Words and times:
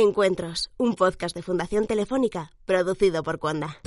Encuentros, 0.00 0.70
un 0.76 0.94
podcast 0.94 1.34
de 1.34 1.42
Fundación 1.42 1.86
Telefónica 1.86 2.52
producido 2.66 3.22
por 3.22 3.38
Cuanda. 3.38 3.78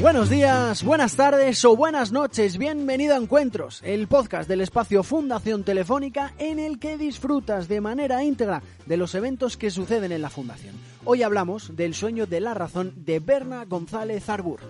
Buenos 0.00 0.28
días, 0.28 0.84
buenas 0.84 1.16
tardes 1.16 1.64
o 1.64 1.76
buenas 1.76 2.12
noches, 2.12 2.58
bienvenido 2.58 3.14
a 3.14 3.16
Encuentros, 3.16 3.80
el 3.84 4.06
podcast 4.06 4.46
del 4.48 4.60
espacio 4.60 5.02
Fundación 5.02 5.64
Telefónica 5.64 6.34
en 6.38 6.58
el 6.58 6.78
que 6.78 6.98
disfrutas 6.98 7.68
de 7.68 7.80
manera 7.80 8.22
íntegra 8.22 8.62
de 8.84 8.96
los 8.98 9.14
eventos 9.14 9.56
que 9.56 9.70
suceden 9.70 10.12
en 10.12 10.20
la 10.20 10.28
Fundación. 10.28 10.74
Hoy 11.06 11.22
hablamos 11.22 11.74
del 11.74 11.94
sueño 11.94 12.26
de 12.26 12.40
la 12.40 12.52
razón 12.52 12.92
de 12.96 13.18
Berna 13.18 13.64
González 13.64 14.28
Arbur. 14.28 14.60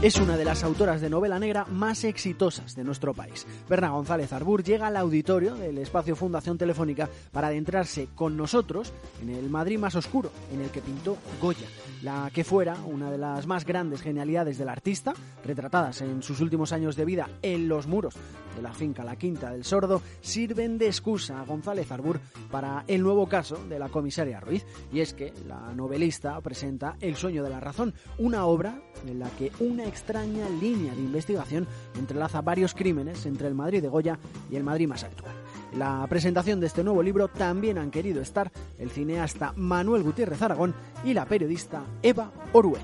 Es 0.00 0.20
una 0.20 0.36
de 0.36 0.44
las 0.44 0.62
autoras 0.62 1.00
de 1.00 1.10
novela 1.10 1.40
negra 1.40 1.64
más 1.64 2.04
exitosas 2.04 2.76
de 2.76 2.84
nuestro 2.84 3.14
país. 3.14 3.44
Berna 3.68 3.88
González 3.88 4.32
Arbur 4.32 4.62
llega 4.62 4.86
al 4.86 4.96
auditorio 4.96 5.56
del 5.56 5.76
espacio 5.78 6.14
Fundación 6.14 6.56
Telefónica 6.56 7.10
para 7.32 7.48
adentrarse 7.48 8.06
con 8.14 8.36
nosotros 8.36 8.92
en 9.20 9.30
el 9.30 9.50
Madrid 9.50 9.76
más 9.76 9.96
oscuro, 9.96 10.30
en 10.52 10.60
el 10.60 10.70
que 10.70 10.82
pintó 10.82 11.18
Goya, 11.42 11.66
la 12.02 12.30
que 12.32 12.44
fuera 12.44 12.76
una 12.86 13.10
de 13.10 13.18
las 13.18 13.48
más 13.48 13.64
grandes 13.64 14.00
genialidades 14.00 14.56
del 14.56 14.68
artista, 14.68 15.14
retratadas 15.44 16.00
en 16.00 16.22
sus 16.22 16.40
últimos 16.40 16.70
años 16.70 16.94
de 16.94 17.04
vida 17.04 17.28
en 17.42 17.66
los 17.66 17.88
muros 17.88 18.14
de 18.54 18.62
la 18.62 18.72
finca 18.72 19.02
La 19.02 19.16
Quinta 19.16 19.50
del 19.50 19.64
Sordo, 19.64 20.00
sirven 20.20 20.78
de 20.78 20.86
excusa 20.86 21.40
a 21.40 21.44
González 21.44 21.90
Arbur 21.90 22.20
para 22.52 22.84
el 22.86 23.02
nuevo 23.02 23.28
caso 23.28 23.56
de 23.68 23.78
la 23.80 23.88
comisaria 23.88 24.40
Ruiz. 24.40 24.64
Y 24.92 25.00
es 25.00 25.12
que 25.12 25.32
la 25.48 25.72
novelista 25.74 26.40
presenta 26.40 26.96
El 27.00 27.16
sueño 27.16 27.42
de 27.42 27.50
la 27.50 27.60
razón, 27.60 27.94
una 28.18 28.46
obra 28.46 28.80
en 29.06 29.18
la 29.18 29.30
que 29.30 29.50
una 29.60 29.87
extraña 29.88 30.48
línea 30.48 30.94
de 30.94 31.00
investigación 31.00 31.66
entrelaza 31.98 32.40
varios 32.40 32.74
crímenes 32.74 33.26
entre 33.26 33.48
el 33.48 33.54
Madrid 33.54 33.82
de 33.82 33.88
Goya 33.88 34.18
y 34.50 34.56
el 34.56 34.64
Madrid 34.64 34.88
más 34.88 35.04
actual. 35.04 35.34
En 35.72 35.78
la 35.78 36.06
presentación 36.08 36.60
de 36.60 36.66
este 36.66 36.84
nuevo 36.84 37.02
libro 37.02 37.28
también 37.28 37.78
han 37.78 37.90
querido 37.90 38.22
estar 38.22 38.50
el 38.78 38.90
cineasta 38.90 39.52
Manuel 39.56 40.02
Gutiérrez 40.02 40.40
Aragón 40.42 40.74
y 41.04 41.14
la 41.14 41.26
periodista 41.26 41.82
Eva 42.02 42.30
Oruel. 42.52 42.82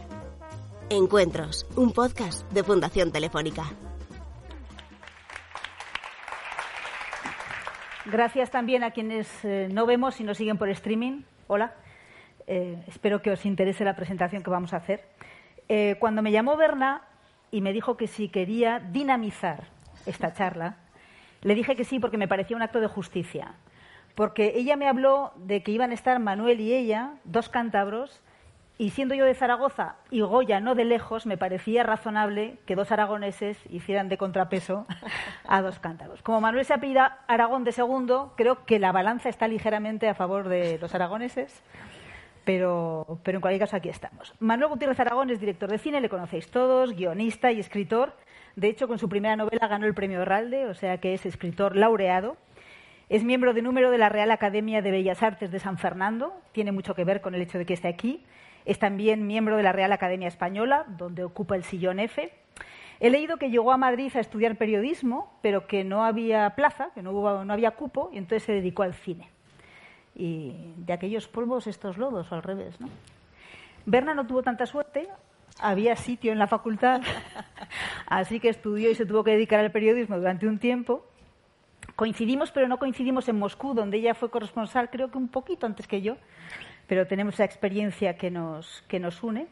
Encuentros, 0.91 1.67
un 1.77 1.93
podcast 1.93 2.51
de 2.53 2.63
Fundación 2.63 3.11
Telefónica. 3.11 3.65
Gracias 8.07 8.51
también 8.51 8.85
a 8.85 8.91
quienes 8.91 9.29
eh, 9.45 9.69
no 9.73 9.87
vemos 9.87 10.21
y 10.21 10.25
nos 10.25 10.37
siguen 10.37 10.59
por 10.59 10.69
streaming. 10.69 11.23
Hola. 11.47 11.75
Eh, 12.47 12.85
espero 12.87 13.23
que 13.23 13.31
os 13.31 13.47
interese 13.47 13.85
la 13.85 13.97
presentación 13.97 14.43
que 14.43 14.51
vamos 14.51 14.75
a 14.75 14.77
hacer. 14.77 15.05
Eh, 15.69 15.97
cuando 15.99 16.23
me 16.23 16.33
llamó 16.33 16.57
Berna 16.57 17.03
y 17.51 17.61
me 17.61 17.73
dijo 17.73 17.97
que 17.97 18.07
si 18.07 18.29
quería 18.29 18.81
dinamizar 18.81 19.65
esta 20.07 20.33
charla, 20.33 20.77
le 21.43 21.55
dije 21.55 21.77
que 21.77 21.85
sí 21.85 21.99
porque 21.99 22.19
me 22.19 22.29
parecía 22.29 22.57
un 22.57 22.63
acto 22.63 22.81
de 22.81 22.89
justicia. 22.89 23.55
Porque 24.15 24.53
ella 24.57 24.77
me 24.77 24.89
habló 24.89 25.33
de 25.37 25.63
que 25.63 25.73
iban 25.73 25.91
a 25.91 25.95
estar 25.95 26.19
Manuel 26.19 26.61
y 26.61 26.73
ella, 26.73 27.15
dos 27.25 27.49
cántabros, 27.49 28.23
y 28.77 28.91
siendo 28.91 29.15
yo 29.15 29.25
de 29.25 29.35
Zaragoza 29.35 29.95
y 30.11 30.21
Goya 30.21 30.59
no 30.59 30.75
de 30.75 30.85
lejos, 30.85 31.27
me 31.27 31.37
parecía 31.37 31.85
razonable 31.85 32.59
que 32.67 32.75
dos 32.75 32.91
aragoneses 32.91 33.59
hicieran 33.71 34.09
de 34.09 34.19
contrapeso 34.19 34.87
a 35.47 35.63
dos 35.63 35.79
cántabros. 35.79 36.23
Como 36.23 36.41
Manuel 36.41 36.65
se 36.65 36.75
apellida 36.75 37.19
Aragón 37.29 37.63
de 37.63 37.71
segundo, 37.71 38.33
creo 38.37 38.65
que 38.65 38.81
la 38.81 38.91
balanza 38.91 39.29
está 39.29 39.47
ligeramente 39.47 40.09
a 40.09 40.15
favor 40.15 40.49
de 40.49 40.79
los 40.81 40.93
aragoneses, 40.95 41.63
pero, 42.45 43.19
pero 43.23 43.39
en 43.39 43.41
cualquier 43.41 43.61
caso 43.61 43.77
aquí 43.77 43.89
estamos. 43.89 44.35
Manuel 44.41 44.71
Gutiérrez 44.71 44.99
Aragón 45.01 45.31
es 45.31 45.41
director 45.41 45.71
de 45.71 45.79
cine, 45.79 46.01
le 46.01 46.09
conocéis 46.09 46.51
todos, 46.51 46.95
guionista 46.95 47.53
y 47.53 47.61
escritor. 47.61 48.15
De 48.57 48.69
hecho, 48.69 48.87
con 48.87 48.99
su 48.99 49.09
primera 49.09 49.37
novela 49.37 49.67
ganó 49.69 49.87
el 49.87 49.95
premio 49.95 50.23
Herralde, 50.23 50.67
o 50.67 50.75
sea 50.75 50.99
que 50.99 51.15
es 51.15 51.27
escritor 51.27 51.77
laureado. 51.77 52.37
Es 53.09 53.25
miembro 53.25 53.53
de 53.53 53.63
número 53.63 53.91
de 53.91 53.99
la 53.99 54.09
Real 54.09 54.31
Academia 54.31 54.81
de 54.81 54.91
Bellas 54.91 55.23
Artes 55.23 55.51
de 55.51 55.59
San 55.59 55.79
Fernando, 55.79 56.35
tiene 56.53 56.73
mucho 56.73 56.95
que 56.95 57.05
ver 57.05 57.21
con 57.21 57.35
el 57.35 57.43
hecho 57.43 57.59
de 57.59 57.67
que 57.67 57.75
esté 57.75 57.89
aquí 57.89 58.25
es 58.65 58.79
también 58.79 59.27
miembro 59.27 59.57
de 59.57 59.63
la 59.63 59.73
Real 59.73 59.93
Academia 59.93 60.29
Española, 60.29 60.85
donde 60.89 61.25
ocupa 61.25 61.57
el 61.57 61.65
sillón 61.65 62.01
F. 62.01 62.33
He 63.01 63.11
leído 63.11 63.37
que 63.37 63.51
llegó 63.51 63.73
a 63.73 63.77
Madrid 63.77 64.13
a 64.17 64.21
estudiar 64.21 64.57
periodismo, 64.57 65.39
pero 65.43 65.67
que 65.67 65.85
no 65.85 66.05
había 66.05 66.51
plaza, 66.51 66.91
que 66.95 67.03
no, 67.03 67.11
hubo, 67.11 67.45
no 67.45 67.53
había 67.53 67.73
cupo, 67.73 68.11
y 68.13 68.19
entonces 68.19 68.45
se 68.45 68.53
dedicó 68.53 68.83
al 68.83 68.95
cine. 68.95 69.29
Y 70.15 70.75
de 70.77 70.93
aquellos 70.93 71.29
polvos 71.29 71.67
estos 71.67 71.99
lodos, 71.99 72.31
o 72.31 72.35
al 72.35 72.43
revés. 72.43 72.81
¿no? 72.81 72.89
Berna 73.87 74.15
no 74.15 74.27
tuvo 74.27 74.43
tanta 74.43 74.67
suerte, 74.67 75.09
había 75.61 75.97
sitio 75.97 76.33
en 76.33 76.39
la 76.39 76.47
facultad, 76.47 77.03
así 78.07 78.41
que 78.41 78.49
estudió 78.49 78.91
y 78.91 78.95
se 78.95 79.07
tuvo 79.07 79.25
que 79.25 79.33
dedicar 79.33 79.61
al 79.61 79.73
periodismo 79.73 80.17
durante 80.17 80.47
un 80.47 80.59
tiempo. 80.59 81.05
Coincidimos, 81.97 82.51
pero 82.51 82.69
no 82.69 82.79
coincidimos 82.79 83.29
en 83.29 83.39
Moscú, 83.39 83.75
donde 83.75 83.99
ella 83.99 84.15
fue 84.15 84.31
corresponsal, 84.31 84.91
creo 84.91 85.11
que 85.11 85.19
un 85.19 85.29
poquito 85.29 85.67
antes 85.67 85.87
que 85.87 86.03
yo 86.03 86.17
pero 86.87 87.07
tenemos 87.07 87.35
esa 87.35 87.45
experiencia 87.45 88.17
que 88.17 88.31
nos, 88.31 88.83
que 88.89 89.01
nos 89.01 89.23
une. 89.23 89.47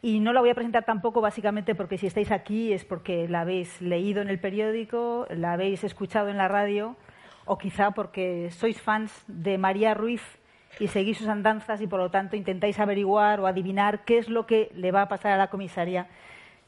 Y 0.00 0.20
no 0.20 0.32
la 0.32 0.40
voy 0.40 0.50
a 0.50 0.54
presentar 0.54 0.84
tampoco 0.84 1.20
básicamente 1.20 1.74
porque 1.74 1.98
si 1.98 2.06
estáis 2.06 2.30
aquí 2.30 2.72
es 2.72 2.84
porque 2.84 3.28
la 3.28 3.40
habéis 3.40 3.80
leído 3.82 4.22
en 4.22 4.28
el 4.28 4.38
periódico, 4.38 5.26
la 5.30 5.54
habéis 5.54 5.82
escuchado 5.82 6.28
en 6.28 6.36
la 6.36 6.46
radio 6.46 6.96
o 7.48 7.56
quizá 7.56 7.90
porque 7.90 8.52
sois 8.52 8.76
fans 8.80 9.10
de 9.26 9.56
María 9.56 9.94
Ruiz 9.94 10.22
y 10.78 10.88
seguís 10.88 11.18
sus 11.18 11.28
andanzas 11.28 11.80
y 11.80 11.86
por 11.86 11.98
lo 11.98 12.10
tanto 12.10 12.36
intentáis 12.36 12.78
averiguar 12.78 13.40
o 13.40 13.46
adivinar 13.46 14.04
qué 14.04 14.18
es 14.18 14.28
lo 14.28 14.46
que 14.46 14.70
le 14.74 14.92
va 14.92 15.02
a 15.02 15.08
pasar 15.08 15.32
a 15.32 15.36
la 15.36 15.48
comisaria, 15.48 16.06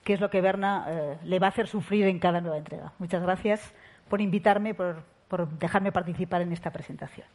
qué 0.03 0.15
es 0.15 0.21
lo 0.21 0.31
que 0.31 0.41
Berna 0.41 0.87
eh, 0.89 1.19
le 1.23 1.39
va 1.39 1.47
a 1.47 1.51
hacer 1.51 1.69
sufrir 1.69 2.07
en 2.07 2.19
cada 2.19 2.41
nueva 2.41 2.59
entrega. 2.59 2.93
Muchas 2.99 3.23
gracias 3.23 3.75
por 4.09 4.21
invitarme, 4.21 4.75
por, 4.75 5.05
por 5.29 5.49
dejarme 5.59 5.93
participar 5.93 6.43
en 6.43 6.53
esta 6.53 6.71
presentación. 6.71 7.27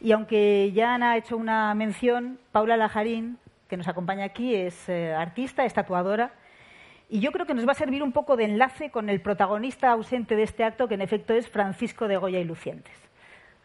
Y 0.00 0.10
aunque 0.10 0.72
ya 0.74 0.96
ha 0.96 1.16
hecho 1.16 1.36
una 1.36 1.72
mención, 1.74 2.40
Paula 2.50 2.76
Lajarín, 2.76 3.38
que 3.68 3.76
nos 3.76 3.86
acompaña 3.86 4.24
aquí, 4.24 4.54
es 4.54 4.88
eh, 4.88 5.14
artista, 5.14 5.64
estatuadora, 5.64 6.32
y 7.12 7.20
yo 7.20 7.30
creo 7.30 7.44
que 7.44 7.52
nos 7.52 7.68
va 7.68 7.72
a 7.72 7.74
servir 7.74 8.02
un 8.02 8.12
poco 8.12 8.36
de 8.36 8.44
enlace 8.44 8.90
con 8.90 9.10
el 9.10 9.20
protagonista 9.20 9.90
ausente 9.90 10.34
de 10.34 10.44
este 10.44 10.64
acto, 10.64 10.88
que 10.88 10.94
en 10.94 11.02
efecto 11.02 11.34
es 11.34 11.46
Francisco 11.46 12.08
de 12.08 12.16
Goya 12.16 12.40
y 12.40 12.44
Lucientes. 12.44 12.96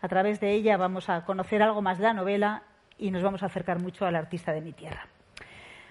A 0.02 0.10
través 0.10 0.42
de 0.42 0.52
ella 0.52 0.76
vamos 0.76 1.08
a 1.08 1.24
conocer 1.24 1.64
algo 1.64 1.82
más 1.82 1.98
de 1.98 2.04
la 2.04 2.14
novela 2.14 2.64
y 2.98 3.10
nos 3.10 3.24
vamos 3.24 3.44
a 3.44 3.46
acercar 3.46 3.82
mucho 3.82 4.06
al 4.06 4.18
artista 4.18 4.52
de 4.52 4.60
mi 4.60 4.74
tierra. 4.74 5.08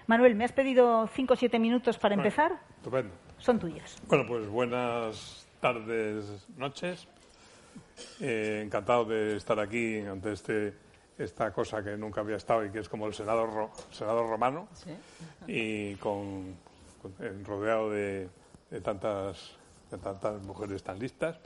Manuel, 0.05 0.35
me 0.35 0.45
has 0.45 0.51
pedido 0.51 1.07
cinco 1.07 1.33
o 1.33 1.35
siete 1.35 1.57
minutos 1.57 1.97
para 1.97 2.13
empezar. 2.13 2.51
Estupendo. 2.75 3.15
Son 3.39 3.57
tuyos. 3.57 3.97
Bueno, 4.07 4.25
pues 4.27 4.47
buenas 4.47 5.47
tardes, 5.59 6.47
noches. 6.57 7.07
Eh, 8.21 8.61
encantado 8.63 9.05
de 9.05 9.35
estar 9.35 9.59
aquí 9.59 10.01
ante 10.01 10.33
este, 10.33 10.75
esta 11.17 11.51
cosa 11.51 11.83
que 11.83 11.97
nunca 11.97 12.21
había 12.21 12.35
estado 12.35 12.63
y 12.63 12.69
que 12.69 12.77
es 12.77 12.87
como 12.87 13.07
el 13.07 13.15
Senado, 13.15 13.71
Senado 13.89 14.27
romano 14.27 14.67
y 15.47 15.95
con, 15.95 16.55
rodeado 17.43 17.89
de, 17.89 18.29
tantas, 18.83 19.55
de 19.91 19.97
tantas 19.97 20.41
mujeres 20.43 20.83
tan 20.83 20.99
listas. 20.99 21.37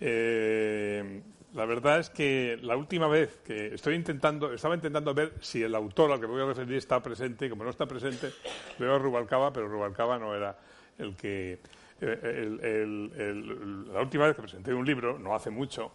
Eh, 0.00 1.22
la 1.54 1.64
verdad 1.66 2.00
es 2.00 2.10
que 2.10 2.58
la 2.62 2.76
última 2.76 3.06
vez 3.06 3.40
que 3.44 3.74
estoy 3.74 3.94
intentando, 3.94 4.52
estaba 4.52 4.74
intentando 4.74 5.14
ver 5.14 5.34
si 5.40 5.62
el 5.62 5.74
autor 5.74 6.12
al 6.12 6.20
que 6.20 6.26
voy 6.26 6.42
a 6.42 6.46
referir 6.46 6.76
está 6.76 7.02
presente, 7.02 7.48
como 7.48 7.64
no 7.64 7.70
está 7.70 7.86
presente, 7.86 8.32
veo 8.78 8.94
a 8.94 8.98
Rubalcaba, 8.98 9.52
pero 9.52 9.68
Rubalcaba 9.68 10.18
no 10.18 10.34
era 10.34 10.58
el 10.98 11.16
que 11.16 11.60
la 12.00 14.00
última 14.00 14.26
vez 14.26 14.36
que 14.36 14.42
presenté 14.42 14.74
un 14.74 14.84
libro, 14.84 15.18
no 15.18 15.34
hace 15.34 15.50
mucho, 15.50 15.92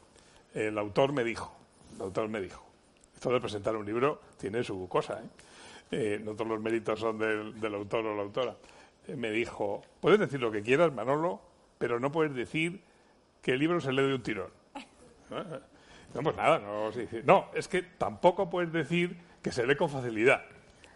el 0.53 0.77
autor 0.77 1.11
me 1.11 1.23
dijo, 1.23 1.53
el 1.95 2.03
autor 2.03 2.29
me 2.29 2.41
dijo, 2.41 2.66
esto 3.13 3.31
de 3.31 3.41
presentar 3.41 3.75
un 3.75 3.85
libro 3.85 4.21
tiene 4.37 4.63
su 4.63 4.87
cosa, 4.87 5.21
¿eh? 5.21 5.27
Eh, 5.91 6.21
no 6.23 6.33
todos 6.33 6.47
los 6.47 6.61
méritos 6.61 6.99
son 6.99 7.17
del, 7.17 7.73
autor 7.73 8.05
o 8.05 8.16
la 8.16 8.21
autora. 8.21 8.55
Eh, 9.09 9.16
me 9.16 9.32
dijo, 9.32 9.82
puedes 10.02 10.20
decir 10.20 10.40
lo 10.40 10.52
que 10.52 10.61
quieras, 10.61 10.94
Manolo, 10.94 11.41
pero 11.78 12.00
no 12.00 12.11
puedes 12.11 12.34
decir 12.35 12.82
que 13.41 13.53
el 13.53 13.59
libro 13.59 13.82
se 13.82 13.91
lee 13.91 14.08
de 14.08 14.16
un 14.16 14.23
tirón. 14.23 14.52
No, 16.11 16.23
pues 16.23 16.35
nada, 16.35 16.58
no, 16.58 16.90
no, 17.23 17.52
es 17.53 17.67
que 17.67 17.84
tampoco 17.84 18.50
puedes 18.50 18.73
decir 18.73 19.16
que 19.44 19.52
se 19.52 19.64
lee 19.67 19.76
con 19.76 19.91
facilidad. 19.91 20.44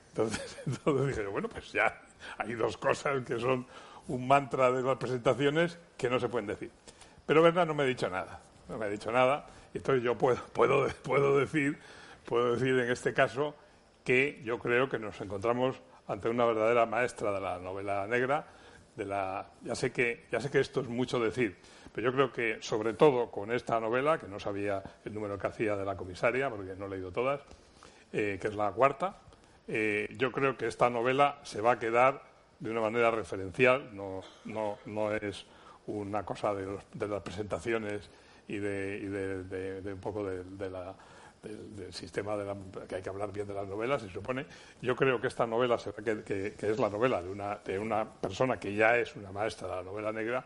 Entonces, 0.10 0.58
entonces 0.66 1.16
dije, 1.16 1.28
bueno, 1.28 1.48
pues 1.50 1.72
ya 1.72 2.02
hay 2.40 2.56
dos 2.56 2.78
cosas 2.78 3.24
que 3.24 3.40
son 3.40 3.68
un 4.08 4.28
mantra 4.28 4.72
de 4.72 4.82
las 4.82 4.98
presentaciones 4.98 5.78
que 5.98 6.10
no 6.10 6.20
se 6.20 6.30
pueden 6.30 6.48
decir. 6.48 6.72
Pero 7.28 7.44
verdad 7.44 7.68
no 7.68 7.76
me 7.76 7.84
ha 7.84 7.86
dicho 7.86 8.10
nada, 8.10 8.42
no 8.68 8.80
me 8.80 8.86
ha 8.86 8.90
dicho 8.90 9.12
nada, 9.12 9.46
y 9.72 9.78
entonces 9.78 10.04
yo 10.04 10.18
puedo, 10.18 10.44
puedo, 10.54 10.88
puedo, 11.04 11.38
decir, 11.38 11.78
puedo 12.26 12.54
decir 12.54 12.70
en 12.80 12.90
este 12.92 13.14
caso 13.14 13.54
que 14.04 14.42
yo 14.44 14.58
creo 14.58 14.90
que 14.90 14.98
nos 14.98 15.22
encontramos 15.22 15.80
ante 16.08 16.30
una 16.30 16.46
verdadera 16.46 16.86
maestra 16.86 17.32
de 17.32 17.42
la 17.42 17.60
novela 17.60 18.08
negra, 18.08 18.46
de 18.96 19.06
la, 19.06 19.46
ya 19.64 19.76
sé 19.76 19.92
que, 19.92 20.26
ya 20.32 20.40
sé 20.40 20.50
que 20.50 20.60
esto 20.60 20.82
es 20.82 20.88
mucho 20.88 21.20
decir, 21.20 21.58
pero 21.94 22.10
yo 22.10 22.14
creo 22.14 22.32
que 22.32 22.58
sobre 22.62 22.94
todo 22.94 23.32
con 23.32 23.52
esta 23.52 23.80
novela, 23.80 24.20
que 24.20 24.28
no 24.28 24.40
sabía 24.40 24.84
el 25.06 25.14
número 25.14 25.38
que 25.38 25.48
hacía 25.48 25.76
de 25.76 25.86
la 25.86 25.96
comisaria, 25.96 26.50
porque 26.50 26.76
no 26.76 26.86
he 26.86 26.90
leído 26.90 27.12
todas, 27.12 27.42
eh, 28.12 28.38
que 28.42 28.48
es 28.48 28.56
la 28.56 28.72
cuarta, 28.72 29.18
eh, 29.68 30.14
yo 30.18 30.32
creo 30.32 30.58
que 30.58 30.68
esta 30.68 30.90
novela 30.90 31.40
se 31.44 31.62
va 31.62 31.74
a 31.74 31.80
quedar 31.80 32.22
de 32.60 32.70
una 32.70 32.82
manera 32.82 33.12
referencial, 33.12 33.96
no, 33.96 34.22
no, 34.46 34.78
no 34.86 35.16
es 35.16 35.46
una 35.88 36.24
cosa 36.24 36.54
de, 36.54 36.78
de 36.94 37.08
las 37.08 37.22
presentaciones 37.22 38.10
y 38.48 38.58
de, 38.58 39.82
de 39.82 39.94
un 39.94 40.00
poco 40.00 40.24
de, 40.26 40.70
la, 40.70 40.96
del, 41.44 41.94
sistema 41.94 42.36
de 42.38 42.46
la, 42.46 42.56
que 42.88 42.96
hay 42.96 43.02
que 43.02 43.10
hablar 43.10 43.32
bien 43.32 43.48
de 43.48 43.54
las 43.54 43.68
novelas, 43.68 44.02
se 44.02 44.10
supone. 44.10 44.46
Yo 44.82 44.96
creo 44.96 45.20
que 45.20 45.28
esta 45.28 45.46
novela, 45.46 45.78
que, 45.78 46.24
que, 46.24 46.54
que, 46.54 46.72
es 46.72 46.80
la 46.80 46.90
novela 46.90 47.22
de 47.22 47.30
una, 47.30 47.58
de 47.58 47.78
una 47.78 48.10
persona 48.10 48.60
que 48.60 48.74
ya 48.74 48.98
es 48.98 49.16
una 49.16 49.32
maestra 49.32 49.68
de 49.68 49.76
la 49.76 49.84
novela 49.84 50.12
negra, 50.12 50.46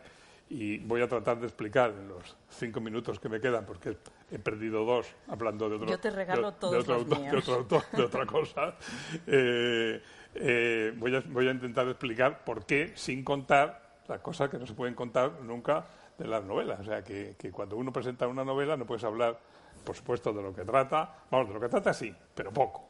y 0.50 0.78
voy 0.80 1.02
a 1.02 1.08
tratar 1.08 1.40
de 1.40 1.48
explicar 1.48 1.90
en 1.92 2.08
los 2.08 2.36
cinco 2.50 2.80
minutos 2.80 3.20
que 3.20 3.28
me 3.28 3.40
quedan, 3.40 3.66
porque 3.66 3.98
he 4.32 4.40
perdido 4.40 4.86
dos 4.86 5.08
hablando 5.28 5.70
de 5.70 5.76
otro, 5.76 5.88
Yo 5.88 6.00
te 6.00 6.10
regalo 6.10 6.42
de, 6.42 6.48
otro, 6.48 6.72
de, 6.72 6.78
otro 6.78 7.54
autor, 7.56 7.84
de 7.92 8.04
otra 8.04 8.26
cosa. 8.26 8.76
Eh, 9.28 10.02
eh, 10.36 10.94
voy, 10.98 11.16
a, 11.16 11.24
voy 11.28 11.48
a 11.48 11.52
intentar 11.52 11.88
explicar 11.88 12.44
por 12.44 12.66
qué, 12.66 12.92
sin 12.96 13.24
contar 13.24 14.00
las 14.08 14.20
cosas 14.20 14.50
que 14.50 14.58
no 14.58 14.66
se 14.66 14.74
pueden 14.74 14.94
contar 14.94 15.42
nunca 15.42 15.86
de 16.18 16.28
las 16.28 16.44
novelas. 16.44 16.80
O 16.80 16.84
sea, 16.84 17.04
que, 17.04 17.36
que 17.38 17.52
cuando 17.52 17.76
uno 17.76 17.92
presenta 17.92 18.28
una 18.28 18.46
novela 18.46 18.78
no 18.78 18.86
puedes 18.86 19.04
hablar, 19.04 19.40
por 19.88 19.96
supuesto, 19.96 20.34
de 20.34 20.42
lo 20.42 20.54
que 20.54 20.66
trata. 20.66 21.10
Vamos, 21.32 21.48
de 21.48 21.54
lo 21.54 21.62
que 21.62 21.70
trata 21.70 21.94
sí, 21.94 22.14
pero 22.36 22.52
poco. 22.52 22.90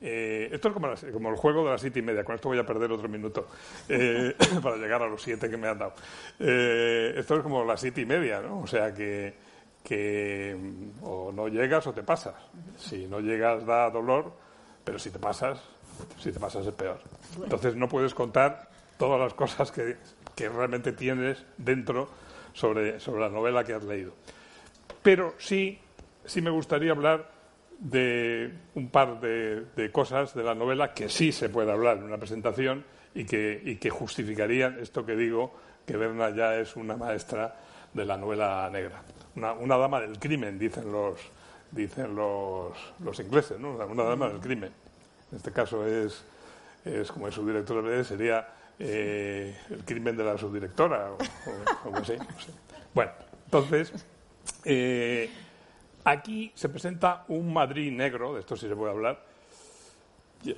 Eh, 0.00 0.48
esto 0.50 0.68
es 0.68 0.74
como, 0.74 0.86
la, 0.86 0.96
como, 1.12 1.28
el 1.28 1.36
juego 1.36 1.62
de 1.64 1.72
las 1.72 1.82
siete 1.82 1.98
y 1.98 2.02
media. 2.02 2.24
Con 2.24 2.34
esto 2.34 2.48
voy 2.48 2.58
a 2.58 2.64
perder 2.64 2.90
otro 2.90 3.10
minuto 3.10 3.46
eh, 3.90 4.34
para 4.62 4.76
llegar 4.76 5.02
a 5.02 5.06
los 5.06 5.22
siete 5.22 5.50
que 5.50 5.58
me 5.58 5.68
han 5.68 5.78
dado. 5.78 5.92
Eh, 6.38 7.12
esto 7.14 7.36
es 7.36 7.42
como 7.42 7.62
las 7.62 7.78
siete 7.78 8.00
y 8.00 8.06
media, 8.06 8.40
¿no? 8.40 8.60
O 8.60 8.66
sea 8.66 8.94
que, 8.94 9.34
que 9.84 10.56
o 11.02 11.30
no 11.30 11.46
llegas 11.48 11.86
o 11.86 11.92
te 11.92 12.02
pasas. 12.02 12.36
Si 12.78 13.06
no 13.06 13.20
llegas 13.20 13.66
da 13.66 13.90
dolor, 13.90 14.32
pero 14.82 14.98
si 14.98 15.10
te 15.10 15.18
pasas, 15.18 15.60
si 16.18 16.32
te 16.32 16.40
pasas 16.40 16.66
es 16.66 16.72
peor. 16.72 17.00
Entonces 17.42 17.76
no 17.76 17.86
puedes 17.86 18.14
contar 18.14 18.70
todas 18.96 19.20
las 19.20 19.34
cosas 19.34 19.70
que, 19.70 19.98
que 20.34 20.48
realmente 20.48 20.92
tienes 20.92 21.44
dentro 21.58 22.08
sobre, 22.54 22.98
sobre 22.98 23.20
la 23.20 23.28
novela 23.28 23.62
que 23.62 23.74
has 23.74 23.84
leído. 23.84 24.14
Pero 25.02 25.34
sí, 25.38 25.78
sí 26.24 26.40
me 26.42 26.50
gustaría 26.50 26.92
hablar 26.92 27.30
de 27.78 28.52
un 28.74 28.90
par 28.90 29.20
de, 29.20 29.64
de, 29.74 29.90
cosas 29.90 30.34
de 30.34 30.42
la 30.42 30.54
novela 30.54 30.92
que 30.92 31.08
sí 31.08 31.32
se 31.32 31.48
puede 31.48 31.72
hablar 31.72 31.96
en 31.96 32.04
una 32.04 32.18
presentación 32.18 32.84
y 33.14 33.24
que, 33.24 33.60
y 33.64 33.76
que 33.76 33.90
justificarían 33.90 34.78
esto 34.80 35.06
que 35.06 35.16
digo, 35.16 35.54
que 35.86 35.96
Berna 35.96 36.30
ya 36.30 36.56
es 36.56 36.76
una 36.76 36.96
maestra 36.96 37.56
de 37.92 38.04
la 38.04 38.16
novela 38.16 38.68
negra. 38.70 39.02
Una, 39.34 39.52
una 39.54 39.76
dama 39.76 40.00
del 40.00 40.18
crimen, 40.18 40.58
dicen 40.58 40.92
los, 40.92 41.18
dicen 41.70 42.14
los, 42.14 42.76
los 43.02 43.18
ingleses, 43.18 43.58
¿no? 43.58 43.70
una 43.72 44.04
dama 44.04 44.28
del 44.28 44.40
crimen. 44.40 44.72
En 45.30 45.36
este 45.36 45.52
caso 45.52 45.86
es, 45.86 46.24
es 46.84 47.10
como 47.10 47.28
es 47.28 47.34
su 47.34 47.46
director 47.46 48.04
sería 48.04 48.46
eh, 48.78 49.56
el 49.70 49.84
crimen 49.84 50.16
de 50.16 50.24
la 50.24 50.36
subdirectora 50.36 51.12
o, 51.12 51.14
o 51.14 51.84
algo 51.86 51.98
así. 51.98 52.16
No 52.16 52.40
sé. 52.40 52.52
Bueno, 52.94 53.12
entonces, 53.44 53.92
eh, 54.64 55.30
aquí 56.04 56.52
se 56.54 56.68
presenta 56.68 57.24
un 57.28 57.52
Madrid 57.52 57.92
negro, 57.92 58.34
de 58.34 58.40
esto 58.40 58.56
sí 58.56 58.68
se 58.68 58.76
puede 58.76 58.92
hablar. 58.92 59.22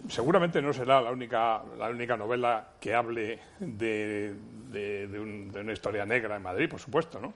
Seguramente 0.08 0.62
no 0.62 0.72
será 0.72 1.00
la 1.00 1.10
única, 1.10 1.62
la 1.76 1.88
única 1.88 2.16
novela 2.16 2.68
que 2.78 2.94
hable 2.94 3.40
de, 3.58 4.34
de, 4.70 5.08
de, 5.08 5.20
un, 5.20 5.50
de 5.50 5.60
una 5.60 5.72
historia 5.72 6.06
negra 6.06 6.36
en 6.36 6.42
Madrid, 6.42 6.68
por 6.68 6.78
supuesto, 6.78 7.18
¿no? 7.20 7.34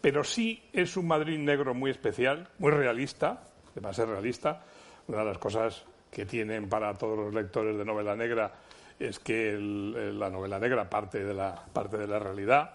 Pero 0.00 0.24
sí 0.24 0.62
es 0.72 0.96
un 0.96 1.06
Madrid 1.06 1.38
negro 1.38 1.74
muy 1.74 1.90
especial, 1.90 2.48
muy 2.58 2.72
realista, 2.72 3.44
va 3.84 3.90
a 3.90 3.94
ser 3.94 4.08
realista. 4.08 4.62
Una 5.06 5.18
de 5.18 5.24
las 5.24 5.38
cosas 5.38 5.84
que 6.10 6.26
tienen 6.26 6.68
para 6.68 6.94
todos 6.94 7.18
los 7.18 7.34
lectores 7.34 7.76
de 7.76 7.84
novela 7.84 8.14
negra 8.14 8.52
es 8.98 9.18
que 9.18 9.56
la 9.58 10.30
novela 10.30 10.58
negra 10.58 10.88
parte 10.88 11.24
de 11.24 11.34
la, 11.34 11.64
parte 11.72 11.96
de 11.96 12.06
la 12.06 12.18
realidad. 12.18 12.74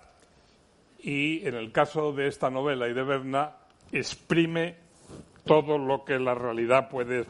Y 1.00 1.45
en 1.45 1.56
el 1.56 1.71
caso 1.71 2.13
de 2.13 2.27
esta 2.27 2.50
novela 2.50 2.88
y 2.88 2.94
de 2.94 3.04
Berna, 3.04 3.51
exprime 3.97 4.77
todo 5.45 5.77
lo 5.77 6.03
que 6.03 6.19
la 6.19 6.33
realidad 6.33 6.89
puede, 6.89 7.25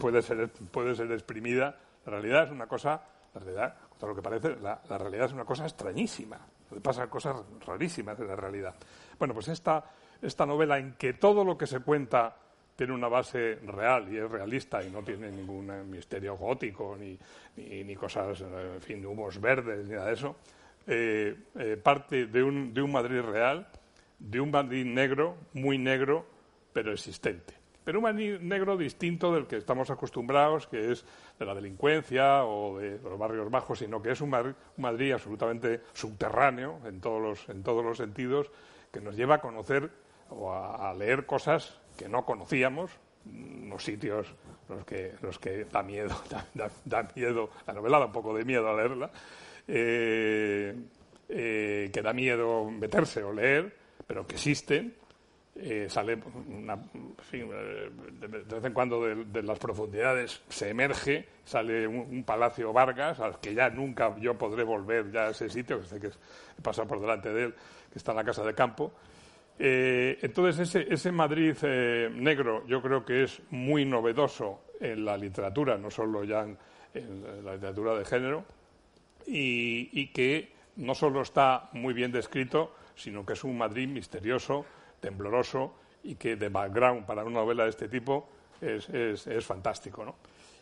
puede, 0.00 0.22
ser, 0.22 0.50
puede 0.70 0.94
ser 0.94 1.10
exprimida. 1.12 1.78
La 2.06 2.12
realidad 2.12 2.44
es 2.44 2.50
una 2.50 2.66
cosa, 2.66 3.02
la 3.34 3.40
realidad, 3.40 3.76
todo 3.98 4.10
lo 4.10 4.16
que 4.16 4.22
parece, 4.22 4.56
la, 4.60 4.80
la 4.88 4.98
realidad 4.98 5.26
es 5.26 5.32
una 5.32 5.44
cosa 5.44 5.64
extrañísima. 5.64 6.38
Pasan 6.82 7.08
cosas 7.08 7.36
rarísimas 7.66 8.18
en 8.20 8.28
la 8.28 8.36
realidad. 8.36 8.74
Bueno, 9.18 9.34
pues 9.34 9.48
esta, 9.48 9.84
esta 10.20 10.44
novela 10.46 10.78
en 10.78 10.94
que 10.94 11.14
todo 11.14 11.44
lo 11.44 11.56
que 11.56 11.66
se 11.66 11.80
cuenta 11.80 12.36
tiene 12.78 12.92
una 12.92 13.08
base 13.08 13.56
real 13.66 14.12
y 14.12 14.18
es 14.18 14.30
realista 14.30 14.84
y 14.84 14.90
no 14.90 15.02
tiene 15.02 15.32
ningún 15.32 15.90
misterio 15.90 16.36
gótico 16.36 16.96
ni, 16.96 17.18
ni, 17.56 17.82
ni 17.82 17.96
cosas, 17.96 18.40
en 18.40 18.80
fin, 18.80 19.04
humos 19.04 19.40
verdes 19.40 19.84
ni 19.84 19.94
nada 19.94 20.06
de 20.06 20.12
eso, 20.12 20.36
eh, 20.86 21.36
eh, 21.56 21.76
parte 21.82 22.26
de 22.26 22.40
un, 22.40 22.72
de 22.72 22.80
un 22.80 22.92
Madrid 22.92 23.20
real, 23.20 23.66
de 24.18 24.40
un 24.40 24.50
Madrid 24.50 24.84
negro, 24.84 25.36
muy 25.52 25.78
negro, 25.78 26.26
pero 26.72 26.92
existente. 26.92 27.54
Pero 27.88 28.00
un 28.00 28.02
Madrid 28.02 28.38
negro 28.40 28.76
distinto 28.76 29.32
del 29.32 29.46
que 29.46 29.56
estamos 29.56 29.88
acostumbrados, 29.88 30.66
que 30.66 30.92
es 30.92 31.06
de 31.38 31.46
la 31.46 31.54
delincuencia 31.54 32.44
o 32.44 32.78
de 32.78 32.98
los 32.98 33.18
barrios 33.18 33.50
bajos, 33.50 33.78
sino 33.78 34.02
que 34.02 34.10
es 34.10 34.20
un 34.20 34.28
Madrid, 34.76 35.12
absolutamente 35.12 35.80
subterráneo 35.94 36.80
en 36.84 37.00
todos, 37.00 37.22
los, 37.22 37.48
en 37.48 37.62
todos 37.62 37.82
los 37.82 37.96
sentidos, 37.96 38.50
que 38.92 39.00
nos 39.00 39.16
lleva 39.16 39.36
a 39.36 39.40
conocer 39.40 39.90
o 40.28 40.52
a, 40.52 40.92
leer 40.92 41.24
cosas 41.24 41.80
que 41.96 42.10
no 42.10 42.26
conocíamos, 42.26 42.90
unos 43.24 43.82
sitios 43.82 44.34
los 44.68 44.84
que, 44.84 45.14
los 45.22 45.38
que 45.38 45.64
da 45.64 45.82
miedo, 45.82 46.14
da, 46.30 46.46
da, 46.52 46.70
da, 46.84 47.08
miedo, 47.14 47.48
la 47.66 47.72
novela 47.72 48.00
da 48.00 48.04
un 48.04 48.12
poco 48.12 48.36
de 48.36 48.44
miedo 48.44 48.68
a 48.68 48.76
leerla, 48.76 49.10
eh, 49.66 50.76
eh, 51.30 51.90
que 51.90 52.02
da 52.02 52.12
miedo 52.12 52.68
meterse 52.70 53.22
o 53.22 53.32
leer, 53.32 53.77
pero 54.08 54.26
que 54.26 54.34
existen. 54.34 54.94
Eh, 55.60 55.86
sale 55.88 56.16
una, 56.48 56.76
fin, 57.18 57.48
de, 57.50 58.28
vez 58.28 58.64
en 58.64 58.72
cuando 58.72 59.02
de, 59.02 59.42
las 59.42 59.58
profundidades 59.58 60.40
se 60.48 60.70
emerge, 60.70 61.26
sale 61.44 61.86
un, 61.86 62.24
Palacio 62.24 62.72
Vargas, 62.72 63.18
al 63.20 63.40
que 63.40 63.54
ya 63.54 63.68
nunca 63.68 64.16
yo 64.18 64.38
podré 64.38 64.62
volver 64.62 65.10
ya 65.10 65.26
a 65.26 65.30
ese 65.30 65.48
sitio, 65.48 65.80
que 65.80 65.86
sé 65.86 66.00
que 66.00 66.08
he 66.08 66.62
pasado 66.62 66.86
por 66.86 67.00
delante 67.00 67.32
de 67.32 67.44
él, 67.44 67.54
que 67.92 67.98
está 67.98 68.12
en 68.12 68.18
la 68.18 68.24
Casa 68.24 68.44
de 68.44 68.54
Campo. 68.54 68.92
Eh, 69.58 70.18
entonces, 70.22 70.68
ese, 70.68 70.92
ese 70.92 71.10
Madrid 71.10 71.56
eh, 71.62 72.08
negro 72.12 72.64
yo 72.66 72.80
creo 72.80 73.04
que 73.04 73.24
es 73.24 73.42
muy 73.50 73.84
novedoso 73.84 74.60
en 74.80 75.04
la 75.04 75.16
literatura, 75.16 75.76
no 75.76 75.90
solo 75.90 76.22
ya 76.22 76.46
en, 76.94 77.44
la 77.44 77.54
literatura 77.54 77.94
de 77.96 78.04
género, 78.04 78.44
y, 79.26 80.06
que 80.08 80.52
no 80.76 80.94
solo 80.94 81.22
está 81.22 81.68
muy 81.72 81.92
bien 81.92 82.12
descrito, 82.12 82.74
sino 82.98 83.24
que 83.24 83.32
es 83.32 83.44
un 83.44 83.56
Madrid 83.56 83.88
misterioso, 83.88 84.66
tembloroso, 85.00 85.74
y 86.02 86.16
que 86.16 86.36
de 86.36 86.48
background 86.48 87.06
para 87.06 87.24
una 87.24 87.40
novela 87.40 87.64
de 87.64 87.70
este 87.70 87.88
tipo 87.88 88.28
es, 88.60 88.88
es, 88.90 89.26
es 89.26 89.44
fantástico. 89.44 90.04
¿no? 90.04 90.16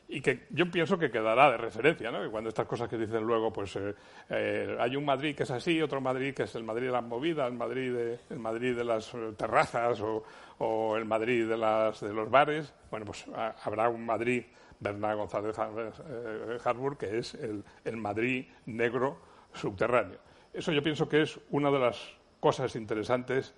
y 0.09 0.21
que 0.21 0.47
yo 0.50 0.71
pienso 0.71 0.99
que 0.99 1.11
quedará 1.11 1.50
de 1.50 1.57
referencia, 1.57 2.11
¿no? 2.11 2.25
Y 2.25 2.31
cuando 2.31 2.49
estas 2.49 2.66
cosas 2.66 2.88
que 2.88 2.97
dicen 2.97 3.25
luego, 3.25 3.52
pues 3.52 3.75
eh, 3.76 3.95
eh, 4.31 4.76
hay 4.78 4.95
un 4.97 5.05
Madrid 5.05 5.35
que 5.35 5.43
es 5.43 5.50
así, 5.50 5.83
otro 5.83 6.00
Madrid 6.00 6.33
que 6.33 6.45
es 6.45 6.55
el 6.55 6.62
Madrid 6.62 6.87
de 6.87 6.93
las 6.93 7.05
movidas, 7.05 7.49
el 7.49 7.57
Madrid 7.57 7.93
de, 7.93 8.19
el 8.31 8.38
Madrid 8.38 8.76
de 8.76 8.85
las 8.85 9.12
terrazas 9.37 10.00
o, 10.00 10.23
o, 10.59 10.97
el 10.97 11.05
Madrid 11.05 11.49
de, 11.49 11.57
las, 11.57 12.00
de 12.00 12.12
los 12.12 12.31
bares, 12.31 12.73
bueno, 12.90 13.07
pues 13.07 13.25
habrá 13.64 13.88
un 13.88 14.07
Madrid, 14.07 14.45
Bernard 14.78 15.16
González 15.16 15.57
eh, 15.59 16.59
Harburg, 16.64 16.99
que 16.99 17.19
es 17.19 17.35
el, 17.35 17.64
el 17.85 17.97
Madrid 17.97 18.47
negro 18.66 19.19
subterráneo. 19.55 20.19
Eso 20.52 20.71
yo 20.71 20.83
pienso 20.83 21.09
que 21.09 21.23
es 21.23 21.38
una 21.50 21.71
de 21.71 21.78
las 21.78 22.15
cosas 22.40 22.76
interesantes 22.76 23.55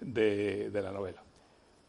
de, 0.00 0.70
de 0.70 0.82
la 0.82 0.92
novela. 0.92 1.22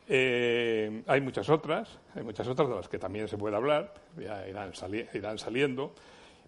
Eh, 0.07 1.03
hay 1.07 1.21
muchas 1.21 1.49
otras, 1.49 1.99
hay 2.15 2.23
muchas 2.23 2.47
otras 2.47 2.67
de 2.67 2.75
las 2.75 2.89
que 2.89 2.99
también 2.99 3.29
se 3.29 3.37
puede 3.37 3.55
hablar, 3.55 3.93
ya 4.17 4.45
irán, 4.47 4.73
irán 5.13 5.37
saliendo. 5.37 5.93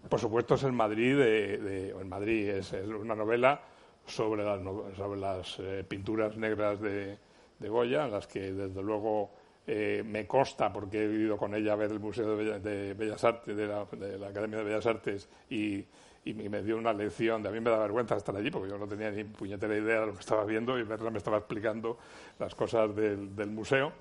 Por 0.10 0.20
supuesto 0.20 0.56
es 0.56 0.64
el 0.64 0.74
Madrid, 0.74 1.16
de, 1.16 1.96
el 1.98 2.06
Madrid 2.06 2.50
es 2.50 2.74
una 2.74 3.16
novela 3.16 3.62
sobre 4.06 4.44
las, 4.44 4.60
sobre 4.98 5.20
las 5.20 5.60
eh, 5.60 5.86
pinturas 5.88 6.36
negras 6.36 6.82
de, 6.82 7.18
de, 7.58 7.70
Goya, 7.70 8.04
en 8.04 8.12
las 8.12 8.28
que 8.28 8.52
desde 8.52 8.84
luego 8.84 9.32
eh, 9.66 10.04
me 10.06 10.28
consta, 10.28 10.74
porque 10.74 11.06
he 11.06 11.08
vivido 11.08 11.38
con 11.38 11.56
ella 11.56 11.72
a 11.72 11.78
ver 11.78 11.92
el 11.92 12.02
Museo 12.02 12.36
de 12.36 12.94
Bellas 12.94 13.24
Artes, 13.24 13.56
de 13.56 13.66
la, 13.66 13.86
de 13.86 14.20
la, 14.20 14.28
Academia 14.28 14.58
de 14.58 14.64
Bellas 14.66 14.86
Artes, 14.86 15.30
y, 15.50 15.86
y 16.26 16.34
me 16.34 16.62
dio 16.62 16.78
una 16.78 16.94
lección, 16.94 17.44
de 17.44 17.50
a 17.50 17.52
mí 17.52 17.60
me 17.60 17.70
da 17.70 17.80
vergüenza 17.80 18.16
estar 18.16 18.36
allí 18.36 18.50
porque 18.50 18.70
yo 18.70 18.78
no 18.78 18.88
tenía 18.88 19.12
ni 19.12 19.24
puñetera 19.24 19.76
idea 19.76 20.02
de 20.02 20.06
lo 20.08 20.14
que 20.14 20.20
estaba 20.20 20.46
viendo 20.46 20.80
y 20.80 20.86
me 20.86 21.18
estaba 21.18 21.38
explicando 21.38 21.98
las 22.40 22.56
cosas 22.56 22.96
del, 22.96 23.36
del 23.36 23.50
museo. 23.50 23.92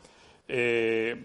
Eh, 0.47 1.25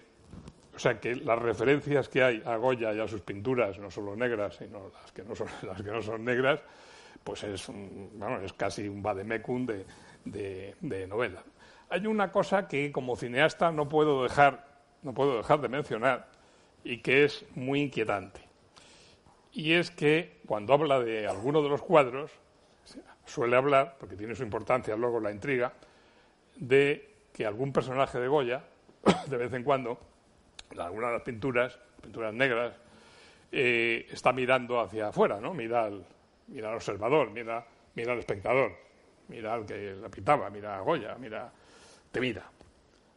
o 0.74 0.78
sea 0.78 1.00
que 1.00 1.14
las 1.14 1.38
referencias 1.38 2.08
que 2.08 2.22
hay 2.22 2.42
a 2.44 2.56
Goya 2.56 2.92
y 2.92 3.00
a 3.00 3.06
sus 3.06 3.20
pinturas, 3.20 3.78
no 3.78 3.90
solo 3.90 4.16
negras, 4.16 4.56
sino 4.56 4.90
las 4.92 5.12
que 5.12 5.22
no 5.22 5.34
son, 5.34 5.48
las 5.62 5.82
que 5.82 5.90
no 5.90 6.02
son 6.02 6.24
negras, 6.24 6.60
pues 7.22 7.44
es, 7.44 7.68
bueno, 7.68 8.40
es 8.40 8.52
casi 8.52 8.88
un 8.88 9.02
vademecum 9.02 9.66
de, 9.66 9.84
de, 10.24 10.74
de 10.80 11.06
novela. 11.06 11.44
Hay 11.90 12.06
una 12.06 12.30
cosa 12.30 12.66
que 12.66 12.90
como 12.90 13.16
cineasta 13.16 13.70
no 13.70 13.88
puedo 13.88 14.22
dejar, 14.22 14.66
no 15.02 15.14
puedo 15.14 15.36
dejar 15.38 15.60
de 15.60 15.68
mencionar 15.68 16.28
y 16.82 16.98
que 16.98 17.24
es 17.24 17.44
muy 17.54 17.82
inquietante 17.82 18.47
y 19.58 19.72
es 19.72 19.90
que 19.90 20.38
cuando 20.46 20.72
habla 20.72 21.00
de 21.00 21.26
alguno 21.26 21.60
de 21.62 21.68
los 21.68 21.82
cuadros, 21.82 22.30
suele 23.26 23.56
hablar, 23.56 23.96
porque 23.98 24.14
tiene 24.14 24.36
su 24.36 24.44
importancia 24.44 24.94
luego 24.94 25.18
la 25.18 25.32
intriga, 25.32 25.72
de 26.54 27.10
que 27.32 27.44
algún 27.44 27.72
personaje 27.72 28.20
de 28.20 28.28
Goya, 28.28 28.62
de 29.26 29.36
vez 29.36 29.52
en 29.52 29.64
cuando, 29.64 29.98
en 30.70 30.80
algunas 30.80 31.10
de 31.10 31.14
las 31.14 31.22
pinturas, 31.24 31.76
pinturas 32.00 32.32
negras, 32.32 32.76
eh, 33.50 34.06
está 34.12 34.32
mirando 34.32 34.78
hacia 34.78 35.08
afuera, 35.08 35.40
¿no? 35.40 35.52
Mira 35.54 35.86
al, 35.86 36.06
mira 36.46 36.68
al 36.68 36.76
observador, 36.76 37.32
mira, 37.32 37.66
mira 37.96 38.12
al 38.12 38.20
espectador, 38.20 38.76
mira 39.26 39.54
al 39.54 39.66
que 39.66 39.96
la 40.00 40.08
pintaba, 40.08 40.50
mira 40.50 40.76
a 40.78 40.82
Goya, 40.82 41.16
mira, 41.18 41.50
te 42.12 42.20
mira. 42.20 42.48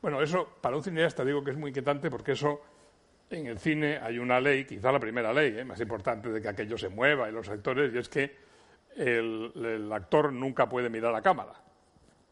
Bueno, 0.02 0.20
eso 0.24 0.58
para 0.60 0.76
un 0.76 0.84
cineasta 0.84 1.24
digo 1.24 1.44
que 1.44 1.52
es 1.52 1.58
muy 1.58 1.70
inquietante 1.70 2.10
porque 2.10 2.32
eso 2.32 2.62
en 3.32 3.48
el 3.48 3.60
cine 3.60 3.98
hay 3.98 4.20
una 4.20 4.40
ley, 4.40 4.66
quizá 4.66 4.92
la 4.92 5.00
primera 5.00 5.34
ley, 5.34 5.58
¿eh? 5.58 5.66
más 5.66 5.80
importante 5.80 6.30
de 6.30 6.42
que 6.42 6.50
aquello 6.50 6.78
se 6.78 6.90
mueva 6.90 7.30
y 7.30 7.32
los 7.32 7.48
actores, 7.50 7.94
y 7.94 7.98
es 7.98 8.10
que 8.10 8.36
el, 8.96 9.90
actor 9.94 10.34
nunca 10.34 10.68
puede 10.68 10.90
mirar 10.90 11.16
a 11.16 11.22
cámara, 11.22 11.54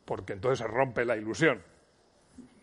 porque 0.05 0.33
entonces 0.33 0.59
se 0.59 0.67
rompe 0.67 1.05
la 1.05 1.15
ilusión, 1.15 1.61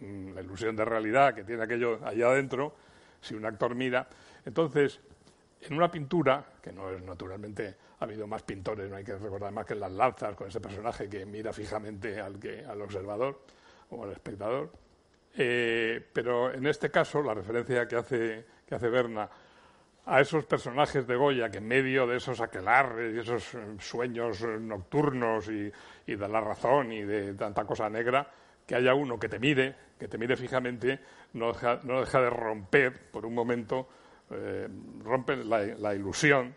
mm, 0.00 0.34
la 0.34 0.42
ilusión 0.42 0.76
de 0.76 0.84
realidad 0.84 1.34
que 1.34 1.44
tiene 1.44 1.62
aquello 1.62 1.98
allá 2.04 2.26
adentro, 2.26 2.74
si 3.20 3.34
un 3.34 3.46
actor 3.46 3.74
mira. 3.74 4.06
Entonces, 4.44 5.00
en 5.62 5.74
una 5.74 5.90
pintura, 5.90 6.44
que 6.62 6.72
no 6.72 6.90
es 6.90 7.02
naturalmente, 7.02 7.74
ha 7.98 8.04
habido 8.04 8.26
más 8.26 8.42
pintores, 8.42 8.90
no 8.90 8.96
hay 8.96 9.04
que 9.04 9.16
recordar 9.16 9.50
más 9.52 9.64
que 9.64 9.72
en 9.72 9.80
las 9.80 9.92
lanzas, 9.92 10.36
con 10.36 10.48
ese 10.48 10.60
personaje 10.60 11.08
que 11.08 11.24
mira 11.24 11.52
fijamente 11.52 12.20
al, 12.20 12.38
que, 12.38 12.64
al 12.64 12.82
observador 12.82 13.40
o 13.90 14.04
al 14.04 14.12
espectador, 14.12 14.70
eh, 15.36 16.02
pero 16.12 16.52
en 16.52 16.66
este 16.66 16.90
caso, 16.90 17.22
la 17.22 17.34
referencia 17.34 17.86
que 17.86 17.96
hace, 17.96 18.46
que 18.66 18.74
hace 18.74 18.88
Berna 18.88 19.28
a 20.06 20.20
esos 20.20 20.44
personajes 20.46 21.06
de 21.06 21.16
Goya 21.16 21.50
que 21.50 21.58
en 21.58 21.66
medio 21.66 22.06
de 22.06 22.16
esos 22.16 22.40
aquelarres 22.40 23.14
y 23.14 23.18
esos 23.18 23.54
eh, 23.54 23.58
sueños 23.78 24.40
eh, 24.42 24.58
nocturnos 24.60 25.48
y, 25.48 25.70
de 26.06 26.28
la 26.28 26.40
razón 26.40 26.92
y 26.92 27.02
de 27.02 27.34
tanta 27.34 27.64
cosa 27.64 27.90
negra, 27.90 28.30
que 28.66 28.76
haya 28.76 28.94
uno 28.94 29.18
que 29.18 29.28
te 29.28 29.38
mire, 29.38 29.74
que 29.98 30.08
te 30.08 30.16
mire 30.16 30.36
fijamente, 30.36 31.00
no 31.34 31.48
deja, 31.48 31.80
no 31.82 32.00
deja 32.00 32.20
de 32.20 32.30
romper 32.30 33.10
por 33.10 33.26
un 33.26 33.34
momento, 33.34 33.88
rompe 35.04 35.36
la, 35.36 35.64
la, 35.64 35.94
ilusión, 35.94 36.54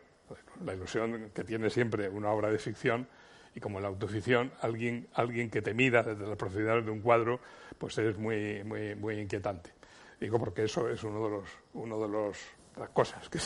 la 0.66 0.74
ilusión 0.74 1.32
que 1.34 1.44
tiene 1.44 1.70
siempre 1.70 2.10
una 2.10 2.32
obra 2.32 2.50
de 2.50 2.58
ficción, 2.58 3.08
y 3.56 3.60
como 3.60 3.80
en 3.80 3.84
la 3.84 3.90
autoficción, 3.90 4.52
alguien, 4.62 5.08
alguien 5.14 5.50
que 5.50 5.62
te 5.62 5.74
mira 5.74 6.04
desde 6.04 6.28
las 6.28 6.38
profundidades 6.38 6.86
de 6.86 6.92
un 6.92 7.02
cuadro, 7.02 7.40
pues 7.78 7.98
es 7.98 8.18
muy, 8.18 8.64
muy, 8.64 8.96
muy 8.96 9.20
inquietante. 9.20 9.72
Digo 10.20 10.38
porque 10.40 10.64
eso 10.64 10.90
es 10.90 11.04
uno 11.04 11.24
de 11.24 11.30
los, 11.30 11.50
uno 11.74 12.00
de 12.00 12.08
los 12.08 12.38
las 12.80 12.90
cosas 12.90 13.30
que, 13.30 13.40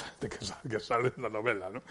que, 0.70 0.80
sale 0.80 1.12
en 1.16 1.24
la 1.24 1.30
novela, 1.30 1.70
¿no? 1.70 1.82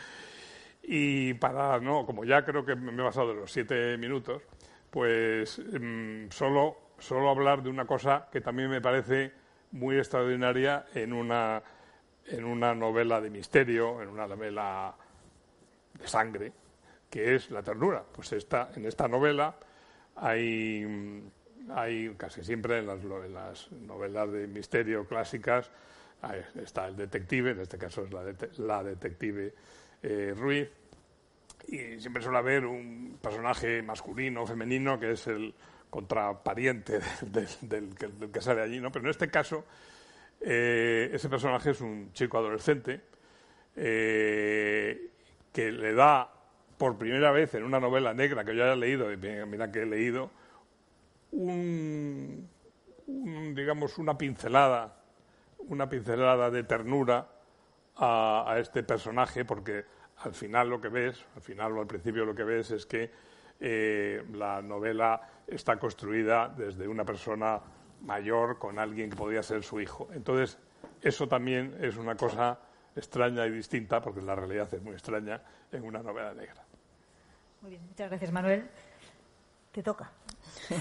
Y 0.82 1.34
para, 1.34 1.78
no, 1.78 2.06
como 2.06 2.24
ya 2.24 2.44
creo 2.44 2.64
que 2.64 2.74
me 2.74 2.92
he 2.92 3.04
basado 3.04 3.32
en 3.32 3.40
los 3.40 3.52
siete 3.52 3.96
minutos, 3.98 4.42
pues 4.90 5.58
mm, 5.58 6.30
solo, 6.30 6.76
solo 6.98 7.30
hablar 7.30 7.62
de 7.62 7.70
una 7.70 7.86
cosa 7.86 8.28
que 8.30 8.40
también 8.40 8.70
me 8.70 8.80
parece 8.80 9.32
muy 9.72 9.96
extraordinaria 9.96 10.86
en 10.94 11.12
una, 11.12 11.62
en 12.26 12.44
una 12.44 12.74
novela 12.74 13.20
de 13.20 13.30
misterio, 13.30 14.02
en 14.02 14.08
una 14.08 14.26
novela 14.26 14.94
de 15.94 16.08
sangre, 16.08 16.52
que 17.12 17.34
es 17.34 17.50
la 17.50 17.62
ternura. 17.62 18.02
Pues 18.10 18.32
esta, 18.32 18.70
en 18.74 18.86
esta 18.86 19.06
novela 19.06 19.54
hay, 20.16 21.22
hay 21.68 22.14
casi 22.16 22.42
siempre 22.42 22.78
en 22.78 22.86
las, 22.86 23.70
novelas 23.70 24.32
de 24.32 24.46
misterio 24.46 25.06
clásicas 25.06 25.70
está 26.54 26.86
el 26.86 26.96
detective, 26.96 27.50
en 27.50 27.60
este 27.60 27.76
caso 27.76 28.04
es 28.04 28.58
la, 28.58 28.82
detective 28.82 29.52
eh, 30.02 30.32
Ruiz, 30.34 30.70
y 31.68 32.00
siempre 32.00 32.22
suele 32.22 32.38
haber 32.38 32.64
un 32.64 33.18
personaje 33.20 33.82
masculino 33.82 34.44
o 34.44 34.46
femenino 34.46 34.98
que 34.98 35.10
es 35.10 35.26
el 35.26 35.52
contrapariente 35.90 36.98
del, 37.20 37.94
que, 38.32 38.40
sale 38.40 38.62
allí, 38.62 38.80
¿no? 38.80 38.90
Pero 38.90 39.04
en 39.04 39.10
este 39.10 39.28
caso 39.28 39.66
eh, 40.40 41.10
ese 41.12 41.28
personaje 41.28 41.72
es 41.72 41.80
un 41.82 42.10
chico 42.14 42.38
adolescente 42.38 43.00
eh, 43.76 45.10
que 45.52 45.70
le 45.70 45.92
da 45.92 46.31
por 46.82 46.98
primera 46.98 47.30
vez 47.30 47.54
en 47.54 47.62
una 47.62 47.78
novela 47.78 48.12
negra 48.12 48.44
que 48.44 48.56
yo 48.56 48.64
haya 48.64 48.74
leído, 48.74 49.12
y 49.12 49.16
mira 49.16 49.70
que 49.70 49.82
he 49.82 49.86
leído, 49.86 50.32
un, 51.30 52.50
digamos, 53.54 53.98
una 53.98 54.18
pincelada, 54.18 54.96
una 55.58 55.88
pincelada 55.88 56.50
de 56.50 56.64
ternura 56.64 57.28
a, 57.94 58.56
este 58.58 58.82
personaje, 58.82 59.44
porque 59.44 59.84
al 60.24 60.34
final 60.34 60.70
lo 60.70 60.80
que 60.80 60.88
ves, 60.88 61.24
al 61.36 61.42
final 61.42 61.70
o 61.78 61.82
al 61.82 61.86
principio 61.86 62.24
lo 62.24 62.34
que 62.34 62.42
ves 62.42 62.72
es 62.72 62.84
que 62.84 63.12
eh, 63.60 64.24
la 64.32 64.60
novela 64.60 65.20
está 65.46 65.78
construida 65.78 66.48
desde 66.48 66.88
una 66.88 67.04
persona 67.04 67.60
mayor 68.00 68.58
con 68.58 68.80
alguien 68.80 69.08
que 69.08 69.14
podría 69.14 69.44
ser 69.44 69.62
su 69.62 69.80
hijo. 69.80 70.08
Entonces, 70.14 70.58
eso 71.00 71.28
también 71.28 71.76
es 71.80 71.96
una 71.96 72.16
cosa 72.16 72.58
extraña 72.96 73.46
y 73.46 73.52
distinta, 73.52 74.02
porque 74.02 74.20
la 74.20 74.34
realidad 74.34 74.74
es 74.74 74.82
muy 74.82 74.94
extraña 74.94 75.40
en 75.70 75.84
una 75.84 76.02
novela 76.02 76.34
negra. 76.34 76.66
Muy 77.62 77.70
bien, 77.70 77.82
muchas 77.86 78.10
gracias, 78.10 78.32
Manuel. 78.32 78.68
Te 79.70 79.82
toca. 79.82 80.10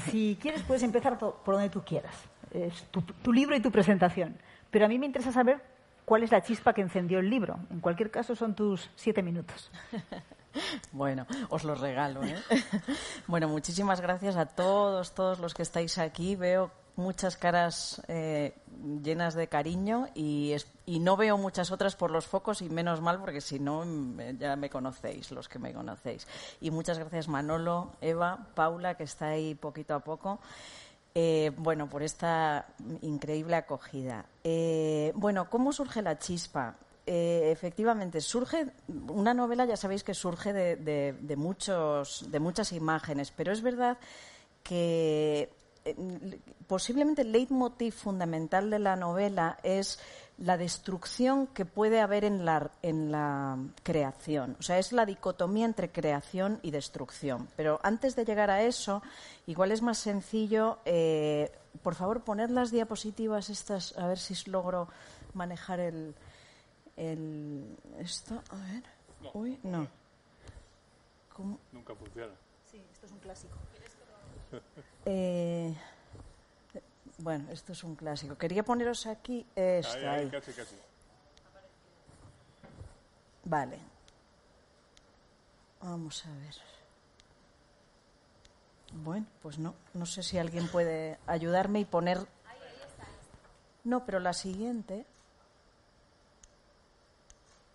Si 0.10 0.38
quieres, 0.42 0.64
puedes 0.64 0.84
empezar 0.84 1.18
por 1.18 1.46
donde 1.46 1.70
tú 1.70 1.84
quieras. 1.84 2.16
Es 2.52 2.86
tu, 2.92 3.32
libro 3.32 3.56
y 3.56 3.62
tu 3.62 3.72
presentación. 3.72 4.38
Pero 4.70 4.86
a 4.86 4.88
mí 4.88 4.98
me 4.98 5.06
interesa 5.06 5.32
saber 5.32 5.62
cuál 6.06 6.24
es 6.24 6.32
la 6.32 6.42
chispa 6.42 6.74
que 6.74 6.82
encendió 6.82 7.20
el 7.20 7.30
libro. 7.30 7.60
En 7.70 7.80
cualquier 7.80 8.10
caso, 8.10 8.36
son 8.36 8.56
tus 8.56 8.90
siete 8.96 9.22
minutos. 9.22 9.72
Bueno, 10.92 11.26
os 11.48 11.64
lo 11.64 11.76
regalo. 11.76 12.22
¿eh? 12.26 12.36
Bueno, 13.28 13.48
muchísimas 13.48 14.02
gracias 14.02 14.36
a 14.36 14.48
todos, 14.48 15.16
todos 15.16 15.40
los 15.40 15.54
que 15.54 15.62
estáis 15.62 15.98
aquí. 15.98 16.36
Veo 16.36 16.72
muchas 16.98 17.38
caras 17.38 18.02
eh, 18.10 18.54
llenas 19.04 19.34
de 19.34 19.48
cariño 19.48 20.08
y, 20.16 20.56
no 20.86 21.16
veo 21.18 21.38
muchas 21.38 21.72
otras 21.72 21.96
por 21.96 22.12
los 22.12 22.28
focos 22.28 22.62
y 22.62 22.70
menos 22.70 23.02
mal 23.02 23.20
porque 23.20 23.42
si 23.42 23.60
no 23.60 23.86
ya 24.38 24.56
me 24.56 24.70
conocéis, 24.70 25.32
los 25.32 25.48
que 25.48 25.60
me 25.60 25.74
conocéis. 25.74 26.28
Y 26.60 26.72
muchas 26.72 27.00
gracias 27.00 27.28
Manolo, 27.28 27.94
Eva, 28.02 28.48
Paula, 28.56 28.96
que 28.96 29.04
está 29.04 29.28
ahí 29.28 29.56
poquito 29.56 29.96
a 29.96 30.00
poco. 30.00 30.40
Eh, 31.14 31.52
bueno, 31.58 31.90
por 31.90 32.04
esta 32.04 32.68
increíble 33.02 33.56
acogida. 33.56 34.26
Eh, 34.44 35.12
bueno, 35.16 35.50
¿cómo 35.50 35.74
surge 35.74 36.02
la 36.02 36.18
chispa? 36.18 36.76
efectivamente, 37.04 38.22
surge 38.22 38.68
una 39.10 39.34
novela, 39.34 39.66
ya 39.66 39.76
sabéis 39.76 40.02
que 40.02 40.14
surge 40.14 40.54
de, 40.54 41.36
muchos, 41.36 42.32
de 42.32 42.40
muchas 42.40 42.72
imágenes, 42.72 43.34
pero 43.36 43.52
es 43.52 43.62
verdad 43.62 43.98
que 44.64 45.52
posiblemente 46.68 47.24
el 47.24 47.32
leitmotiv 47.32 47.94
fundamental 47.94 48.70
de 48.70 48.80
la 48.80 48.96
novela 48.96 49.58
es 49.64 50.00
la 50.38 50.58
destrucción 50.58 51.48
que 51.48 51.66
puede 51.66 52.02
haber 52.02 52.24
en 52.24 52.46
la, 52.46 52.72
en 52.82 53.12
la 53.12 53.58
creación. 53.84 54.56
O 54.60 54.64
sea, 54.64 54.80
es 54.80 54.92
la 54.92 55.06
dicotomía 55.06 55.66
entre 55.66 55.92
creación 55.92 56.60
y 56.64 56.72
destrucción. 56.72 57.48
Pero 57.56 57.80
antes 57.84 58.16
de 58.16 58.26
llegar 58.26 58.50
a 58.50 58.64
eso, 58.64 59.04
igual 59.46 59.72
es 59.72 59.82
más 59.82 60.00
sencillo, 60.00 60.80
eh, 60.86 61.52
por 61.84 61.96
favor, 61.96 62.24
poner 62.24 62.50
las 62.50 62.72
diapositivas 62.72 63.50
estas, 63.50 63.98
a 63.98 64.08
ver 64.08 64.18
si 64.18 64.50
logro 64.50 64.88
manejar 65.34 65.80
el, 65.80 66.16
el 66.98 67.78
esto. 68.00 68.42
A 68.50 68.56
ver. 68.56 68.84
Uy, 69.34 69.60
no. 69.64 69.88
Nunca 71.72 71.96
funciona. 71.96 72.34
Sí, 72.70 72.82
esto 72.92 73.06
es 73.06 73.12
un 73.12 73.20
clásico. 73.20 73.58
Eh, 75.06 75.76
bueno, 77.18 77.52
esto 77.52 77.74
es 77.74 77.84
un 77.84 77.96
clásico. 77.96 78.38
Quería 78.38 78.64
poneros 78.64 79.06
aquí 79.06 79.46
esto. 79.56 79.98
Vale. 83.44 83.80
Vamos 85.82 86.26
a 86.26 86.30
ver. 86.30 86.56
Bueno, 88.94 89.26
pues 89.42 89.58
no. 89.58 89.74
No 89.94 90.06
sé 90.06 90.24
si 90.24 90.38
alguien 90.38 90.68
puede 90.68 91.18
ayudarme 91.28 91.80
y 91.80 91.86
poner. 91.86 92.20
No, 93.84 94.06
pero 94.06 94.20
la 94.20 94.34
siguiente. 94.34 95.06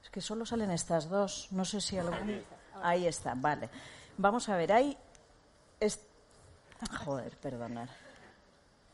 Es 0.02 0.11
que 0.11 0.21
solo 0.21 0.47
salen 0.47 0.71
estas 0.71 1.09
dos. 1.09 1.49
No 1.50 1.64
sé 1.64 1.80
si 1.80 1.99
algún. 1.99 2.45
Ahí 2.83 3.06
está, 3.06 3.35
vale. 3.37 3.68
Vamos 4.18 4.49
a 4.49 4.56
ver, 4.56 4.73
hay. 4.73 4.97
Joder, 7.04 7.37
perdonar. 7.37 7.88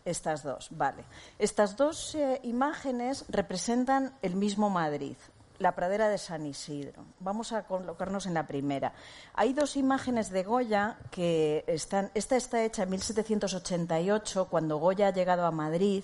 Estas 0.05 0.43
dos, 0.43 0.69
vale. 0.71 1.05
Estas 1.39 1.77
dos 1.77 2.15
eh, 2.17 2.41
imágenes 2.43 3.25
representan 3.29 4.13
el 4.23 4.35
mismo 4.35 4.69
Madrid, 4.69 5.17
la 5.61 5.77
pradera 5.77 6.09
de 6.09 6.19
San 6.19 6.45
Isidro. 6.45 7.05
Vamos 7.21 7.53
a 7.53 7.63
colocarnos 7.63 8.27
en 8.27 8.35
la 8.35 8.49
primera. 8.49 8.95
Hay 9.35 9.53
dos 9.53 9.77
imágenes 9.77 10.31
de 10.31 10.43
Goya 10.43 10.99
que 11.13 11.63
están. 11.69 12.11
Esta 12.15 12.37
está 12.37 12.65
hecha 12.65 12.83
en 12.83 12.91
1788, 12.91 14.49
cuando 14.51 14.79
Goya 14.79 15.09
ha 15.09 15.13
llegado 15.13 15.47
a 15.47 15.53
Madrid 15.53 16.03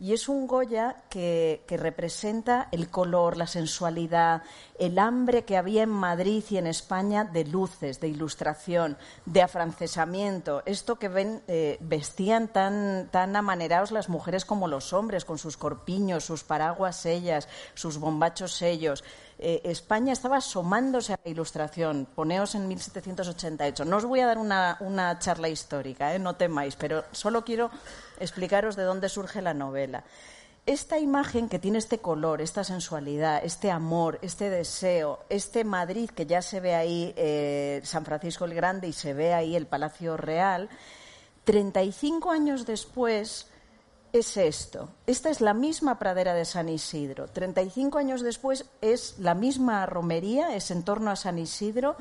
y 0.00 0.14
es 0.14 0.30
un 0.30 0.46
Goya 0.46 0.96
que, 1.10 1.62
representa 1.68 2.68
el 2.72 2.88
color, 2.88 3.36
la 3.36 3.46
sensualidad, 3.46 4.42
el 4.78 4.98
hambre 4.98 5.44
que 5.44 5.58
había 5.58 5.82
en 5.82 5.90
Madrid 5.90 6.42
y 6.48 6.56
en 6.56 6.66
España 6.66 7.24
de 7.24 7.44
luces, 7.44 8.00
de 8.00 8.08
ilustración, 8.08 8.96
de 9.26 9.42
afrancesamiento. 9.42 10.62
Esto 10.64 10.96
que 10.98 11.08
ven, 11.08 11.42
eh, 11.48 11.76
vestían 11.80 12.48
tan, 12.48 13.08
tan 13.10 13.36
amanerados 13.36 13.92
las 13.92 14.08
mujeres 14.08 14.46
como 14.46 14.68
los 14.68 14.94
hombres, 14.94 15.26
con 15.26 15.36
sus 15.36 15.58
corpiños, 15.58 16.24
sus 16.24 16.44
paraguas 16.44 16.96
sellas, 16.96 17.46
sus 17.74 17.98
bombachos 17.98 18.52
sellos. 18.54 19.04
Eh, 19.42 19.62
España 19.64 20.12
estaba 20.12 20.36
asomándose 20.36 21.14
a 21.14 21.20
la 21.24 21.30
ilustración. 21.30 22.06
Poneos 22.14 22.54
en 22.54 22.68
1788. 22.68 23.86
No 23.86 23.96
os 23.96 24.04
voy 24.04 24.20
a 24.20 24.26
dar 24.26 24.36
una, 24.36 25.18
charla 25.18 25.48
histórica, 25.48 26.14
¿eh? 26.14 26.18
no 26.18 26.36
temáis, 26.36 26.76
pero 26.76 27.04
solo 27.12 27.42
quiero 27.42 27.70
explicaros 28.18 28.76
de 28.76 28.82
dónde 28.82 29.08
surge 29.08 29.40
la 29.40 29.54
novela. 29.54 30.04
Esta 30.66 30.98
imagen 30.98 31.48
que 31.48 31.58
tiene 31.58 31.78
este 31.78 32.00
color, 32.00 32.42
esta 32.42 32.64
sensualidad, 32.64 33.40
este 33.42 33.70
amor, 33.70 34.18
este 34.20 34.50
deseo, 34.50 35.20
este 35.30 35.64
Madrid 35.64 36.10
que 36.10 36.26
ya 36.26 36.42
se 36.42 36.60
ve 36.60 36.74
ahí, 36.74 37.14
eh, 37.16 37.80
San 37.82 38.04
Francisco 38.04 38.44
el 38.44 38.52
Grande, 38.52 38.88
y 38.88 38.92
se 38.92 39.14
ve 39.14 39.32
ahí 39.32 39.56
el 39.56 39.66
Palacio 39.66 40.18
Real, 40.18 40.68
35 41.44 42.30
años 42.30 42.66
después 42.66 43.49
es 44.12 44.36
esto. 44.36 44.88
Esta 45.06 45.30
es 45.30 45.40
la 45.40 45.54
misma 45.54 45.98
pradera 45.98 46.34
de 46.34 46.44
San 46.44 46.68
Isidro. 46.68 47.28
35 47.28 47.98
años 47.98 48.22
después 48.22 48.66
es 48.80 49.18
la 49.18 49.34
misma 49.34 49.86
romería, 49.86 50.54
es 50.54 50.70
en 50.70 50.82
torno 50.82 51.10
a 51.10 51.16
San 51.16 51.38
Isidro, 51.38 51.96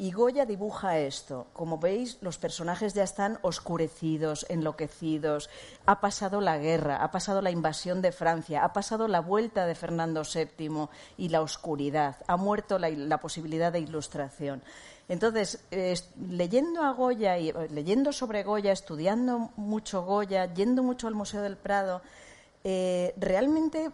y 0.00 0.12
Goya 0.12 0.46
dibuja 0.46 0.98
esto. 0.98 1.48
Como 1.52 1.76
veis, 1.76 2.16
los 2.22 2.38
personajes 2.38 2.94
ya 2.94 3.02
están 3.02 3.38
oscurecidos, 3.42 4.46
enloquecidos. 4.48 5.50
Ha 5.84 6.00
pasado 6.00 6.40
la 6.40 6.56
guerra, 6.56 7.04
ha 7.04 7.10
pasado 7.10 7.42
la 7.42 7.50
invasión 7.50 8.00
de 8.00 8.10
Francia, 8.10 8.64
ha 8.64 8.72
pasado 8.72 9.08
la 9.08 9.20
vuelta 9.20 9.66
de 9.66 9.74
Fernando 9.74 10.22
VII 10.22 10.88
y 11.18 11.28
la 11.28 11.42
oscuridad. 11.42 12.16
Ha 12.28 12.38
muerto 12.38 12.78
la, 12.78 13.18
posibilidad 13.18 13.72
de 13.72 13.80
ilustración. 13.80 14.62
Entonces, 15.10 15.58
leyendo 16.30 16.84
a 16.84 16.92
Goya 16.92 17.36
y 17.36 17.48
eh, 17.48 17.54
leyendo 17.72 18.12
sobre 18.12 18.44
Goya, 18.44 18.70
estudiando 18.70 19.50
mucho 19.56 20.04
Goya, 20.04 20.54
yendo 20.54 20.84
mucho 20.84 21.08
al 21.08 21.16
Museo 21.16 21.42
del 21.42 21.56
Prado, 21.56 22.00
eh, 22.62 23.12
realmente 23.16 23.90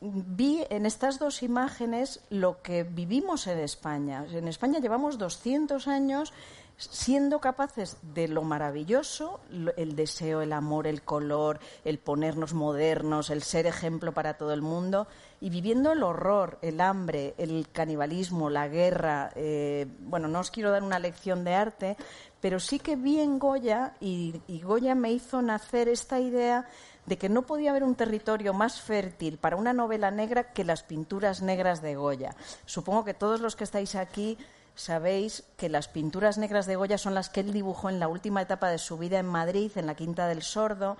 vi 0.00 0.64
en 0.68 0.84
estas 0.84 1.20
dos 1.20 1.44
imágenes 1.44 2.20
lo 2.30 2.62
que 2.62 2.82
vivimos 2.82 3.46
en 3.46 3.60
España. 3.60 4.26
En 4.28 4.48
España 4.48 4.80
llevamos 4.80 5.18
200 5.18 5.86
años 5.86 6.32
siendo 6.76 7.38
capaces 7.40 7.98
de 8.02 8.26
lo 8.26 8.42
maravilloso, 8.42 9.38
el 9.76 9.94
deseo, 9.94 10.42
el 10.42 10.52
amor, 10.52 10.88
el 10.88 11.02
color, 11.02 11.60
el 11.84 12.00
ponernos 12.00 12.54
modernos, 12.54 13.30
el 13.30 13.44
ser 13.44 13.68
ejemplo 13.68 14.12
para 14.12 14.34
todo 14.34 14.52
el 14.52 14.62
mundo, 14.62 15.06
y 15.40 15.50
viviendo 15.50 15.92
el 15.92 16.02
horror, 16.02 16.58
el 16.62 16.80
hambre, 16.80 17.34
el 17.38 17.68
canibalismo, 17.70 18.50
la 18.50 18.68
guerra. 18.68 19.30
Eh, 19.34 19.86
bueno, 20.00 20.28
no 20.28 20.40
os 20.40 20.50
quiero 20.50 20.70
dar 20.70 20.82
una 20.82 20.98
lección 20.98 21.44
de 21.44 21.54
arte, 21.54 21.96
pero 22.40 22.60
sí 22.60 22.78
que 22.78 22.96
vi 22.96 23.20
en 23.20 23.38
Goya, 23.38 23.94
y 24.00 24.40
Goya 24.62 24.94
me 24.94 25.12
hizo 25.12 25.42
nacer 25.42 25.88
esta 25.88 26.20
idea 26.20 26.66
de 27.06 27.18
que 27.18 27.28
no 27.28 27.42
podía 27.42 27.70
haber 27.70 27.84
un 27.84 27.94
territorio 27.94 28.52
más 28.52 28.80
fértil 28.80 29.38
para 29.38 29.56
una 29.56 29.72
novela 29.72 30.10
negra 30.10 30.52
que 30.52 30.64
las 30.64 30.82
pinturas 30.82 31.40
negras 31.40 31.80
de 31.80 31.94
Goya. 31.94 32.34
Supongo 32.66 33.04
que 33.04 33.14
todos 33.14 33.40
los 33.40 33.56
que 33.56 33.64
estáis 33.64 33.94
aquí 33.94 34.36
sabéis 34.74 35.44
que 35.56 35.68
las 35.68 35.88
pinturas 35.88 36.36
negras 36.36 36.66
de 36.66 36.76
Goya 36.76 36.98
son 36.98 37.14
las 37.14 37.30
que 37.30 37.40
él 37.40 37.52
dibujó 37.52 37.88
en 37.88 38.00
la 38.00 38.08
última 38.08 38.42
etapa 38.42 38.68
de 38.68 38.78
su 38.78 38.98
vida 38.98 39.18
en 39.18 39.26
Madrid, 39.26 39.70
en 39.76 39.86
la 39.86 39.94
Quinta 39.94 40.26
del 40.26 40.42
Sordo, 40.42 40.96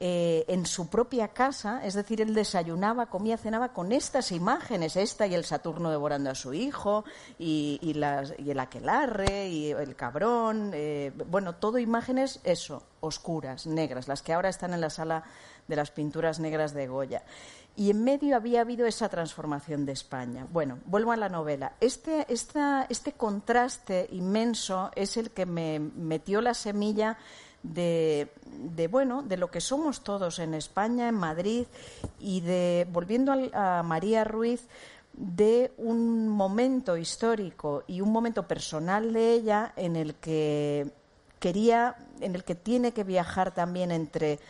eh, 0.00 0.44
en 0.48 0.66
su 0.66 0.88
propia 0.88 1.28
casa, 1.28 1.84
es 1.84 1.94
decir, 1.94 2.20
él 2.20 2.34
desayunaba, 2.34 3.06
comía, 3.06 3.36
cenaba 3.36 3.72
con 3.72 3.92
estas 3.92 4.32
imágenes, 4.32 4.96
esta 4.96 5.26
y 5.26 5.34
el 5.34 5.44
Saturno 5.44 5.90
devorando 5.90 6.30
a 6.30 6.34
su 6.34 6.54
hijo, 6.54 7.04
y, 7.38 7.78
el 7.84 8.58
aquelarre, 8.58 9.48
y 9.48 9.70
el 9.70 9.94
cabrón, 9.94 10.72
eh, 10.74 11.12
bueno, 11.28 11.54
todo 11.54 11.78
imágenes, 11.78 12.40
eso, 12.42 12.82
oscuras, 13.00 13.66
negras, 13.66 14.08
las 14.08 14.22
que 14.22 14.32
ahora 14.32 14.48
están 14.48 14.72
en 14.72 14.80
la 14.80 14.90
sala 14.90 15.24
de 15.68 15.76
las 15.76 15.90
pinturas 15.90 16.40
negras 16.40 16.74
de 16.74 16.88
Goya. 16.88 17.22
Y 17.76 17.90
en 17.90 18.04
medio 18.04 18.36
había 18.36 18.60
habido 18.60 18.86
esa 18.86 19.08
transformación 19.08 19.86
de 19.86 19.92
España. 19.92 20.46
Bueno, 20.50 20.80
vuelvo 20.84 21.12
a 21.12 21.16
la 21.16 21.28
novela. 21.28 21.72
Este, 21.80 22.26
este 22.28 23.12
contraste 23.12 24.08
inmenso 24.10 24.90
es 24.94 25.16
el 25.16 25.30
que 25.30 25.46
me 25.46 25.78
metió 25.78 26.42
la 26.42 26.54
semilla 26.54 27.16
de, 27.62 28.28
bueno, 28.90 29.22
de 29.22 29.36
lo 29.36 29.50
que 29.50 29.60
somos 29.60 30.02
todos 30.02 30.38
en 30.38 30.54
España, 30.54 31.08
en 31.08 31.14
Madrid, 31.14 31.66
y 32.18 32.40
de, 32.40 32.86
volviendo 32.90 33.32
a, 33.52 33.82
María 33.82 34.24
Ruiz, 34.24 34.66
de 35.12 35.72
un 35.76 36.28
momento 36.28 36.96
histórico 36.96 37.84
y 37.86 38.00
un 38.00 38.10
momento 38.10 38.48
personal 38.48 39.12
de 39.12 39.32
ella 39.32 39.72
en 39.76 39.96
el 39.96 40.14
que 40.14 40.90
quería, 41.38 41.96
en 42.20 42.34
el 42.34 42.44
que 42.44 42.54
tiene 42.54 42.92
que 42.92 43.04
viajar 43.04 43.52
también 43.52 43.90
entre 43.90 44.40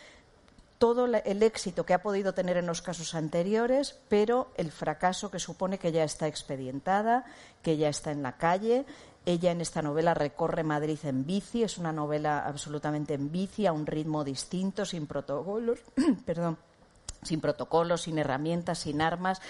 todo 0.77 1.05
el 1.05 1.43
éxito 1.43 1.85
que 1.85 1.93
ha 1.93 2.01
podido 2.01 2.33
tener 2.33 2.57
en 2.57 2.65
los 2.65 2.81
casos 2.81 3.15
anteriores, 3.15 3.97
pero 4.09 4.51
el 4.57 4.71
fracaso 4.71 5.31
que 5.31 5.39
supone 5.39 5.77
que 5.77 5.91
ya 5.93 6.03
está 6.03 6.27
expedientada, 6.27 7.25
que 7.61 7.77
ya 7.77 7.87
está 7.87 8.11
en 8.11 8.21
la 8.21 8.37
calle 8.37 8.85
ella 9.25 9.51
en 9.51 9.61
esta 9.61 9.81
novela 9.81 10.13
recorre 10.13 10.63
Madrid 10.63 10.99
en 11.03 11.25
bici, 11.25 11.63
es 11.63 11.77
una 11.77 11.91
novela 11.91 12.45
absolutamente 12.45 13.13
en 13.13 13.31
bici, 13.31 13.65
a 13.65 13.71
un 13.71 13.85
ritmo 13.85 14.23
distinto, 14.23 14.85
sin 14.85 15.07
protocolos, 15.07 15.79
perdón, 16.25 16.57
sin 17.21 17.39
protocolos, 17.39 18.01
sin 18.01 18.17
herramientas, 18.17 18.79
sin 18.79 19.01
armas. 19.01 19.41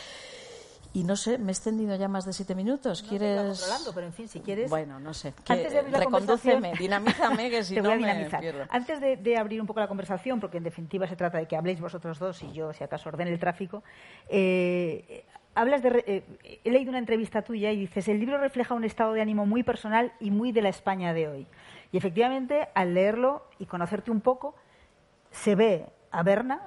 Y 0.96 1.04
no 1.06 1.16
sé, 1.16 1.40
me 1.40 1.52
he 1.52 1.54
extendido 1.54 1.96
ya 1.96 2.08
más 2.08 2.24
de 2.24 2.34
siete 2.34 2.54
minutos. 2.54 3.02
¿Quieres...? 3.02 3.36
No 3.36 3.48
controlando, 3.48 3.94
pero 3.94 4.06
en 4.06 4.14
fin, 4.14 4.28
si 4.28 4.42
quieres... 4.42 4.70
Bueno, 4.70 5.00
no 5.00 5.12
sé. 5.16 5.34
Antes 5.48 5.74
de 5.74 5.80
abrir 5.80 5.96
Recondúceme, 5.96 6.74
dinamízame, 6.78 7.50
que 7.50 7.64
si 7.64 7.82
no 7.82 7.96
me 7.96 8.30
pierdo. 8.40 8.66
Antes 8.70 9.02
de, 9.02 9.38
abrir 9.38 9.60
un 9.60 9.66
poco 9.66 9.80
la 9.80 9.88
conversación, 9.88 10.40
porque 10.40 10.58
en 10.58 10.64
definitiva 10.64 11.08
se 11.08 11.16
trata 11.16 11.40
de 11.40 11.48
que 11.48 11.56
habléis 11.56 11.82
vosotros 11.82 12.20
dos 12.20 12.44
y 12.44 12.52
yo, 12.52 12.72
si 12.74 12.84
acaso, 12.84 13.10
ordene 13.10 13.34
el 13.34 13.40
tráfico, 13.40 13.82
eh, 14.30 15.26
hablas 15.56 15.84
de, 15.84 16.04
eh, 16.08 16.60
he 16.64 16.72
leído 16.72 16.90
una 16.90 17.00
entrevista 17.00 17.42
tuya 17.42 17.72
y 17.72 17.80
dices, 17.82 18.08
el 18.08 18.20
libro 18.20 18.38
refleja 18.38 18.74
un 18.74 18.84
estado 18.84 19.14
de 19.14 19.22
ánimo 19.22 19.46
muy 19.46 19.64
personal 19.64 20.14
y 20.20 20.32
muy 20.32 20.52
de 20.52 20.62
la 20.62 20.70
España 20.70 21.14
de 21.14 21.28
hoy. 21.28 21.48
Y 21.92 21.98
efectivamente, 21.98 22.70
al 22.74 22.94
leerlo 22.94 23.44
y 23.60 23.66
conocerte 23.66 24.12
un 24.12 24.22
poco, 24.22 24.56
se 25.32 25.56
ve 25.56 25.86
a 26.12 26.24
Berna 26.24 26.62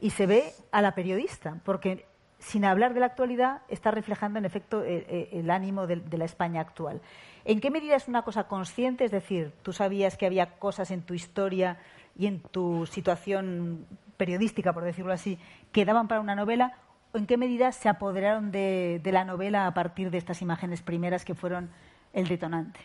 y 0.00 0.10
se 0.10 0.26
ve 0.26 0.52
a 0.70 0.82
la 0.82 0.94
periodista, 0.94 1.58
porque 1.64 2.06
sin 2.38 2.64
hablar 2.64 2.94
de 2.94 3.00
la 3.00 3.06
actualidad 3.06 3.62
está 3.68 3.90
reflejando 3.90 4.38
en 4.38 4.44
efecto 4.44 4.84
eh, 4.84 5.06
eh, 5.08 5.28
el, 5.32 5.50
ánimo 5.50 5.86
de, 5.86 6.02
la 6.16 6.24
España 6.24 6.60
actual. 6.60 7.00
¿En 7.44 7.60
qué 7.60 7.70
medida 7.70 7.96
es 7.96 8.08
una 8.08 8.22
cosa 8.22 8.44
consciente? 8.44 9.04
Es 9.04 9.10
decir, 9.10 9.52
tú 9.62 9.72
sabías 9.72 10.16
que 10.16 10.26
había 10.26 10.58
cosas 10.58 10.90
en 10.90 11.02
tu 11.02 11.14
historia 11.14 11.78
y 12.16 12.26
en 12.26 12.40
tu 12.40 12.86
situación 12.86 13.86
periodística, 14.16 14.72
por 14.72 14.84
decirlo 14.84 15.12
así, 15.12 15.38
que 15.72 15.84
daban 15.84 16.08
para 16.08 16.20
una 16.20 16.34
novela, 16.34 16.74
en 17.16 17.26
qué 17.26 17.36
medida 17.36 17.72
se 17.72 17.88
apoderaron 17.88 18.50
de, 18.50 19.00
la 19.04 19.24
novela 19.24 19.66
a 19.66 19.74
partir 19.74 20.10
de 20.10 20.18
estas 20.18 20.42
imágenes 20.42 20.82
primeras 20.82 21.24
que 21.24 21.34
fueron 21.34 21.70
el 22.12 22.28
detonante? 22.28 22.80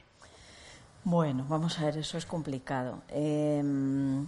Bueno, 1.03 1.45
vamos 1.47 1.79
a 1.79 1.85
ver, 1.85 1.97
eso 1.97 2.17
es 2.17 2.25
complicado. 2.25 3.01
Em, 3.09 4.27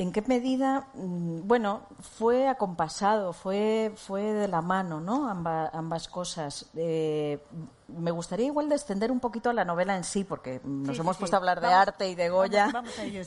¿En 0.00 0.12
qué 0.12 0.22
medida? 0.22 0.86
Mm, 0.94 1.46
bueno, 1.46 1.82
fue 2.00 2.48
acompasado, 2.48 3.34
fue, 3.34 3.92
fue 3.96 4.22
de 4.22 4.48
la 4.48 4.62
mano, 4.62 4.98
¿no? 4.98 5.28
ambas 5.28 6.08
cosas. 6.08 6.70
Eh, 6.74 7.38
me 7.88 8.10
gustaría 8.10 8.46
igual 8.46 8.70
de 8.70 8.76
extender 8.76 9.12
un 9.12 9.20
poquito 9.20 9.50
a 9.50 9.52
la 9.52 9.66
novela 9.66 9.94
en 9.96 10.04
sí, 10.04 10.24
porque 10.24 10.62
nos 10.64 10.98
hemos 10.98 11.18
puesto 11.18 11.36
a 11.36 11.38
hablar 11.38 11.60
de 11.60 11.66
arte 11.66 12.08
y 12.08 12.14
de 12.14 12.30
Goya. 12.30 12.70
Vamos, 12.72 12.98
a 12.98 13.04
ello 13.04 13.22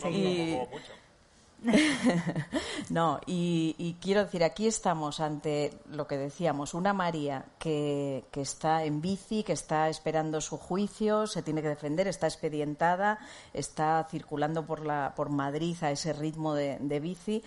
no, 2.90 3.20
y, 3.26 3.96
quiero 4.02 4.26
decir, 4.26 4.44
aquí 4.44 4.68
estamos 4.68 5.20
ante 5.20 5.74
lo 5.90 6.08
que 6.08 6.18
decíamos, 6.18 6.74
una 6.74 6.94
María 6.94 7.46
que, 7.58 8.26
está 8.34 8.84
en 8.84 9.02
bici, 9.02 9.44
que 9.44 9.54
está 9.54 9.90
esperando 9.90 10.42
su 10.42 10.58
juicio, 10.58 11.28
se 11.28 11.42
tiene 11.42 11.62
que 11.62 11.70
defender, 11.70 12.08
está 12.08 12.28
expedientada, 12.28 13.20
está 13.54 14.06
circulando 14.10 14.66
por, 14.66 14.86
la, 14.86 15.14
por 15.16 15.30
Madrid 15.30 15.78
a 15.82 15.92
ese 15.92 16.14
ritmo 16.14 16.54
de, 16.54 17.00
bici. 17.00 17.44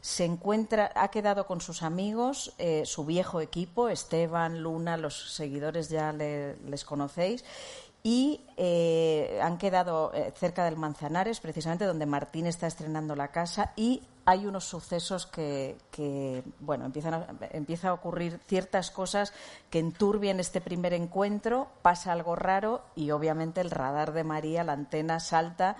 Se 0.00 0.24
encuentra, 0.24 0.90
ha 0.94 1.08
quedado 1.08 1.46
con 1.46 1.60
sus 1.60 1.82
amigos, 1.82 2.54
eh, 2.56 2.84
su 2.86 3.04
viejo 3.04 3.42
equipo, 3.42 3.90
Esteban, 3.90 4.62
Luna, 4.62 4.96
los 4.96 5.34
seguidores 5.34 5.90
ya 5.90 6.12
les 6.12 6.84
conocéis, 6.86 7.44
y 8.02 8.40
eh, 8.56 9.38
han 9.42 9.58
quedado 9.58 10.12
eh, 10.14 10.32
cerca 10.36 10.64
del 10.64 10.76
Manzanares, 10.76 11.40
precisamente 11.40 11.84
donde 11.84 12.06
Martín 12.06 12.46
está 12.46 12.66
estrenando 12.66 13.14
la 13.14 13.28
casa, 13.28 13.72
y 13.76 14.02
hay 14.24 14.46
unos 14.46 14.64
sucesos 14.64 15.26
que, 15.26 15.76
bueno, 16.60 16.86
empiezan 16.86 17.14
a, 17.14 17.26
empieza 17.50 17.88
a 17.88 17.92
ocurrir 17.92 18.40
ciertas 18.46 18.90
cosas 18.90 19.32
que 19.70 19.80
enturbian 19.80 20.40
este 20.40 20.60
primer 20.60 20.94
encuentro, 20.94 21.68
pasa 21.82 22.12
algo 22.12 22.36
raro 22.36 22.82
y 22.94 23.10
obviamente 23.10 23.60
el 23.60 23.70
radar 23.70 24.12
de 24.12 24.24
María, 24.24 24.62
la 24.62 24.74
antena 24.74 25.20
salta 25.20 25.76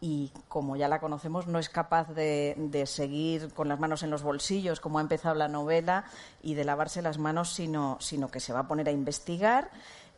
y 0.00 0.32
como 0.48 0.76
ya 0.76 0.86
la 0.86 1.00
conocemos 1.00 1.46
no 1.46 1.58
es 1.58 1.70
capaz 1.70 2.12
de, 2.12 2.84
seguir 2.86 3.54
con 3.54 3.68
las 3.68 3.80
manos 3.80 4.02
en 4.02 4.10
los 4.10 4.22
bolsillos 4.22 4.80
como 4.80 4.98
ha 4.98 5.02
empezado 5.02 5.34
la 5.34 5.48
novela 5.48 6.04
y 6.42 6.52
de 6.54 6.64
lavarse 6.64 7.00
las 7.00 7.16
manos, 7.16 7.54
sino, 7.54 7.96
sino 8.00 8.30
que 8.30 8.38
se 8.38 8.52
va 8.52 8.60
a 8.60 8.68
poner 8.68 8.88
a 8.88 8.92
investigar 8.92 9.70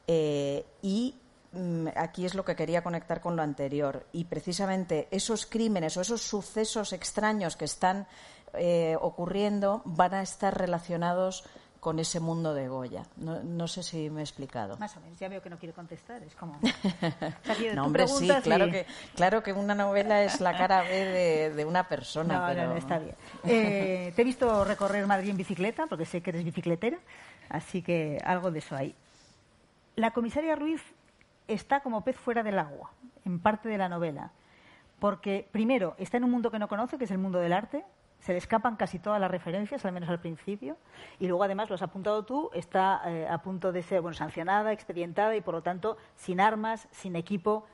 eh, 0.09 0.65
y 0.83 1.15
aquí 1.97 2.27
es 2.27 2.35
lo 2.35 2.45
que 2.45 2.57
quería 2.57 2.83
conectar 2.83 3.21
con 3.21 3.37
lo 3.37 3.43
anterior. 3.43 4.07
Y 4.13 4.25
precisamente 4.25 5.09
esos 5.11 5.47
crímenes 5.47 5.97
o 5.97 6.01
esos 6.01 6.23
sucesos 6.23 6.93
extraños 6.93 7.57
que 7.57 7.65
están 7.65 8.07
eh, 8.55 8.97
ocurriendo 9.01 9.83
van 9.85 10.15
a 10.15 10.23
estar 10.23 10.57
relacionados 10.57 11.45
con 11.87 12.01
ese 12.01 12.19
mundo 12.19 12.53
de 12.53 12.67
Goya. 12.67 13.05
No, 13.17 13.69
sé 13.69 13.85
si 13.85 14.11
me 14.11 14.21
he 14.21 14.25
explicado. 14.25 14.77
Más 14.77 14.97
o 14.97 15.01
menos, 15.01 15.21
ya 15.21 15.29
veo 15.29 15.41
que 15.41 15.49
no 15.49 15.57
quiere 15.57 15.73
contestar. 15.73 16.21
Es 16.25 16.35
como. 16.35 16.59
no, 17.75 17.85
hombre, 17.85 18.09
sí, 18.09 18.29
claro, 18.43 18.69
que, 18.71 18.87
claro 19.15 19.41
que 19.41 19.53
una 19.53 19.73
novela 19.73 20.25
es 20.25 20.41
la 20.41 20.57
cara 20.59 20.83
B 20.83 21.51
de, 21.55 21.65
una 21.65 21.87
persona. 21.89 22.41
No, 22.41 22.47
pero... 22.49 22.69
no, 22.71 22.77
está 22.77 22.99
bien. 22.99 23.15
Eh, 23.45 24.13
te 24.17 24.23
he 24.23 24.25
visto 24.25 24.65
recorrer 24.65 25.07
Madrid 25.07 25.31
en 25.31 25.37
bicicleta, 25.37 25.87
porque 25.87 26.07
sé 26.07 26.23
que 26.23 26.31
eres 26.31 26.45
bicicletera, 26.45 26.99
así 27.51 27.83
que 27.83 28.19
algo 28.25 28.51
de 28.51 28.59
eso 28.59 28.75
hay. 28.75 28.93
La 29.95 30.11
comisaria 30.11 30.57
Ruiz 30.57 30.83
está 31.49 31.81
como 31.81 32.05
pez 32.05 32.17
fuera 32.17 32.43
del 32.43 32.59
agua, 32.59 32.93
en 33.25 33.41
parte 33.41 33.69
de 33.69 33.79
la 33.79 33.89
novela. 33.89 34.33
Porque, 34.99 35.49
primero, 35.53 35.95
está 35.99 36.17
en 36.17 36.25
un 36.25 36.31
mundo 36.31 36.51
que 36.51 36.59
no 36.59 36.69
conoce, 36.69 36.99
que 36.99 37.05
es 37.05 37.11
el 37.11 37.19
mundo 37.19 37.39
del 37.39 37.53
arte, 37.53 37.85
se 38.21 38.33
le 38.33 38.39
escapan 38.39 38.77
casi 38.77 38.99
todas 38.99 39.21
las 39.21 39.31
referencias, 39.31 39.85
al 39.85 39.93
menos 39.93 40.09
al 40.09 40.21
principio, 40.21 40.77
y 41.21 41.29
luego 41.29 41.45
además 41.45 41.69
lo 41.69 41.75
has 41.75 41.83
apuntado 41.83 42.25
tú, 42.25 42.51
está 42.55 43.03
eh, 43.07 43.29
a 43.29 43.39
punto 43.39 43.73
de 43.73 43.83
ser 43.83 44.01
bueno, 44.01 44.17
sancionada, 44.17 44.73
expedientada 44.73 45.37
y 45.37 45.41
por 45.41 45.55
lo 45.55 45.63
tanto 45.63 45.97
sin 46.17 46.41
armas, 46.41 46.89
sin 46.91 47.15
equipo, 47.15 47.67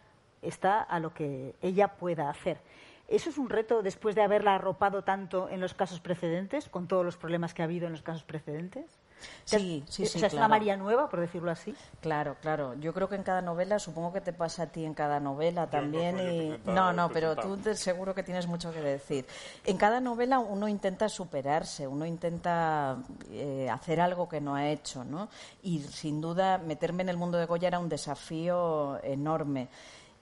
está 0.43 0.83
a 0.83 0.99
lo 0.99 1.15
que 1.15 1.55
ella 1.63 1.89
pueda 1.97 2.29
hacer. 2.29 2.61
¿Eso 3.09 3.31
es 3.31 3.39
un 3.39 3.51
reto 3.51 3.83
después 3.83 4.15
de 4.15 4.23
haberla 4.23 4.55
arropado 4.55 5.05
tanto 5.05 5.49
en 5.49 5.61
los 5.61 5.75
casos 5.75 6.01
precedentes, 6.01 6.69
con 6.69 6.89
todos 6.89 7.05
los 7.05 7.17
problemas 7.17 7.55
que 7.55 7.63
ha 7.63 7.67
habido 7.67 7.87
en 7.87 7.93
los 7.93 8.03
casos 8.03 8.25
precedentes? 8.25 8.99
Sí, 9.45 9.85
sí, 9.89 10.07
sí. 10.07 10.17
O 10.17 10.21
sea, 10.21 10.29
es 10.29 10.35
una 10.35 10.49
María 10.49 10.77
nueva, 10.77 11.09
por 11.09 11.21
decirlo 11.21 11.51
así. 11.51 11.75
Claro, 12.01 12.37
claro. 12.41 12.75
Yo 12.75 12.93
creo 12.93 13.09
que 13.09 13.17
en 13.17 13.23
cada 13.23 13.43
novela, 13.43 13.79
supongo 13.79 14.13
que 14.13 14.21
te 14.21 14.33
pasa 14.33 14.65
a 14.65 14.67
ti 14.67 14.85
en 14.85 14.95
cada 14.95 15.21
novela 15.21 15.69
también. 15.69 16.19
y... 16.19 16.71
No, 16.71 16.93
no, 16.93 17.09
pero 17.11 17.37
tú 17.37 17.59
seguro 17.75 18.15
que 18.15 18.23
tienes 18.23 18.47
mucho 18.47 18.73
que 18.73 18.81
decir. 18.81 19.27
En 19.65 19.77
cada 19.77 20.01
novela 20.01 20.39
uno 20.39 20.69
intenta 20.69 21.09
superarse, 21.09 21.87
uno 21.87 22.07
intenta 22.07 22.99
eh, 23.31 23.69
hacer 23.71 24.01
algo 24.01 24.29
que 24.29 24.41
no 24.41 24.55
ha 24.55 24.69
hecho, 24.69 25.05
¿no? 25.05 25.29
Y 25.63 25.81
sin 25.81 26.21
duda 26.21 26.59
meterme 26.59 27.03
en 27.03 27.09
el 27.09 27.17
mundo 27.17 27.39
de 27.39 27.47
Goya 27.47 27.69
era 27.69 27.79
un 27.79 27.89
desafío 27.89 29.03
enorme. 29.03 29.69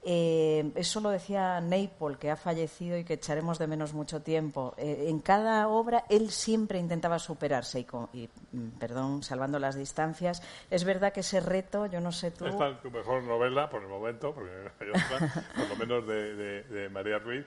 Eh, 0.03 0.73
eso 0.77 1.01
lo 1.01 1.11
decía 1.11 1.61
Neypol, 1.61 2.19
que 2.19 2.31
ha 2.31 2.37
fallecido 2.37 2.97
y 2.97 3.05
que 3.05 3.15
echaremos 3.15 3.59
de 3.59 3.67
menos 3.67 3.93
mucho 3.93 4.23
tiempo. 4.23 4.75
Eh, 4.79 5.07
en 5.09 5.21
cada 5.21 5.69
obra 5.69 6.05
él 6.09 6.31
siempre 6.31 6.79
intentaba 6.79 7.19
superarse 7.19 7.87
y, 8.15 8.29
mm, 8.53 8.69
perdón, 8.79 9.23
salvando 9.23 9.59
las 9.59 9.77
distancias. 9.77 10.43
Es 10.71 10.85
verdad 10.85 11.13
que 11.13 11.21
ese 11.21 11.41
reto, 11.41 11.85
yo 11.85 12.01
no 12.01 12.13
sé 12.13 12.31
tú. 12.31 12.47
Esta 12.47 12.71
es 12.71 12.81
tu 12.81 12.91
mejor 12.91 13.23
novela 13.25 13.69
por 13.69 13.83
el 13.83 13.89
momento, 13.89 14.35
porque 14.35 14.51
hay 14.81 14.89
otra, 14.89 15.45
por 15.55 15.69
lo 15.69 15.77
menos 15.77 16.07
de, 16.07 16.89
María 16.91 17.19
Ruiz. 17.19 17.45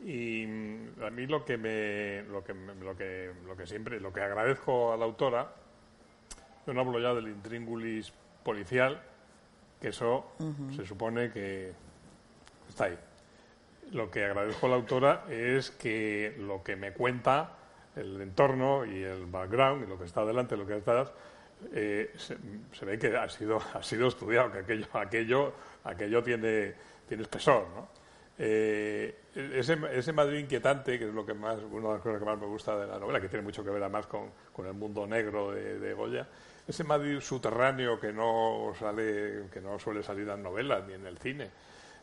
Y 0.00 0.44
mm, 0.46 1.02
a 1.04 1.10
mí 1.10 1.26
lo 1.26 1.42
que 1.42 1.56
me, 1.56 2.22
lo 2.24 2.44
que, 2.44 2.52
lo 2.52 2.94
que, 2.94 3.32
lo 3.46 3.56
que 3.56 3.66
siempre, 3.66 3.98
lo 3.98 4.12
que 4.12 4.20
agradezco 4.20 4.92
a 4.92 4.98
la 4.98 5.06
autora, 5.06 5.54
yo 6.66 6.74
no 6.74 6.82
hablo 6.82 6.98
ya 7.00 7.14
del 7.14 7.28
intríngulis 7.28 8.12
policial, 8.42 9.00
que 9.80 9.88
eso 9.88 10.26
se 10.76 10.84
supone 10.84 11.30
que 11.30 11.72
está 12.74 12.84
ahí. 12.86 12.98
Lo 13.92 14.10
que 14.10 14.24
agradezco 14.24 14.66
a 14.66 14.70
la 14.70 14.76
autora 14.76 15.24
es 15.30 15.70
que 15.70 16.34
lo 16.38 16.62
que 16.62 16.74
me 16.74 16.92
cuenta, 16.92 17.52
el 17.94 18.20
entorno 18.20 18.84
y 18.84 19.02
el 19.02 19.26
background 19.26 19.84
y 19.84 19.86
lo 19.86 19.96
que 19.96 20.04
está 20.04 20.24
delante, 20.24 20.56
lo 20.56 20.66
que 20.66 20.78
está 20.78 21.12
eh, 21.72 22.12
se, 22.16 22.84
ve 22.84 22.98
que 22.98 23.16
ha 23.16 23.28
sido, 23.28 23.60
ha 23.74 23.82
sido 23.82 24.08
estudiado, 24.08 24.50
que 24.50 24.58
aquello, 24.58 24.86
aquello, 24.92 25.52
aquello 25.84 26.22
tiene, 26.22 26.74
tiene 27.08 27.22
espesor, 27.22 27.66
¿no? 27.74 27.88
Eh, 28.36 29.20
ese, 29.32 29.78
ese, 29.92 30.12
Madrid 30.12 30.40
inquietante, 30.40 30.98
que 30.98 31.06
es 31.06 31.14
lo 31.14 31.24
que 31.24 31.34
más, 31.34 31.56
una 31.70 31.88
de 31.88 31.94
las 31.94 32.02
cosas 32.02 32.18
que 32.18 32.24
más 32.24 32.38
me 32.38 32.46
gusta 32.46 32.76
de 32.76 32.88
la 32.88 32.98
novela, 32.98 33.20
que 33.20 33.28
tiene 33.28 33.44
mucho 33.44 33.62
que 33.62 33.70
ver 33.70 33.80
además 33.80 34.06
con, 34.06 34.30
con 34.52 34.66
el 34.66 34.74
mundo 34.74 35.06
negro 35.06 35.52
de, 35.52 35.78
de, 35.78 35.94
Goya, 35.94 36.26
ese 36.66 36.82
Madrid 36.82 37.20
subterráneo 37.20 38.00
que 38.00 38.12
no 38.12 38.72
sale, 38.76 39.44
que 39.52 39.60
no 39.60 39.78
suele 39.78 40.02
salir 40.02 40.28
en 40.28 40.42
novelas 40.42 40.84
ni 40.88 40.94
en 40.94 41.06
el 41.06 41.16
cine, 41.18 41.48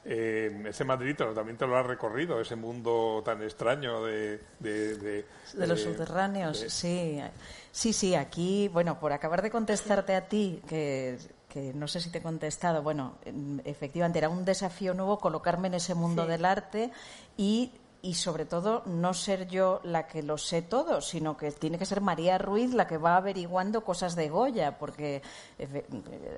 eh, 0.04 0.64
ese 0.68 0.84
Madrid 0.84 1.16
también 1.16 1.58
te 1.58 1.68
lo 1.68 1.78
has 1.78 1.86
recorrido, 1.86 2.42
ese 2.42 2.56
mundo 2.56 3.22
tan 3.24 3.42
extraño 3.44 4.04
de... 4.04 4.42
De, 4.60 5.26
los 5.56 5.82
subterráneos, 5.82 6.58
sí. 6.68 7.22
Sí, 7.72 7.94
sí, 7.94 8.16
aquí, 8.16 8.68
bueno, 8.68 9.00
por 9.00 9.14
acabar 9.14 9.42
de 9.42 9.50
contestarte 9.50 10.16
a 10.16 10.28
ti, 10.28 10.62
que, 10.68 11.18
que 11.48 11.74
no 11.74 11.88
sé 11.88 12.02
si 12.02 12.10
te 12.10 12.18
he 12.18 12.22
contestado, 12.22 12.82
bueno, 12.82 13.18
efectivamente 13.64 14.20
era 14.20 14.30
un 14.30 14.44
desafío 14.44 14.94
nuevo 14.94 15.20
colocarme 15.20 15.68
en 15.68 15.76
ese 15.76 15.96
mundo 15.96 16.26
del 16.26 16.46
arte 16.46 16.92
y 17.38 17.72
y 18.04 18.16
sobre 18.16 18.46
todo 18.46 18.82
no 18.86 19.14
ser 19.14 19.48
yo 19.48 19.80
la 19.84 20.08
que 20.08 20.24
lo 20.24 20.38
sé 20.38 20.64
todo, 20.64 21.02
sino 21.02 21.38
que 21.38 21.52
tiene 21.52 21.78
que 21.78 21.86
ser 21.86 22.02
María 22.02 22.40
Ruiz 22.40 22.74
la 22.74 22.88
que 22.88 22.98
va 22.98 23.16
averiguando 23.16 23.84
cosas 23.84 24.16
de 24.16 24.30
Goya, 24.30 24.80
porque 24.80 25.22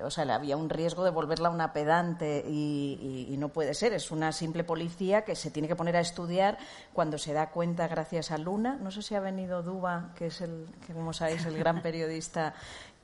o 0.02 0.10
sea, 0.10 0.34
había 0.34 0.58
un 0.58 0.68
riesgo 0.68 1.04
de 1.04 1.10
volverla 1.10 1.48
una 1.48 1.72
pedante 1.72 2.44
y, 2.46 3.34
no 3.38 3.48
puede 3.48 3.74
ser. 3.74 3.92
Es 3.92 4.10
una 4.10 4.32
simple 4.32 4.62
policía 4.64 5.24
que 5.24 5.34
se 5.34 5.50
tiene 5.50 5.68
que 5.68 5.76
poner 5.76 5.96
a 5.96 6.00
estudiar 6.00 6.58
cuando 6.92 7.18
se 7.18 7.32
da 7.32 7.50
cuenta, 7.50 7.88
gracias 7.88 8.30
a 8.30 8.38
Luna. 8.38 8.78
No 8.80 8.90
sé 8.90 9.02
si 9.02 9.14
ha 9.14 9.20
venido 9.20 9.62
Duba, 9.62 10.12
que 10.16 10.26
es 10.26 10.40
el, 10.40 10.66
que 10.86 10.92
como 10.92 11.12
sabéis, 11.12 11.44
el 11.46 11.58
gran 11.58 11.82
periodista 11.82 12.54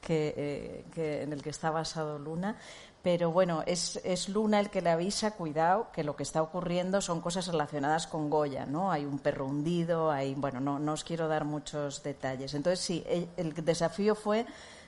que, 0.00 0.34
eh, 0.36 0.84
que, 0.94 1.22
en 1.22 1.32
el 1.32 1.42
que 1.42 1.50
está 1.50 1.70
basado 1.70 2.18
Luna, 2.18 2.56
pero 3.02 3.30
bueno, 3.30 3.62
es, 3.66 3.98
es, 4.04 4.28
Luna 4.28 4.60
el 4.60 4.68
que 4.68 4.82
le 4.82 4.90
avisa, 4.90 5.30
cuidado, 5.30 5.88
que 5.90 6.04
lo 6.04 6.16
que 6.16 6.22
está 6.22 6.42
ocurriendo 6.42 7.00
son 7.00 7.22
cosas 7.22 7.46
relacionadas 7.46 8.06
con 8.06 8.28
Goya, 8.28 8.66
¿no? 8.66 8.92
Hay 8.92 9.06
un 9.06 9.18
perro 9.18 9.46
hundido, 9.46 10.10
hay, 10.10 10.34
bueno, 10.34 10.60
no, 10.60 10.78
no 10.78 10.92
os 10.92 11.02
quiero 11.02 11.26
dar 11.26 11.46
muchos 11.46 12.02
detalles. 12.02 12.52
Entonces, 12.52 12.80
sí, 12.80 13.02
el, 13.38 13.54
desafío 13.54 14.14
fue 14.14 14.44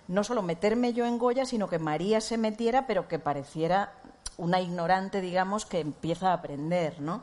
no 0.09 0.25
solo 0.25 0.43
meterme 0.43 0.93
yo 0.93 1.07
en 1.07 1.17
Goya, 1.17 1.47
sino 1.47 1.69
que 1.69 1.79
María 1.79 2.21
se 2.21 2.37
metiera, 2.37 2.87
pero 2.87 3.09
que 3.09 3.19
pareciera 3.19 3.95
una 4.37 4.61
ignorante, 4.61 5.23
digamos, 5.23 5.65
que 5.65 5.81
empieza 5.81 6.31
a 6.31 6.35
aprender, 6.35 7.01
¿no? 7.01 7.23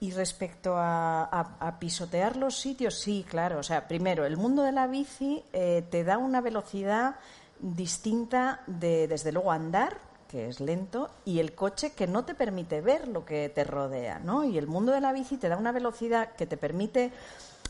Y 0.00 0.10
respecto 0.10 0.74
a, 0.76 1.76
pisotear 1.78 2.36
los 2.36 2.58
sitios, 2.58 2.98
sí, 2.98 3.24
claro. 3.26 3.60
O 3.60 3.62
sea, 3.62 3.88
primero, 3.88 4.26
el 4.26 4.36
mundo 4.36 4.62
de 4.62 4.72
la 4.72 4.88
bici 4.88 5.42
eh, 5.52 5.86
te 5.90 6.04
da 6.04 6.18
una 6.18 6.40
velocidad 6.40 7.14
distinta 7.62 8.60
de, 8.66 9.08
desde 9.08 9.32
luego, 9.32 9.52
andar, 9.52 9.96
que 10.28 10.48
es 10.48 10.60
lento, 10.60 11.10
y 11.24 11.38
el 11.38 11.54
coche 11.54 11.92
que 11.92 12.06
no 12.06 12.24
te 12.24 12.34
permite 12.34 12.80
ver 12.80 13.08
lo 13.08 13.24
que 13.24 13.48
te 13.48 13.64
rodea, 13.64 14.18
¿no? 14.18 14.44
Y 14.44 14.58
el 14.58 14.66
mundo 14.66 14.92
de 14.92 15.00
la 15.00 15.12
bici 15.12 15.36
te 15.36 15.48
da 15.48 15.56
una 15.56 15.72
velocidad 15.72 16.32
que 16.32 16.46
te 16.46 16.56
permite 16.56 17.12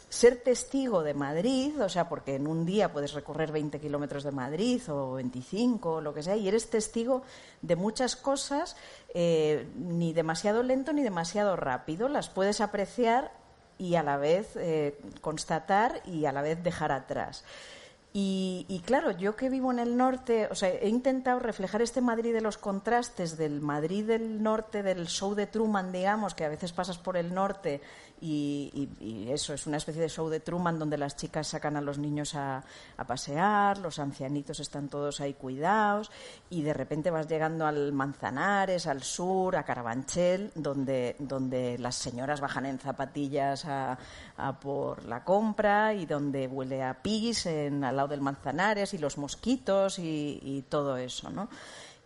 ser 0.09 0.37
testigo 0.37 1.03
de 1.03 1.15
Madrid, 1.15 1.81
o 1.81 1.89
sea, 1.89 2.09
porque 2.09 2.35
en 2.35 2.47
un 2.47 2.67
día 2.67 2.93
puedes 2.93 3.15
recorrer 3.15 3.51
20 3.51 3.81
kilómetros 3.81 4.25
de 4.25 4.31
Madrid 4.31 4.83
o 4.91 5.15
25 5.15 5.91
o 5.91 6.01
lo 6.01 6.13
que 6.13 6.23
sea, 6.23 6.37
y 6.37 6.49
eres 6.49 6.69
testigo 6.69 7.23
de 7.63 7.77
muchas 7.77 8.15
cosas, 8.15 8.77
eh, 9.15 9.67
ni 9.75 10.13
demasiado 10.13 10.63
lento 10.63 10.93
ni 10.93 11.03
demasiado 11.03 11.57
rápido, 11.57 12.09
las 12.09 12.29
puedes 12.29 12.61
apreciar 12.61 13.33
y 13.79 13.95
a 13.95 14.03
la 14.03 14.19
vez 14.19 14.51
eh, 14.57 15.01
constatar 15.23 16.03
y 16.05 16.27
a 16.27 16.33
la 16.33 16.43
vez 16.43 16.63
dejar 16.63 16.93
atrás. 16.93 17.45
Y, 18.15 18.83
claro, 18.85 19.11
yo 19.11 19.37
que 19.37 19.49
vivo 19.49 19.73
en 19.73 19.79
el 19.79 19.97
norte, 19.97 20.47
o 20.51 20.55
sea, 20.55 20.69
he 20.69 20.89
intentado 20.89 21.39
reflejar 21.39 21.81
este 21.81 22.03
Madrid 22.03 22.35
de 22.35 22.43
los 22.43 22.59
contrastes, 22.59 23.39
del 23.39 23.63
Madrid 23.63 24.05
del 24.05 24.43
norte, 24.43 24.83
del 24.83 25.07
show 25.07 25.35
de 25.35 25.47
Truman, 25.47 25.93
digamos, 25.93 26.35
que 26.35 26.45
a 26.45 26.51
veces 26.51 26.73
pasas 26.73 26.99
por 26.99 27.17
el 27.17 27.33
norte 27.33 27.81
y, 28.25 29.29
eso 29.33 29.53
es 29.53 29.67
una 29.67 29.79
especie 29.79 30.03
de 30.03 30.09
show 30.09 30.29
de 30.29 30.39
Truman 30.39 30.79
donde 30.79 30.97
las 30.97 31.17
chicas 31.17 31.49
sacan 31.49 31.77
a 31.77 31.81
los 31.81 31.99
niños 31.99 32.35
a, 32.35 32.63
pasear, 33.07 33.79
los 33.79 33.99
ancianitos 33.99 34.61
están 34.61 34.89
todos 34.89 35.21
ahí 35.21 35.35
cuidados 35.35 36.11
y 36.49 36.63
de 36.63 36.73
repente 36.73 37.11
vas 37.11 37.27
llegando 37.27 37.67
al 37.67 37.93
Manzanares, 37.93 38.87
al 38.87 39.03
sur, 39.03 39.57
a 39.57 39.65
Carabanchel, 39.65 40.53
donde, 40.55 41.17
donde 41.19 41.79
las 41.79 41.97
señoras 41.97 42.41
bajan 42.41 42.67
en 42.67 42.79
zapatillas 42.79 43.65
a, 43.65 43.99
por 44.61 45.05
la 45.05 45.25
compra 45.25 45.95
y 45.95 46.07
donde 46.07 46.47
huele 46.47 46.83
a 46.85 47.03
pis 47.03 47.47
en, 47.47 47.83
al 47.83 47.97
lado 47.97 48.09
del 48.09 48.21
Manzanares 48.21 48.95
y 48.95 48.99
los 48.99 49.19
mosquitos 49.19 49.99
y, 49.99 50.39
y 50.43 50.63
todo 50.69 50.97
eso, 50.97 51.31
¿no? 51.31 51.49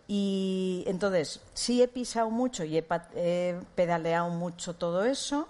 Y 0.07 0.85
entonces, 0.87 1.41
sí 1.53 1.83
he 1.83 1.87
pisado 1.87 2.29
mucho 2.29 2.63
y 2.63 2.77
he 2.77 3.59
pedaleado 3.75 4.29
mucho 4.29 4.73
todo 4.73 5.03
eso, 5.03 5.49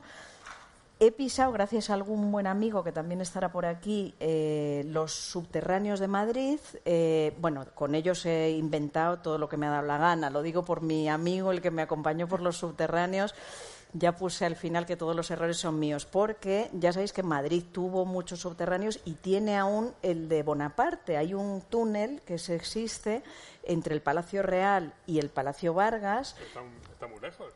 He 0.99 1.11
pisado, 1.11 1.51
gracias 1.51 1.91
a 1.91 1.93
algún 1.93 2.31
buen 2.31 2.47
amigo 2.47 2.83
que 2.83 2.91
también 2.91 3.21
estará 3.21 3.51
por 3.51 3.67
aquí, 3.67 4.15
eh, 4.19 4.83
los 4.87 5.13
subterráneos 5.13 5.99
de 5.99 6.07
Madrid. 6.07 6.59
Eh, 6.85 7.35
bueno, 7.39 7.67
con 7.75 7.93
ellos 7.93 8.25
he 8.25 8.49
inventado 8.49 9.19
todo 9.19 9.37
lo 9.37 9.47
que 9.47 9.57
me 9.57 9.67
ha 9.67 9.69
dado 9.69 9.85
la 9.85 9.99
gana. 9.99 10.31
Lo 10.31 10.41
digo 10.41 10.65
por 10.65 10.81
mi 10.81 11.07
amigo, 11.07 11.51
el 11.51 11.61
que 11.61 11.69
me 11.69 11.83
acompañó 11.83 12.27
por 12.27 12.41
los 12.41 12.57
subterráneos. 12.57 13.35
ya 13.93 14.15
puse 14.15 14.45
al 14.45 14.55
final 14.55 14.85
que 14.85 14.97
todos 14.97 15.15
los 15.15 15.31
errores 15.31 15.57
son 15.57 15.79
míos, 15.79 16.05
porque 16.05 16.69
ya 16.73 16.91
sabéis 16.91 17.13
que 17.13 17.23
Madrid 17.23 17.63
tuvo 17.71 18.05
muchos 18.05 18.39
subterráneos 18.39 18.99
y 19.05 19.13
tiene 19.13 19.55
aún 19.55 19.93
el 20.01 20.27
de 20.27 20.43
Bonaparte. 20.43 21.15
Hay 21.15 21.33
un 21.33 21.61
túnel 21.61 22.21
que 22.23 22.37
se 22.37 22.55
existe 22.55 23.23
entre 23.63 23.93
el 23.93 24.01
Palacio 24.01 24.41
Real 24.41 24.93
y 25.05 25.19
el 25.19 25.29
Palacio 25.29 25.73
Vargas. 25.73 26.35
Está, 26.91 27.07
muy 27.07 27.19
lejos. 27.21 27.53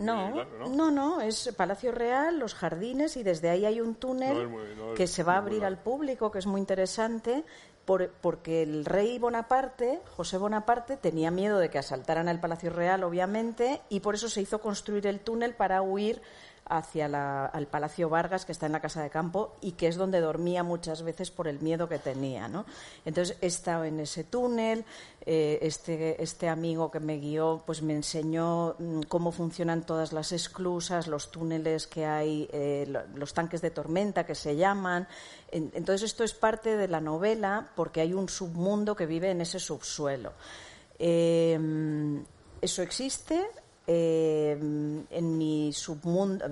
No, 0.00 0.44
no, 0.68 0.90
no, 0.90 1.20
es 1.20 1.52
Palacio 1.56 1.90
Real, 1.90 2.38
los 2.38 2.54
jardines 2.54 3.16
y 3.16 3.22
desde 3.22 3.50
ahí 3.50 3.64
hay 3.64 3.80
un 3.80 3.94
túnel 3.94 4.48
que 4.96 5.06
se 5.06 5.22
va 5.22 5.34
a 5.34 5.38
abrir 5.38 5.64
al 5.64 5.78
público, 5.78 6.30
que 6.30 6.38
es 6.38 6.46
muy 6.46 6.60
interesante, 6.60 7.44
porque 7.84 8.62
el 8.62 8.84
rey 8.84 9.18
Bonaparte, 9.18 10.00
José 10.16 10.38
Bonaparte, 10.38 10.96
tenía 10.96 11.30
miedo 11.30 11.58
de 11.58 11.70
que 11.70 11.78
asaltaran 11.78 12.28
el 12.28 12.40
Palacio 12.40 12.70
Real, 12.70 13.04
obviamente, 13.04 13.82
y 13.88 14.00
por 14.00 14.14
eso 14.14 14.28
se 14.28 14.40
hizo 14.40 14.60
construir 14.60 15.06
el 15.06 15.20
túnel 15.20 15.54
para 15.54 15.82
huir 15.82 16.22
hacia 16.66 17.50
el 17.54 17.66
Palacio 17.66 18.08
Vargas, 18.08 18.44
que 18.44 18.52
está 18.52 18.66
en 18.66 18.72
la 18.72 18.80
Casa 18.80 19.02
de 19.02 19.10
Campo, 19.10 19.56
y 19.60 19.72
que 19.72 19.86
es 19.86 19.96
donde 19.96 20.20
dormía 20.20 20.62
muchas 20.62 21.02
veces 21.02 21.30
por 21.30 21.46
el 21.48 21.60
miedo 21.60 21.88
que 21.88 21.98
tenía. 21.98 22.48
¿no? 22.48 22.64
Entonces 23.04 23.36
he 23.40 23.46
estado 23.46 23.84
en 23.84 24.00
ese 24.00 24.24
túnel, 24.24 24.84
eh, 25.26 25.58
este, 25.62 26.22
este, 26.22 26.48
amigo 26.48 26.90
que 26.90 27.00
me 27.00 27.18
guió 27.18 27.62
pues 27.64 27.80
me 27.80 27.94
enseñó 27.94 28.76
mm, 28.78 29.02
cómo 29.08 29.32
funcionan 29.32 29.82
todas 29.84 30.12
las 30.12 30.32
esclusas, 30.32 31.06
los 31.06 31.30
túneles 31.30 31.86
que 31.86 32.04
hay, 32.04 32.48
eh, 32.52 32.86
los 33.14 33.32
tanques 33.32 33.62
de 33.62 33.70
tormenta 33.70 34.26
que 34.26 34.34
se 34.34 34.56
llaman. 34.56 35.08
entonces 35.50 36.02
esto 36.02 36.24
es 36.24 36.34
parte 36.34 36.76
de 36.76 36.88
la 36.88 37.00
novela 37.00 37.70
porque 37.74 38.00
hay 38.00 38.12
un 38.12 38.28
submundo 38.28 38.94
que 38.96 39.06
vive 39.06 39.30
en 39.30 39.40
ese 39.40 39.58
subsuelo. 39.58 40.32
Eh, 40.98 41.58
eso 42.60 42.82
existe, 42.82 43.46
eh, 43.86 44.56
en 44.58 45.38
mi 45.38 45.72
submundo, 45.74 46.46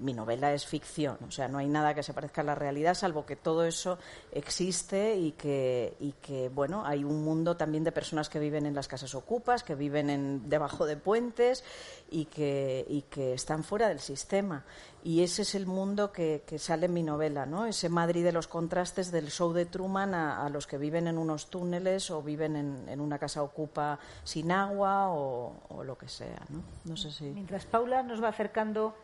mi 0.00 0.12
novela 0.12 0.52
es 0.52 0.66
ficción, 0.66 1.16
o 1.26 1.30
sea, 1.30 1.48
no 1.48 1.56
hay 1.56 1.66
nada 1.66 1.94
que 1.94 2.02
se 2.02 2.12
parezca 2.12 2.42
a 2.42 2.44
la 2.44 2.54
realidad, 2.54 2.94
salvo 2.94 3.24
que 3.24 3.36
todo 3.36 3.64
eso 3.64 3.98
existe 4.32 5.16
y 5.16 5.32
que, 5.32 5.96
y 5.98 6.12
que 6.12 6.50
bueno, 6.50 6.84
hay 6.84 7.04
un 7.04 7.24
mundo 7.24 7.56
también 7.56 7.84
de 7.84 7.92
personas 7.92 8.28
que 8.28 8.38
viven 8.38 8.66
en 8.66 8.74
las 8.74 8.86
casas 8.86 9.14
ocupas, 9.14 9.62
que 9.62 9.74
viven 9.74 10.10
en, 10.10 10.48
debajo 10.50 10.84
de 10.84 10.98
puentes 10.98 11.64
y 12.10 12.26
que, 12.26 12.84
y 12.86 13.02
que 13.02 13.32
están 13.32 13.64
fuera 13.64 13.88
del 13.88 14.00
sistema. 14.00 14.64
Y 15.04 15.22
ese 15.24 15.42
es 15.42 15.56
el 15.56 15.66
mundo 15.66 16.12
que, 16.12 16.42
sale 16.58 16.86
en 16.86 16.94
mi 16.94 17.02
novela, 17.02 17.44
¿no? 17.44 17.66
Ese 17.66 17.88
Madrid 17.88 18.22
de 18.22 18.30
los 18.30 18.46
contrastes 18.46 19.10
del 19.10 19.30
show 19.30 19.52
de 19.52 19.66
Truman 19.66 20.14
a, 20.14 20.48
los 20.48 20.68
que 20.68 20.78
viven 20.78 21.08
en 21.08 21.18
unos 21.18 21.50
túneles 21.50 22.10
o 22.12 22.22
viven 22.22 22.86
en, 22.88 23.00
una 23.00 23.18
casa 23.18 23.42
ocupa 23.42 23.98
sin 24.22 24.52
agua 24.52 25.08
o, 25.10 25.82
lo 25.84 25.98
que 25.98 26.08
sea, 26.08 26.40
¿no? 26.50 26.62
No 26.84 26.96
sé 26.96 27.10
si... 27.10 27.24
Mientras 27.24 27.66
Paula 27.66 28.04
nos 28.04 28.22
va 28.22 28.28
acercando 28.28 28.94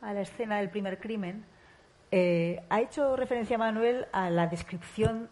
a 0.00 0.14
la 0.14 0.20
escena 0.20 0.58
del 0.58 0.70
primer 0.70 1.00
crimen, 1.00 1.44
eh, 2.12 2.62
ha 2.68 2.80
hecho 2.80 3.16
referencia 3.16 3.58
Manuel 3.58 4.06
a 4.12 4.30
la 4.30 4.46
descripción 4.46 5.28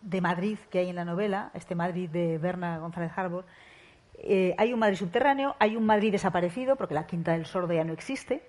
de 0.00 0.20
Madrid 0.22 0.58
que 0.70 0.78
hay 0.78 0.88
en 0.88 0.96
la 0.96 1.04
novela, 1.04 1.50
este 1.52 1.74
Madrid 1.74 2.08
de 2.08 2.38
Berna 2.38 2.78
González 2.78 3.12
Harbour. 3.14 3.44
Eh, 4.14 4.54
hay 4.58 4.72
un 4.72 4.78
Madrid 4.78 4.96
subterráneo, 4.96 5.56
hay 5.58 5.76
un 5.76 5.84
Madrid 5.84 6.12
desaparecido, 6.12 6.76
porque 6.76 6.94
la 6.94 7.06
Quinta 7.06 7.32
del 7.32 7.46
Sordo 7.46 7.72
ya 7.72 7.84
no 7.84 7.92
existe, 7.92 8.42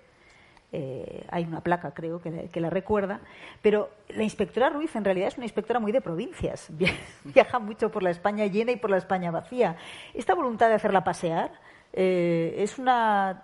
eh, 0.74 1.26
hay 1.30 1.44
una 1.44 1.60
placa, 1.60 1.92
creo, 1.92 2.20
que, 2.20 2.60
la 2.60 2.70
recuerda. 2.70 3.20
Pero 3.60 3.90
la 4.08 4.22
inspectora 4.22 4.70
Ruiz 4.70 4.96
en 4.96 5.04
realidad 5.04 5.28
es 5.28 5.36
una 5.36 5.44
inspectora 5.44 5.80
muy 5.80 5.92
de 5.92 6.00
provincias. 6.00 6.70
Viaja 7.24 7.58
mucho 7.58 7.90
por 7.90 8.02
la 8.02 8.10
España 8.10 8.46
llena 8.46 8.72
y 8.72 8.76
por 8.76 8.90
la 8.90 8.96
España 8.96 9.30
vacía. 9.30 9.76
Esta 10.14 10.34
voluntad 10.34 10.68
de 10.68 10.74
hacerla 10.74 11.04
pasear 11.04 11.52
eh, 11.92 12.54
es 12.58 12.78
una. 12.78 13.42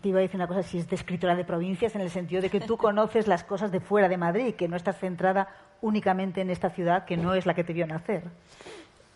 Te 0.00 0.08
iba 0.08 0.18
a 0.18 0.22
decir 0.22 0.36
una 0.36 0.46
cosa, 0.46 0.62
si 0.62 0.78
es 0.78 0.88
de 0.88 0.96
escritora 0.96 1.34
de 1.34 1.44
provincias, 1.44 1.94
en 1.96 2.00
el 2.00 2.10
sentido 2.10 2.40
de 2.40 2.48
que 2.48 2.60
tú 2.60 2.76
conoces 2.76 3.26
las 3.26 3.44
cosas 3.44 3.72
de 3.72 3.80
fuera 3.80 4.08
de 4.08 4.16
Madrid, 4.16 4.54
que 4.54 4.68
no 4.68 4.76
estás 4.76 4.98
centrada 4.98 5.48
únicamente 5.80 6.40
en 6.40 6.50
esta 6.50 6.70
ciudad 6.70 7.04
que 7.04 7.16
no 7.16 7.34
es 7.34 7.44
la 7.44 7.54
que 7.54 7.64
te 7.64 7.72
vio 7.72 7.86
nacer. 7.86 8.22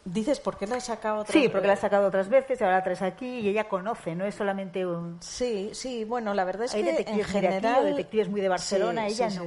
Dices, 0.06 0.38
¿por 0.38 0.56
qué 0.56 0.68
la 0.68 0.76
he 0.76 0.80
sacado 0.80 1.22
otras 1.22 1.32
Sí, 1.32 1.48
porque 1.48 1.66
la 1.66 1.72
he 1.72 1.76
sacado 1.76 2.06
otras 2.06 2.28
veces, 2.28 2.62
ahora 2.62 2.76
la 2.76 2.84
traes 2.84 3.02
aquí 3.02 3.40
y 3.40 3.48
ella 3.48 3.68
conoce, 3.68 4.14
no 4.14 4.24
es 4.24 4.36
solamente 4.36 4.86
un... 4.86 5.18
Sí, 5.20 5.70
sí, 5.72 6.04
bueno, 6.04 6.32
la 6.32 6.44
verdad 6.44 6.66
es 6.66 6.74
que 6.74 7.04
en 7.08 7.24
general... 7.24 7.82
De 7.82 7.90
detectives 7.90 8.28
muy 8.28 8.40
de 8.40 8.48
Barcelona, 8.48 9.08
ella 9.08 9.28
no. 9.30 9.44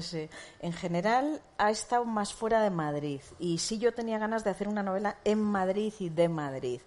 En 0.60 0.74
general 0.74 1.42
ha 1.58 1.72
estado 1.72 2.04
más 2.04 2.34
fuera 2.34 2.62
de 2.62 2.72
Madrid 2.72 3.22
y 3.40 3.60
sí 3.60 3.80
yo 3.80 3.94
tenía 3.94 4.20
ganas 4.20 4.44
de 4.44 4.50
hacer 4.50 4.68
una 4.68 4.84
novela 4.84 5.16
en 5.24 5.42
Madrid 5.42 5.94
y 5.98 6.10
de 6.10 6.28
Madrid 6.28 6.82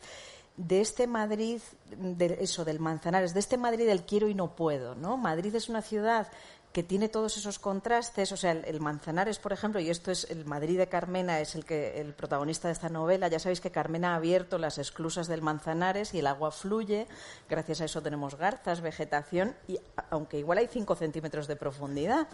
de 0.56 0.82
este 0.82 1.06
Madrid, 1.06 1.60
de 1.96 2.36
eso, 2.40 2.64
del 2.64 2.78
Manzanares, 2.78 3.32
de 3.32 3.40
este 3.40 3.56
Madrid 3.56 3.86
del 3.86 4.04
quiero 4.04 4.28
y 4.28 4.34
no 4.34 4.54
puedo, 4.54 4.94
¿no? 4.94 5.16
Madrid 5.16 5.54
es 5.54 5.70
una 5.70 5.80
ciudad 5.80 6.28
que 6.72 6.82
tiene 6.82 7.08
todos 7.08 7.36
esos 7.36 7.58
contrastes. 7.58 8.32
O 8.32 8.36
sea, 8.36 8.52
el, 8.52 8.80
Manzanares, 8.80 9.38
por 9.38 9.52
ejemplo, 9.52 9.80
y 9.80 9.90
esto 9.90 10.10
es 10.10 10.28
el 10.30 10.44
Madrid 10.46 10.78
de 10.78 10.88
Carmena, 10.88 11.40
es 11.40 11.54
el 11.54 11.64
que 11.64 12.00
el 12.00 12.14
protagonista 12.14 12.68
de 12.68 12.72
esta 12.72 12.88
novela. 12.88 13.28
Ya 13.28 13.38
sabéis 13.38 13.60
que 13.60 13.70
Carmena 13.70 14.12
ha 14.12 14.16
abierto 14.16 14.58
las 14.58 14.78
esclusas 14.78 15.28
del 15.28 15.42
Manzanares 15.42 16.14
y 16.14 16.20
el 16.20 16.26
agua 16.26 16.50
fluye. 16.50 17.06
Gracias 17.48 17.82
a 17.82 17.84
eso 17.84 18.02
tenemos 18.02 18.36
garzas, 18.36 18.80
vegetación, 18.80 19.54
y 19.68 19.78
aunque 20.10 20.38
igual 20.38 20.58
hay 20.58 20.66
cinco 20.66 20.96
centímetros 20.96 21.46
de 21.46 21.56
profundidad, 21.56 22.26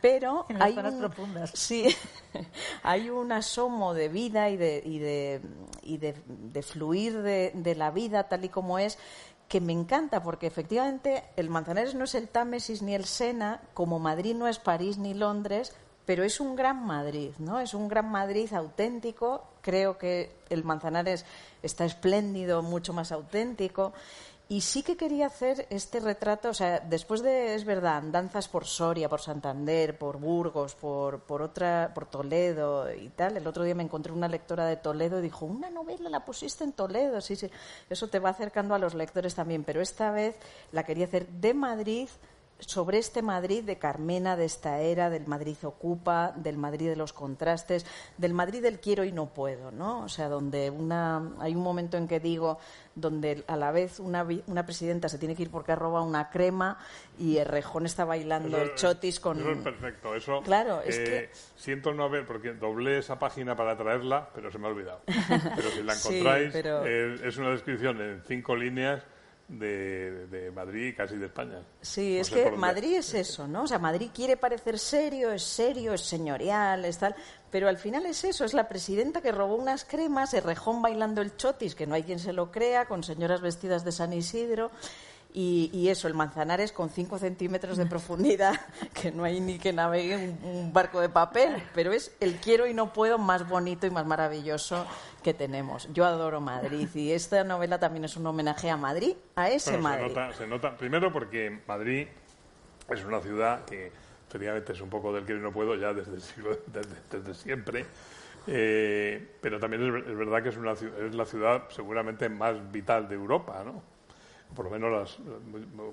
pero 0.00 0.46
hay 0.58 0.74
profundas. 0.74 1.52
Sí, 1.60 1.94
hay 2.82 3.10
un 3.10 3.32
asomo 3.32 3.92
de 3.92 4.08
vida 4.08 4.50
y 4.50 4.56
de, 4.56 4.82
y 4.84 4.98
de, 4.98 5.40
y 5.82 5.98
de, 5.98 6.62
fluir 6.62 7.22
de, 7.22 7.52
de 7.54 7.74
la 7.74 7.90
vida 7.90 8.28
tal 8.28 8.44
y 8.44 8.48
como 8.48 8.78
es 8.78 8.98
que 9.50 9.60
me 9.60 9.72
encanta 9.72 10.22
porque 10.22 10.46
efectivamente 10.46 11.24
el 11.34 11.50
Manzanares 11.50 11.96
no 11.96 12.04
es 12.04 12.14
el 12.14 12.28
Támesis 12.28 12.82
ni 12.82 12.94
el 12.94 13.04
Sena, 13.04 13.60
como 13.74 13.98
Madrid 13.98 14.36
no 14.36 14.46
es 14.46 14.60
París 14.60 14.96
ni 14.96 15.12
Londres, 15.12 15.74
pero 16.06 16.22
es 16.22 16.38
un 16.38 16.54
gran 16.54 16.86
Madrid, 16.86 17.32
¿no? 17.40 17.58
Es 17.58 17.74
un 17.74 17.88
gran 17.88 18.08
Madrid 18.08 18.52
auténtico. 18.52 19.42
Creo 19.60 19.98
que 19.98 20.30
el 20.50 20.62
Manzanares 20.62 21.26
está 21.64 21.84
espléndido, 21.84 22.62
mucho 22.62 22.92
más 22.92 23.10
auténtico. 23.10 23.92
Y 24.50 24.62
sí 24.62 24.82
que 24.82 24.96
quería 24.96 25.26
hacer 25.26 25.68
este 25.70 26.00
retrato, 26.00 26.48
o 26.48 26.54
sea, 26.54 26.80
después 26.80 27.22
de, 27.22 27.54
es 27.54 27.64
verdad, 27.64 27.98
andanzas 27.98 28.48
por 28.48 28.64
Soria, 28.66 29.08
por 29.08 29.20
Santander, 29.20 29.96
por 29.96 30.18
Burgos, 30.18 30.74
por, 30.74 31.20
por, 31.20 31.40
otra, 31.40 31.92
por 31.94 32.06
Toledo 32.06 32.92
y 32.92 33.10
tal. 33.10 33.36
El 33.36 33.46
otro 33.46 33.62
día 33.62 33.76
me 33.76 33.84
encontré 33.84 34.12
una 34.12 34.26
lectora 34.26 34.66
de 34.66 34.76
Toledo 34.76 35.20
y 35.20 35.22
dijo, 35.22 35.46
una 35.46 35.70
novela 35.70 36.10
la 36.10 36.24
pusiste 36.24 36.64
en 36.64 36.72
Toledo. 36.72 37.20
Sí, 37.20 37.36
sí, 37.36 37.48
eso 37.88 38.08
te 38.08 38.18
va 38.18 38.30
acercando 38.30 38.74
a 38.74 38.80
los 38.80 38.94
lectores 38.94 39.36
también. 39.36 39.62
Pero 39.62 39.80
esta 39.80 40.10
vez 40.10 40.34
la 40.72 40.82
quería 40.82 41.06
hacer 41.06 41.28
de 41.28 41.54
Madrid, 41.54 42.08
sobre 42.60 42.98
este 42.98 43.22
Madrid 43.22 43.64
de 43.64 43.78
Carmena, 43.78 44.36
de 44.36 44.44
esta 44.44 44.80
era, 44.80 45.10
del 45.10 45.26
Madrid 45.26 45.56
ocupa, 45.62 46.32
del 46.36 46.56
Madrid 46.56 46.88
de 46.88 46.96
los 46.96 47.12
contrastes, 47.12 47.86
del 48.18 48.34
Madrid 48.34 48.62
del 48.62 48.80
quiero 48.80 49.04
y 49.04 49.12
no 49.12 49.26
puedo, 49.26 49.70
¿no? 49.70 50.02
O 50.02 50.08
sea, 50.08 50.28
donde 50.28 50.70
una, 50.70 51.32
hay 51.38 51.54
un 51.54 51.62
momento 51.62 51.96
en 51.96 52.06
que 52.06 52.20
digo, 52.20 52.58
donde 52.94 53.44
a 53.46 53.56
la 53.56 53.72
vez 53.72 54.00
una, 54.00 54.26
una 54.46 54.66
presidenta 54.66 55.08
se 55.08 55.18
tiene 55.18 55.34
que 55.34 55.42
ir 55.42 55.50
porque 55.50 55.72
ha 55.72 55.76
robado 55.76 56.04
una 56.04 56.30
crema 56.30 56.78
y 57.18 57.38
el 57.38 57.46
rejón 57.46 57.86
está 57.86 58.04
bailando 58.04 58.60
el 58.60 58.74
chotis 58.74 59.20
con... 59.20 59.40
Eso 59.40 59.52
es 59.52 59.58
perfecto, 59.58 60.14
eso... 60.14 60.42
Claro, 60.42 60.80
es 60.82 60.98
eh, 60.98 61.04
que... 61.04 61.30
Siento 61.56 61.92
no 61.92 62.04
haber, 62.04 62.26
porque 62.26 62.52
doblé 62.52 62.98
esa 62.98 63.18
página 63.18 63.56
para 63.56 63.76
traerla, 63.76 64.28
pero 64.34 64.50
se 64.50 64.58
me 64.58 64.66
ha 64.66 64.70
olvidado. 64.70 65.02
Pero 65.56 65.70
si 65.70 65.82
la 65.82 65.94
encontráis, 65.94 66.54
es 66.54 67.36
una 67.36 67.50
descripción 67.50 68.00
en 68.00 68.22
cinco 68.26 68.56
líneas 68.56 69.02
de, 69.50 70.26
de, 70.28 70.50
Madrid, 70.50 70.94
casi 70.96 71.16
de 71.16 71.26
España. 71.26 71.62
Sí, 71.80 72.18
es 72.18 72.30
que 72.30 72.50
Madrid 72.52 72.96
es 72.96 73.14
eso, 73.14 73.48
¿no? 73.48 73.64
O 73.64 73.66
sea, 73.66 73.78
Madrid 73.78 74.10
quiere 74.14 74.36
parecer 74.36 74.78
serio, 74.78 75.32
es 75.32 75.42
serio, 75.42 75.92
es 75.92 76.02
señorial, 76.02 76.84
es 76.84 76.98
tal, 76.98 77.16
pero 77.50 77.68
al 77.68 77.76
final 77.76 78.06
es 78.06 78.22
eso, 78.24 78.44
es 78.44 78.54
la 78.54 78.68
presidenta 78.68 79.20
que 79.20 79.32
robó 79.32 79.56
unas 79.56 79.84
cremas, 79.84 80.34
el 80.34 80.44
rejón 80.44 80.82
bailando 80.82 81.20
el 81.20 81.36
chotis, 81.36 81.74
que 81.74 81.86
no 81.86 81.94
hay 81.94 82.04
quien 82.04 82.20
se 82.20 82.32
lo 82.32 82.52
crea, 82.52 82.86
con 82.86 83.02
señoras 83.02 83.40
vestidas 83.40 83.84
de 83.84 83.92
San 83.92 84.12
Isidro. 84.12 84.70
Y, 85.32 85.86
eso, 85.88 86.08
el 86.08 86.14
Manzanares 86.14 86.72
con 86.72 86.90
5 86.90 87.18
centímetros 87.18 87.76
de 87.76 87.86
profundidad, 87.86 88.52
que 89.00 89.12
no 89.12 89.22
hay 89.22 89.38
ni 89.38 89.58
que 89.58 89.72
navegue 89.72 90.16
un, 90.42 90.72
barco 90.72 91.00
de 91.00 91.08
papel, 91.08 91.62
pero 91.72 91.92
es 91.92 92.10
el 92.18 92.36
quiero 92.36 92.66
y 92.66 92.74
no 92.74 92.92
puedo 92.92 93.16
más 93.16 93.48
bonito 93.48 93.86
y 93.86 93.90
más 93.90 94.04
maravilloso 94.04 94.84
que 95.22 95.34
tenemos. 95.34 95.88
Yo 95.92 96.04
adoro 96.04 96.40
Madrid 96.40 96.88
y 96.94 97.12
esta 97.12 97.44
novela 97.44 97.78
también 97.78 98.04
es 98.04 98.16
un 98.16 98.26
homenaje 98.26 98.70
a 98.70 98.76
Madrid, 98.76 99.14
a 99.36 99.50
ese 99.50 99.78
Madrid. 99.78 100.08
Se 100.08 100.08
nota, 100.08 100.32
se 100.32 100.46
nota, 100.46 100.76
primero 100.76 101.12
porque 101.12 101.60
Madrid 101.66 102.08
es 102.88 103.04
una 103.04 103.20
ciudad 103.20 103.64
que 103.64 103.92
efectivamente 104.28 104.72
es 104.72 104.80
un 104.80 104.90
poco 104.90 105.12
del 105.12 105.28
y 105.28 105.40
no 105.40 105.52
puedo 105.52 105.74
ya 105.76 105.92
desde, 105.94 106.18
desde, 107.12 107.34
siempre. 107.34 107.86
Eh, 108.46 109.36
pero 109.40 109.60
también 109.60 109.82
es, 109.84 110.16
verdad 110.16 110.42
que 110.42 110.48
es, 110.48 110.56
una, 110.56 110.72
es 110.72 111.14
la 111.14 111.26
ciudad 111.26 111.64
seguramente 111.70 112.28
más 112.28 112.70
vital 112.72 113.08
de 113.08 113.14
Europa, 113.14 113.62
¿no? 113.64 113.82
por 114.54 114.64
lo 114.64 114.70
menos 114.70 114.90
las, 114.90 115.18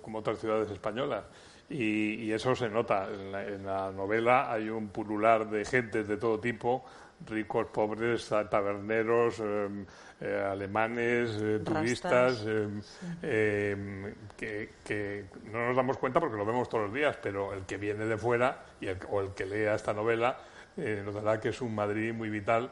como 0.01 0.19
otras 0.19 0.39
ciudades 0.39 0.69
españolas. 0.71 1.25
Y, 1.69 2.31
eso 2.31 2.55
se 2.55 2.69
nota. 2.69 3.07
En 3.09 3.65
la, 3.65 3.91
novela 3.91 4.51
hay 4.51 4.69
un 4.69 4.89
pulular 4.89 5.49
de 5.49 5.65
gentes 5.65 6.07
de 6.07 6.17
todo 6.17 6.39
tipo, 6.39 6.85
ricos, 7.25 7.67
pobres, 7.67 8.27
taberneros, 8.49 9.39
em, 9.39 9.85
eh, 10.21 10.47
alemanes, 10.51 11.37
eh, 11.41 11.59
turistas, 11.63 12.45
em, 12.45 12.81
em, 13.21 14.13
que, 14.35 15.25
no 15.51 15.67
nos 15.67 15.75
damos 15.75 15.97
cuenta 15.97 16.19
porque 16.19 16.37
lo 16.37 16.45
vemos 16.45 16.69
todos 16.69 16.85
los 16.85 16.93
días, 16.93 17.17
pero 17.21 17.53
el 17.53 17.65
que 17.65 17.77
viene 17.77 18.05
de 18.05 18.17
fuera 18.17 18.63
y 18.79 18.87
o 19.09 19.21
el 19.21 19.33
que 19.33 19.45
lea 19.45 19.75
esta 19.75 19.93
novela 19.93 20.37
eh, 20.77 21.01
notará 21.03 21.39
que 21.39 21.49
es 21.49 21.61
un 21.61 21.73
Madrid 21.73 22.13
muy 22.13 22.29
vital 22.29 22.71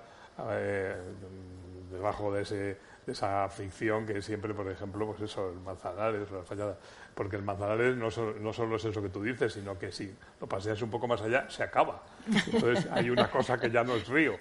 debajo 1.92 2.34
de 2.34 2.42
ese 2.42 2.78
de 3.06 3.12
esa 3.12 3.48
ficción 3.50 4.06
que 4.06 4.22
siempre, 4.22 4.54
por 4.54 4.70
ejemplo, 4.70 5.06
pues 5.08 5.22
eso, 5.22 5.50
el 5.50 5.60
Manzanares, 5.60 6.30
la 6.32 6.44
fallada, 6.44 6.78
porque 7.16 7.38
el 7.38 7.44
Manzanares 7.44 7.96
no, 7.96 8.10
no 8.42 8.54
solo 8.54 8.76
es 8.76 8.86
eso 8.86 9.02
que 9.02 9.10
tú 9.10 9.24
dices, 9.24 9.54
sino 9.54 9.80
que 9.80 9.92
si 9.92 10.14
lo 10.40 10.48
paseas 10.48 10.82
un 10.82 10.92
poco 10.92 11.08
más 11.08 11.22
allá, 11.22 11.50
se 11.50 11.64
acaba. 11.64 12.04
Entonces 12.52 12.88
hay 12.92 13.10
una 13.10 13.32
cosa 13.32 13.58
que 13.58 13.72
ya 13.72 13.84
no 13.84 13.96
es 13.96 14.08
río, 14.08 14.36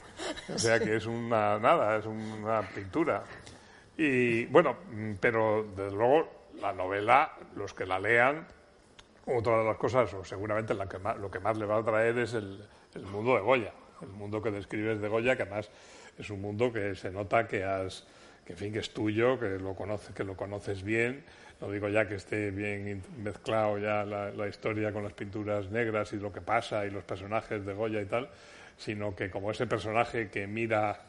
o 0.52 0.58
sea 0.58 0.80
que 0.80 0.96
es 0.96 1.06
una 1.06 1.58
nada, 1.58 1.96
es 1.96 2.06
una 2.06 2.62
pintura. 2.62 3.22
Y 3.96 4.46
bueno, 4.46 4.76
pero 5.20 5.66
desde 5.76 5.96
luego 5.96 6.28
la 6.60 6.72
novela, 6.72 7.32
los 7.54 7.72
que 7.72 7.87
la 7.87 8.00
lean, 8.00 8.44
otra 9.26 9.58
de 9.58 9.64
las 9.64 9.76
cosas, 9.76 10.12
o 10.12 10.24
seguramente 10.24 10.74
la 10.74 10.88
que 10.88 10.98
lo 10.98 11.30
que 11.30 11.38
más 11.38 11.56
le 11.56 11.66
va 11.66 11.78
a 11.78 11.84
traer 11.84 12.18
es 12.18 12.34
el, 12.34 12.66
el 12.94 13.02
mundo 13.02 13.37
de 13.37 13.40
Goya, 13.40 13.72
el 14.02 14.08
mundo 14.08 14.42
que 14.42 14.50
describes 14.50 15.00
de 15.00 15.08
Goya, 15.08 15.37
que 15.37 15.42
además 15.42 15.70
es 16.18 16.28
un 16.28 16.40
mundo 16.40 16.72
que 16.72 16.96
se 16.96 17.10
nota 17.10 17.46
que 17.46 17.62
has 17.62 18.04
que 18.44 18.52
en 18.52 18.58
fin 18.58 18.72
que 18.72 18.80
es 18.80 18.92
tuyo, 18.92 19.38
que 19.38 19.58
lo 19.58 19.74
conoces, 19.74 20.14
que 20.14 20.24
lo 20.24 20.37
conoces 20.37 20.82
bien. 20.82 21.24
No 21.64 21.72
digo 21.72 21.88
ya 21.88 22.07
que 22.07 22.16
esté 22.16 22.50
bien 22.50 23.03
mezclado 23.16 23.79
ya 23.79 24.05
la, 24.05 24.48
historia 24.48 24.92
con 24.92 25.03
las 25.03 25.14
pinturas 25.14 25.70
negras 25.70 26.12
y 26.12 26.16
lo 26.16 26.31
que 26.31 26.42
pasa 26.42 26.85
y 26.85 26.90
los 26.90 27.05
personajes 27.05 27.64
de 27.64 27.72
Goya 27.72 28.03
y 28.03 28.05
tal, 28.05 28.29
sino 28.77 29.16
que 29.16 29.31
como 29.31 29.50
ese 29.50 29.66
personaje 29.66 30.29
que 30.29 30.46
mira, 30.46 31.00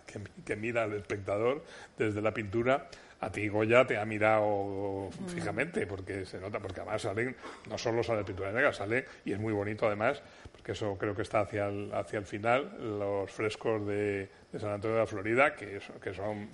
que, 0.46 0.56
mira 0.56 0.84
al 0.84 0.94
espectador 0.94 1.62
desde 1.98 2.22
la 2.22 2.34
pintura, 2.34 2.88
a 3.20 3.30
ti 3.30 3.50
Goya 3.50 3.86
te 3.86 3.98
ha 3.98 4.06
mirado 4.06 5.10
mm. 5.10 5.28
fijamente, 5.28 5.86
porque 5.88 6.26
se 6.26 6.40
nota, 6.40 6.62
porque 6.62 6.80
además 6.80 7.02
salen, 7.02 7.36
no 7.70 7.78
solo 7.78 8.02
sale 8.02 8.24
pintura 8.24 8.54
negra, 8.54 8.72
sale, 8.72 9.04
y 9.26 9.34
es 9.34 9.40
muy 9.40 9.52
bonito 9.52 9.88
además, 9.88 10.24
porque 10.54 10.72
eso 10.72 10.98
creo 10.98 11.14
que 11.14 11.24
está 11.24 11.42
hacia 11.42 11.68
el, 11.68 11.94
hacia 11.94 12.20
el 12.20 12.26
final, 12.26 12.98
los 12.98 13.30
frescos 13.30 13.86
de, 13.86 14.30
de 14.54 14.60
San 14.60 14.72
Antonio 14.72 14.96
de 14.96 15.02
la 15.02 15.08
Florida, 15.08 15.54
que, 15.54 15.82
que, 16.02 16.14
son 16.14 16.48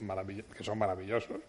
que 0.57 0.63
son 0.63 0.79
maravillosos 0.79 1.39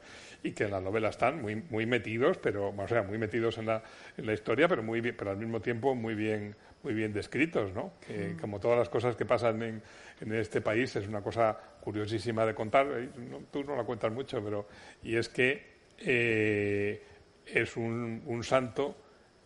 y 0.42 0.52
que 0.52 0.64
en 0.64 0.72
la 0.72 0.80
novela 0.80 1.08
están 1.08 1.40
muy, 1.40 1.56
muy 1.70 1.86
metidos, 1.86 2.38
pero, 2.38 2.74
o 2.76 2.88
sea, 2.88 3.02
muy 3.02 3.18
metidos 3.18 3.58
en 3.58 3.66
la, 3.66 3.82
en 4.16 4.26
la 4.26 4.32
historia, 4.32 4.68
pero, 4.68 4.82
muy 4.82 5.00
bien, 5.00 5.14
pero 5.16 5.30
al 5.30 5.36
mismo 5.36 5.60
tiempo 5.60 5.94
muy 5.94 6.14
bien, 6.14 6.56
muy 6.82 6.94
bien 6.94 7.12
descritos, 7.12 7.72
¿no? 7.72 7.92
Que, 8.06 8.30
mm. 8.30 8.38
como 8.38 8.58
todas 8.58 8.78
las 8.78 8.88
cosas 8.88 9.14
que 9.14 9.24
pasan 9.24 9.62
en, 9.62 9.82
en, 10.20 10.34
este 10.34 10.60
país, 10.60 10.94
es 10.96 11.06
una 11.06 11.22
cosa 11.22 11.56
curiosísima 11.80 12.44
de 12.44 12.54
contar. 12.54 12.86
Eh, 12.90 13.08
tú 13.50 13.62
no 13.62 13.76
la 13.76 13.84
cuentas 13.84 14.12
mucho, 14.12 14.42
pero. 14.42 14.66
Y 15.02 15.16
es 15.16 15.28
que 15.28 15.62
eh, 15.98 17.02
es 17.46 17.76
un, 17.76 18.22
un, 18.26 18.42
santo 18.42 18.96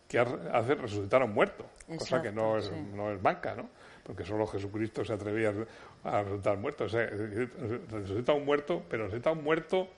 que 0.07 0.17
hace 0.17 0.75
resucitar 0.75 1.21
a 1.21 1.25
un 1.25 1.33
muerto, 1.33 1.69
cosa 1.97 2.21
que 2.21 2.31
no 2.31 2.57
es, 2.57 2.71
no 2.71 3.11
es 3.11 3.21
banca, 3.21 3.53
¿no? 3.55 3.69
porque 4.07 4.23
solo 4.23 4.47
Jesucristo 4.47 5.03
se 5.03 5.11
atrevía 5.11 5.53
a 6.05 6.23
resultar 6.23 6.57
muerto. 6.57 6.85
O 6.85 6.89
sea, 6.89 7.05
resucita 7.91 8.31
un 8.31 8.45
muerto, 8.45 8.81
pero 8.89 9.03
resucita 9.03 9.31
un 9.31 9.43
muerto 9.43 9.89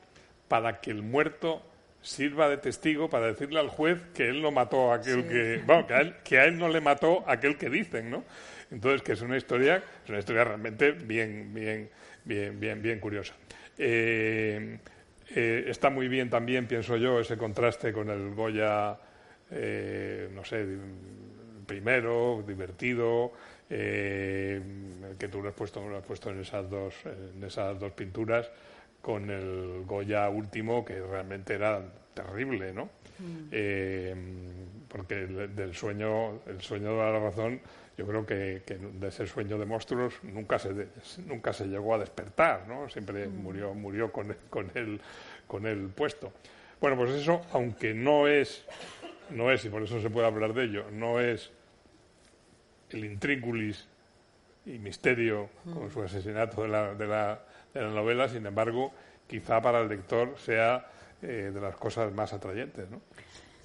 para 0.49 0.81
que 0.81 0.91
el 0.91 1.01
muerto 1.01 1.63
sirva 2.01 2.49
de 2.49 2.57
testigo 2.57 3.09
para 3.09 3.27
decirle 3.27 3.59
al 3.59 3.69
juez 3.69 4.01
que 4.13 4.29
él 4.29 4.41
no 4.41 4.51
mató 4.51 4.91
a 4.91 4.95
aquel 4.95 5.27
que, 5.27 5.61
bueno, 5.65 5.87
que 5.87 5.93
a, 5.93 5.99
él, 6.01 6.15
que 6.23 6.39
a 6.39 6.45
él 6.45 6.57
no 6.57 6.67
le 6.67 6.81
mató 6.81 7.23
a 7.27 7.33
aquel 7.33 7.57
que 7.57 7.69
dicen, 7.69 8.09
¿no? 8.09 8.23
Entonces, 8.71 9.01
que 9.01 9.13
es 9.13 9.21
una 9.21 9.37
historia, 9.37 9.83
es 10.03 10.09
una 10.09 10.19
historia 10.19 10.43
realmente 10.43 10.91
bien, 10.91 11.53
bien, 11.53 11.89
bien, 12.23 12.59
bien, 12.59 12.81
bien 12.81 12.99
curiosa. 12.99 13.33
Eh, 13.77 14.77
eh, 15.35 15.65
está 15.67 15.89
muy 15.89 16.07
bien 16.07 16.29
también, 16.29 16.67
pienso 16.67 16.97
yo, 16.97 17.19
ese 17.19 17.37
contraste 17.37 17.91
con 17.91 18.09
el 18.09 18.33
Goya, 18.33 18.97
eh, 19.51 20.29
no 20.33 20.43
sé, 20.45 20.65
primero, 21.65 22.43
divertido, 22.47 23.33
que 23.69 25.27
tú 25.31 25.43
lo 25.43 25.49
has 25.49 25.55
puesto, 25.55 25.87
lo 25.87 25.97
has 25.97 26.05
puesto 26.05 26.31
en 26.31 26.41
esas 26.41 26.67
dos, 26.67 26.95
en 27.05 27.43
esas 27.43 27.79
dos 27.79 27.91
pinturas 27.91 28.49
con 29.01 29.29
el 29.29 29.83
Goya 29.85 30.29
último 30.29 30.83
que 30.83 30.99
realmente 30.99 31.53
era 31.53 31.81
terrible, 32.13 32.73
¿no? 32.73 32.85
Mm. 33.19 33.47
Eh, 33.51 34.15
porque 34.87 35.15
del 35.15 35.75
sueño, 35.75 36.41
el 36.47 36.61
sueño 36.61 36.91
de 36.91 36.97
la 36.97 37.19
razón, 37.19 37.61
yo 37.97 38.07
creo 38.07 38.25
que, 38.25 38.61
de 38.65 39.07
ese 39.07 39.27
sueño 39.27 39.57
de 39.57 39.65
monstruos 39.65 40.15
nunca 40.23 40.57
se 40.57 40.87
nunca 41.25 41.53
se 41.53 41.67
llegó 41.67 41.95
a 41.95 41.99
despertar, 41.99 42.67
¿no? 42.67 42.89
Siempre 42.89 43.27
mm. 43.27 43.43
murió 43.43 43.73
murió 43.73 44.11
con 44.11 44.35
con 44.49 44.71
el 44.75 44.99
con 45.47 45.65
el 45.65 45.89
puesto. 45.89 46.31
Bueno, 46.81 46.95
pues 46.95 47.11
eso, 47.11 47.41
aunque 47.51 47.93
no 47.93 48.27
es 48.27 48.65
no 49.29 49.51
es 49.51 49.65
y 49.65 49.69
por 49.69 49.83
eso 49.83 50.01
se 50.01 50.09
puede 50.09 50.27
hablar 50.27 50.53
de 50.53 50.63
ello, 50.63 50.85
no 50.91 51.19
es 51.19 51.51
el 52.89 53.05
intríngulis 53.05 53.87
y 54.65 54.77
misterio 54.79 55.49
con 55.73 55.89
su 55.91 56.01
asesinato 56.01 56.63
de 56.63 56.67
la, 56.67 56.93
de, 56.93 57.07
la, 57.07 57.39
de 57.73 57.81
la 57.81 57.89
novela, 57.89 58.27
sin 58.27 58.45
embargo, 58.45 58.91
quizá 59.27 59.61
para 59.61 59.81
el 59.81 59.89
lector 59.89 60.35
sea 60.37 60.87
eh, 61.21 61.51
de 61.53 61.61
las 61.61 61.75
cosas 61.75 62.13
más 62.13 62.33
atrayentes. 62.33 62.89
¿no? 62.89 63.01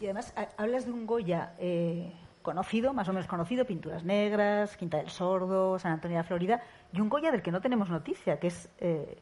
Y 0.01 0.07
además 0.07 0.35
hablas 0.57 0.87
de 0.87 0.93
un 0.93 1.07
Goya 1.07 1.55
eh, 1.59 2.13
conocido, 2.43 2.93
más 2.93 3.09
o 3.09 3.13
menos 3.13 3.27
conocido, 3.27 3.65
Pinturas 3.65 4.05
Negras, 4.05 4.77
Quinta 4.77 4.99
del 4.99 5.11
Sordo, 5.11 5.79
San 5.79 5.93
Antonio 5.93 6.17
de 6.17 6.23
la 6.23 6.29
Florida, 6.29 6.63
y 6.93 7.01
un 7.01 7.09
Goya 7.09 7.31
del 7.31 7.43
que 7.43 7.51
no 7.51 7.61
tenemos 7.61 7.89
noticia, 7.91 8.39
que 8.39 8.49
es 8.49 8.69
eh, 8.79 9.19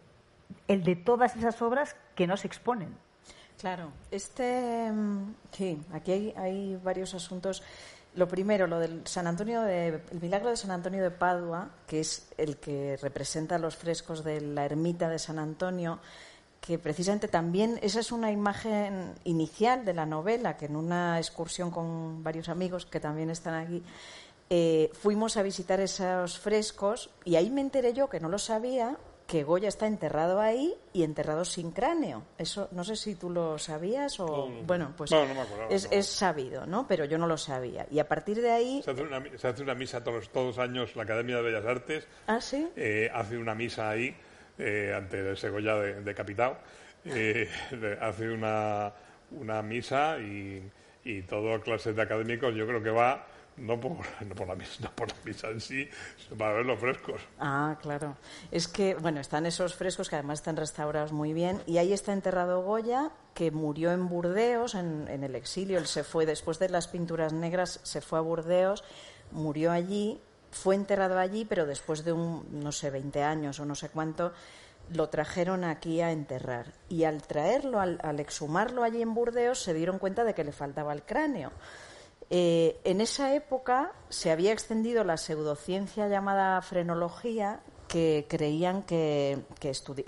el 0.69 0.83
de 0.83 0.97
todas 0.97 1.37
esas 1.37 1.61
obras 1.63 1.97
que 2.15 2.27
no 2.27 2.37
se 2.37 2.47
exponen. 2.47 2.95
Claro, 3.61 3.93
este, 4.11 4.91
mm, 4.91 5.35
sí, 5.53 5.81
aquí 5.93 6.13
hay, 6.13 6.35
hay 6.37 6.77
varios 6.83 7.15
asuntos 7.15 7.63
lo 8.15 8.29
primero, 8.29 8.67
lo 8.67 8.79
del 8.79 9.07
San 9.07 9.27
Antonio 9.27 9.63
de, 9.63 10.01
el 10.11 10.21
milagro 10.21 10.51
de 10.51 10.57
San 10.57 10.71
Antonio 10.71 11.03
de 11.03 11.11
Padua, 11.11 11.71
que 11.87 12.01
es 12.01 12.29
el 12.37 12.59
que 12.59 12.99
representa 13.01 13.59
los 13.59 13.77
frescos 13.77 14.23
de 14.23 14.41
la 14.41 14.65
ermita 14.65 15.09
de 15.09 15.19
San 15.19 15.39
Antonio, 15.39 15.99
que 16.61 16.79
precisamente 16.79 17.27
también 17.27 17.79
esa 17.83 18.01
es 18.01 18.13
una 18.13 18.31
imagen 18.31 19.15
inicial 19.25 19.85
de 19.85 19.95
la 19.95 20.07
novela, 20.07 20.57
que 20.57 20.67
en 20.67 20.77
una 20.77 21.19
excursión 21.19 21.71
con 21.71 22.23
varios 22.23 22.49
amigos 22.49 22.87
que 22.87 23.01
también 23.01 23.31
están 23.31 23.55
aquí, 23.55 23.83
eh, 24.51 24.91
fuimos 24.93 25.39
a 25.39 25.43
visitar 25.43 25.81
esos 25.81 26.39
frescos 26.39 27.11
y 27.25 27.37
ahí 27.37 27.51
me 27.51 27.63
enteré 27.63 27.95
yo 27.95 28.11
que 28.11 28.21
no 28.21 28.29
lo 28.29 28.39
sabía 28.39 28.99
que 29.33 29.45
Goya 29.45 29.69
está 29.69 29.87
enterrado 29.87 30.43
ahí 30.43 30.75
y 30.93 31.05
enterrado 31.05 31.47
sin 31.47 31.71
cráneo. 31.71 32.27
Eso 32.37 32.69
no 32.73 32.85
sé 32.85 32.97
si 32.97 33.15
tú 33.15 33.31
lo 33.31 33.59
sabías 33.59 34.21
o 34.21 34.51
bueno, 34.67 34.93
pues 34.95 35.11
es, 35.71 36.07
sabido, 36.07 36.67
¿no? 36.67 36.87
Pero 36.87 37.07
yo 37.07 37.17
no 37.17 37.27
lo 37.27 37.39
sabía. 37.39 37.87
Y 37.91 37.99
a 37.99 38.07
partir 38.07 38.43
de 38.43 38.51
ahí 38.51 38.83
se 38.83 38.91
hace 38.91 39.63
una, 39.63 39.75
misa 39.75 40.05
todos 40.05 40.29
los 40.35 40.59
años 40.59 40.95
la 40.97 41.05
Academia 41.05 41.37
de 41.37 41.43
Bellas 41.45 41.65
Artes. 41.65 42.07
Ah, 42.27 42.43
sí. 42.43 42.69
Eh, 42.77 43.11
hace 43.11 43.39
una 43.39 43.55
misa 43.55 43.89
ahí 43.89 44.15
eh, 44.59 44.93
ante 44.95 45.33
ese 45.33 45.49
Goya 45.49 45.77
decapitado. 45.77 46.59
Eh, 47.07 47.49
hace 48.03 48.29
una, 48.29 48.93
una 49.31 49.63
misa 49.63 50.19
y, 50.19 50.63
y 51.05 51.23
toda 51.23 51.59
clase 51.61 51.95
de 51.95 52.03
académicos 52.03 52.55
yo 52.55 52.67
creo 52.67 52.83
que 52.83 52.91
va 52.91 53.27
no 53.57 53.81
por, 53.81 53.93
no 54.27 54.35
por, 54.35 54.49
la 54.49 54.55
misa, 54.55 54.75
no 54.81 54.91
por 54.95 55.09
la 55.09 55.15
misa 55.25 55.49
en 55.49 55.61
sí, 55.61 55.89
para 56.37 56.55
ver 56.55 56.67
los 56.67 56.79
frescos. 56.79 57.21
Ah, 57.39 57.77
claro. 57.81 58.17
Es 58.51 58.69
que, 58.69 58.95
bueno, 58.95 59.21
están 59.21 59.47
esos 59.47 59.75
frescos 59.75 60.09
que 60.09 60.17
además 60.17 60.41
están 60.41 60.57
restaurados 60.57 61.13
muy 61.13 61.33
bien. 61.33 61.63
Y 61.67 61.79
ahí 61.79 61.93
está 61.93 62.13
enterrado 62.13 62.63
Goya, 62.63 63.11
que 63.35 63.51
murió 63.51 63.93
en 63.93 64.09
Burdeos, 64.09 64.75
en, 64.75 65.07
en 65.09 65.25
el 65.25 65.35
exilio. 65.35 65.79
Él 65.79 65.87
se 65.87 66.05
fue, 66.05 66.27
después 66.27 66.59
de 66.59 66.69
las 66.69 66.89
pinturas 66.89 67.33
negras, 67.33 67.81
se 67.83 68.01
fue 68.01 68.19
a 68.19 68.23
Burdeos, 68.23 68.85
murió 69.31 69.73
allí, 69.73 70.21
fue 70.51 70.75
enterrado 70.75 71.19
allí, 71.19 71.45
pero 71.45 71.67
después 71.67 72.05
de 72.05 72.13
un, 72.13 72.47
no 72.51 72.73
sé, 72.73 72.91
20 72.91 73.23
años 73.23 73.59
o 73.59 73.65
no 73.65 73.75
sé 73.75 73.89
cuánto, 73.89 74.33
lo 74.91 75.09
trajeron 75.09 75.65
aquí 75.65 76.01
a 76.01 76.13
enterrar. 76.13 76.73
Y 76.89 77.05
al 77.05 77.23
traerlo, 77.23 77.81
al, 77.81 77.99
al 78.03 78.21
exhumarlo 78.21 78.83
allí 78.83 79.01
en 79.03 79.15
Burdeos, 79.15 79.63
se 79.63 79.75
dieron 79.75 79.99
cuenta 79.99 80.25
de 80.25 80.35
que 80.35 80.45
le 80.45 80.53
faltaba 80.53 80.93
el 80.93 81.03
cráneo. 81.03 81.53
Eh, 82.35 82.81
en 82.85 83.03
esa 83.03 83.35
época 83.35 83.93
se 84.09 84.31
había 84.31 84.53
extendido 84.53 85.05
la 85.05 85.19
pseudociencia 85.19 86.09
llamada 86.09 86.63
frenología, 86.63 87.61
que 87.93 88.25
creían 88.27 88.85
que, 88.85 89.45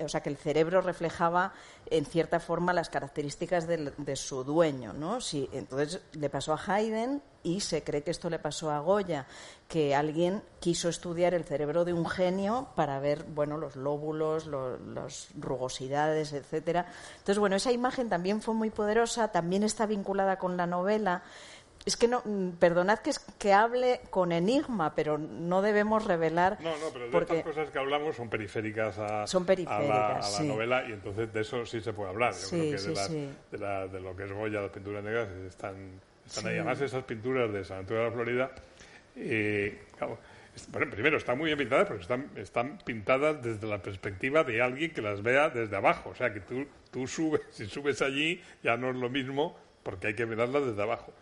o 0.02 0.08
sea, 0.08 0.22
que 0.22 0.30
el 0.30 0.38
cerebro 0.38 0.80
reflejaba 0.80 1.52
en 1.90 2.06
cierta 2.06 2.40
forma 2.40 2.72
las 2.72 2.88
características 2.88 3.66
de, 3.66 4.16
su 4.16 4.42
dueño. 4.42 4.94
¿no? 4.94 5.18
entonces 5.52 6.00
le 6.12 6.30
pasó 6.30 6.54
a 6.54 6.60
Haydn 6.66 7.20
y 7.42 7.60
se 7.60 7.84
cree 7.84 8.02
que 8.02 8.10
esto 8.10 8.30
le 8.30 8.38
pasó 8.38 8.70
a 8.70 8.78
Goya, 8.78 9.26
que 9.68 9.94
alguien 9.94 10.42
quiso 10.60 10.88
estudiar 10.88 11.34
el 11.34 11.44
cerebro 11.44 11.84
de 11.84 11.92
un 11.92 12.06
genio 12.08 12.68
para 12.74 12.98
ver 13.00 13.24
bueno, 13.24 13.58
los 13.58 13.76
lóbulos, 13.76 14.46
las 14.46 15.28
rugosidades, 15.38 16.32
etcétera. 16.32 16.86
Entonces, 17.18 17.38
bueno, 17.38 17.56
esa 17.56 17.70
imagen 17.70 18.08
también 18.08 18.40
fue 18.40 18.54
muy 18.54 18.70
poderosa, 18.70 19.28
también 19.28 19.62
está 19.62 19.84
vinculada 19.84 20.38
con 20.38 20.56
la 20.56 20.66
novela 20.66 21.22
es 21.86 21.96
que 21.96 22.08
no, 22.08 22.22
mm, 22.24 22.52
perdonad 22.52 23.00
que, 23.00 23.10
que 23.38 23.52
hable 23.52 24.00
con 24.10 24.32
enigma, 24.32 24.94
pero 24.94 25.18
no 25.18 25.60
debemos 25.60 26.04
revelar. 26.04 26.58
No, 26.62 26.70
no, 26.78 26.90
pero 26.92 27.04
de 27.06 27.10
porque... 27.10 27.38
estas 27.38 27.54
cosas 27.54 27.70
que 27.70 27.78
hablamos 27.78 28.16
son 28.16 28.30
periféricas 28.30 28.98
a, 28.98 29.26
son 29.26 29.44
periféricas, 29.44 30.38
a 30.38 30.42
la, 30.42 30.48
novela 30.48 30.84
y 30.88 30.92
entonces 30.92 31.32
de 31.32 31.40
eso 31.42 31.66
sí 31.66 31.80
se 31.80 31.92
puede 31.92 32.10
hablar. 32.10 32.32
Yo 32.32 32.48
creo 32.48 32.62
que 32.62 32.76
de, 32.76 33.58
de, 33.58 33.88
de, 33.88 34.00
lo 34.00 34.16
que 34.16 34.24
es 34.24 34.32
Goya, 34.32 34.62
las 34.62 34.70
pinturas 34.70 35.04
negras, 35.04 35.28
están, 35.46 36.00
están 36.26 36.46
ahí. 36.46 36.54
Además, 36.54 36.80
esas 36.80 37.04
pinturas 37.04 37.52
de 37.52 37.64
San 37.64 37.80
Antonio 37.80 38.04
de 38.04 38.08
la 38.08 38.14
Florida, 38.14 38.50
eh, 39.16 39.82
bueno, 40.68 40.90
primero, 40.90 41.18
están 41.18 41.36
muy 41.36 41.46
bien 41.46 41.58
pintadas, 41.58 41.86
pero 41.86 42.00
están, 42.00 42.30
están 42.36 42.78
pintadas 42.78 43.42
desde 43.42 43.66
la 43.66 43.82
perspectiva 43.82 44.42
de 44.42 44.62
alguien 44.62 44.92
que 44.92 45.02
las 45.02 45.22
vea 45.22 45.50
desde 45.50 45.76
abajo. 45.76 46.10
O 46.10 46.14
sea, 46.14 46.32
que 46.32 46.40
tú, 46.40 46.66
tú 46.90 47.06
subes, 47.06 47.42
si 47.50 47.66
subes 47.66 48.00
allí, 48.00 48.40
ya 48.62 48.78
no 48.78 48.88
es 48.88 48.96
lo 48.96 49.10
mismo 49.10 49.54
porque 49.82 50.06
hay 50.06 50.14
que 50.14 50.24
mirarlas 50.24 50.64
desde 50.64 50.82
abajo 50.82 51.12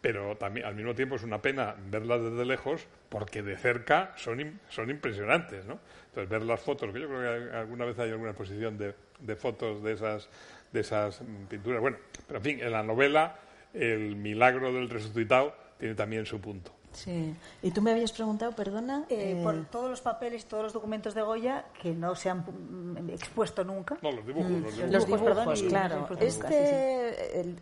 pero 0.00 0.36
también 0.36 0.66
al 0.66 0.74
mismo 0.74 0.94
tiempo 0.94 1.16
es 1.16 1.22
una 1.22 1.42
pena 1.42 1.76
verlas 1.90 2.22
desde 2.22 2.44
lejos 2.44 2.86
porque 3.08 3.42
de 3.42 3.56
cerca 3.56 4.12
son, 4.16 4.60
son 4.68 4.90
impresionantes, 4.90 5.66
¿no? 5.66 5.78
Entonces 6.08 6.28
ver 6.28 6.42
las 6.42 6.60
fotos, 6.60 6.92
que 6.92 7.00
yo 7.00 7.08
creo 7.08 7.20
que 7.20 7.56
alguna 7.56 7.84
vez 7.84 7.98
hay 7.98 8.10
alguna 8.10 8.30
exposición 8.30 8.78
de, 8.78 8.94
de 9.20 9.36
fotos 9.36 9.82
de 9.82 9.92
esas, 9.92 10.28
de 10.72 10.80
esas 10.80 11.22
pinturas, 11.48 11.80
bueno, 11.80 11.98
pero 12.26 12.38
en 12.38 12.44
fin, 12.44 12.60
en 12.60 12.72
la 12.72 12.82
novela 12.82 13.36
el 13.74 14.16
milagro 14.16 14.72
del 14.72 14.88
resucitado 14.88 15.54
tiene 15.78 15.94
también 15.94 16.26
su 16.26 16.40
punto. 16.40 16.79
Sí. 16.92 17.34
Y 17.62 17.70
tú 17.70 17.82
me 17.82 17.92
habías 17.92 18.12
preguntado, 18.12 18.52
perdona. 18.52 19.04
Eh, 19.08 19.36
eh, 19.38 19.42
por 19.42 19.64
todos 19.66 19.90
los 19.90 20.00
papeles 20.00 20.42
y 20.42 20.46
todos 20.46 20.64
los 20.64 20.72
documentos 20.72 21.14
de 21.14 21.22
Goya 21.22 21.66
que 21.80 21.92
no 21.94 22.14
se 22.14 22.30
han 22.30 22.38
mm, 22.38 23.10
expuesto 23.10 23.64
nunca. 23.64 23.98
No, 24.02 24.10
los 24.10 24.26
dibujos. 24.26 24.50
Los 24.50 24.76
dibujos, 24.76 24.90
los 24.90 25.06
dibujos, 25.06 25.62
claro. 25.62 26.08
Este, 26.18 27.56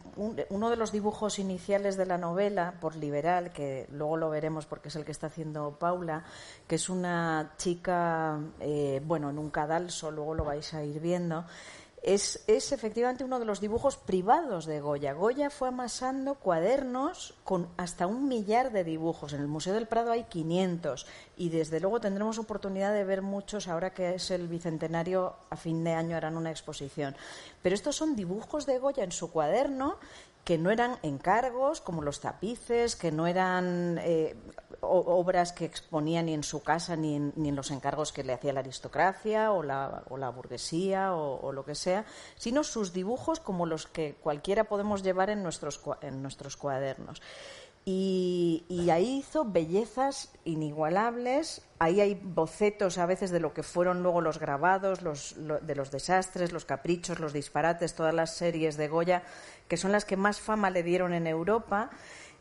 uno 0.51 0.71
de 0.71 0.77
los 0.77 0.93
dibujos 0.93 1.39
iniciales 1.39 1.97
de 1.97 2.07
la 2.07 2.19
novela, 2.19 2.75
por 2.81 2.97
Liberal, 2.97 3.53
que 3.53 3.87
luego 3.93 4.17
lo 4.17 4.31
veremos 4.31 4.67
porque 4.67 4.89
es 4.89 4.97
el 4.97 5.05
que 5.05 5.13
está 5.13 5.27
haciendo 5.27 5.79
Paula, 5.79 6.25
que 6.67 6.77
es 6.77 6.89
una 6.89 7.53
chica, 7.59 8.39
eh, 8.61 9.01
bueno, 9.05 9.31
en 9.31 9.39
un 9.39 9.51
cadalso, 9.51 10.11
luego 10.11 10.35
lo 10.35 10.45
vais 10.45 10.73
a 10.75 10.83
ir 10.83 11.01
viendo 11.01 11.45
es, 12.03 12.45
es, 12.47 12.73
efectivamente 12.73 13.25
uno 13.25 13.39
de 13.39 13.45
los 13.45 13.61
dibujos 13.61 13.97
privados 13.97 14.67
de 14.67 14.81
Goya. 14.81 15.13
Goya 15.13 15.51
fue 15.51 15.69
amasando 15.69 16.35
cuadernos 16.37 17.35
con 17.45 17.69
hasta 17.77 18.07
un 18.07 18.29
millar 18.29 18.73
de 18.73 18.85
dibujos. 18.85 19.33
En 19.33 19.41
el 19.41 19.49
Museo 19.49 19.75
del 19.75 19.87
Prado 19.87 20.13
hay 20.13 20.25
500 20.25 21.07
y 21.37 21.49
desde 21.49 21.81
luego 21.81 22.01
tendremos 22.01 22.39
oportunidad 22.39 22.93
de 22.93 23.05
ver 23.05 23.23
muchos 23.23 23.69
ahora 23.69 23.95
que 23.95 24.15
es 24.15 24.31
el 24.31 24.49
bicentenario. 24.49 25.35
A 25.51 25.57
fin 25.57 25.83
de 25.85 25.93
año 25.93 26.17
harán 26.17 26.37
una 26.37 26.51
exposición. 26.51 27.17
Pero 27.63 27.75
estos 27.75 27.97
son 27.97 28.17
dibujos 28.17 28.67
de 28.67 28.79
Goya 28.79 29.05
en 29.05 29.13
su 29.13 29.31
cuaderno 29.31 29.97
que 30.49 30.57
no 30.57 30.71
eran 30.71 30.97
encargos 31.03 31.83
como 31.83 32.01
los 32.01 32.21
tapices, 32.21 32.97
que 32.97 33.13
no 33.13 33.27
eran 33.27 33.99
eh, 34.01 34.35
obras 34.81 35.53
que 35.53 35.67
exponía 35.67 36.23
ni 36.23 36.33
en 36.33 36.43
su 36.43 36.63
casa 36.63 36.97
ni 36.97 37.17
en, 37.17 37.35
ni 37.37 37.51
en, 37.51 37.55
los 37.55 37.71
encargos 37.71 38.15
que 38.15 38.25
le 38.25 38.33
hacía 38.33 38.55
la 38.55 38.61
aristocracia 38.61 39.53
o 39.53 39.63
la, 39.63 40.05
o 40.09 40.17
la 40.17 40.31
burguesía 40.31 41.13
o, 41.15 41.53
lo 41.53 41.67
que 41.67 41.75
sea, 41.75 42.07
sino 42.37 42.65
sus 42.65 42.95
dibujos 42.95 43.41
como 43.41 43.67
los 43.67 43.87
que 43.87 44.15
cualquiera 44.15 44.65
podemos 44.65 45.03
llevar 45.03 45.29
en 45.29 45.43
nuestros, 45.43 45.83
en 46.01 46.23
nuestros 46.23 46.57
cuadernos. 46.57 47.21
Y, 47.91 48.91
ahí 48.91 49.21
hizo 49.21 49.47
bellezas 49.47 50.31
inigualables. 50.45 51.63
Ahí 51.79 52.03
hay 52.03 52.21
bocetos 52.23 52.99
a 52.99 53.07
veces 53.07 53.31
de 53.31 53.41
lo 53.41 53.55
que 53.55 53.63
fueron 53.63 54.03
luego 54.03 54.21
los 54.21 54.39
grabados, 54.39 54.99
de 55.01 55.75
los 55.75 55.91
desastres, 55.91 56.53
los 56.53 56.67
caprichos, 56.67 57.19
los 57.19 57.33
disparates, 57.33 57.95
todas 57.95 58.13
las 58.13 58.37
series 58.37 58.77
de 58.77 58.89
Goya, 58.89 59.23
que 59.69 59.79
son 59.79 59.91
las 59.91 60.05
que 60.05 60.19
más 60.19 60.39
fama 60.39 60.69
le 60.69 60.83
dieron 60.83 61.15
en 61.15 61.27
Europa 61.27 61.89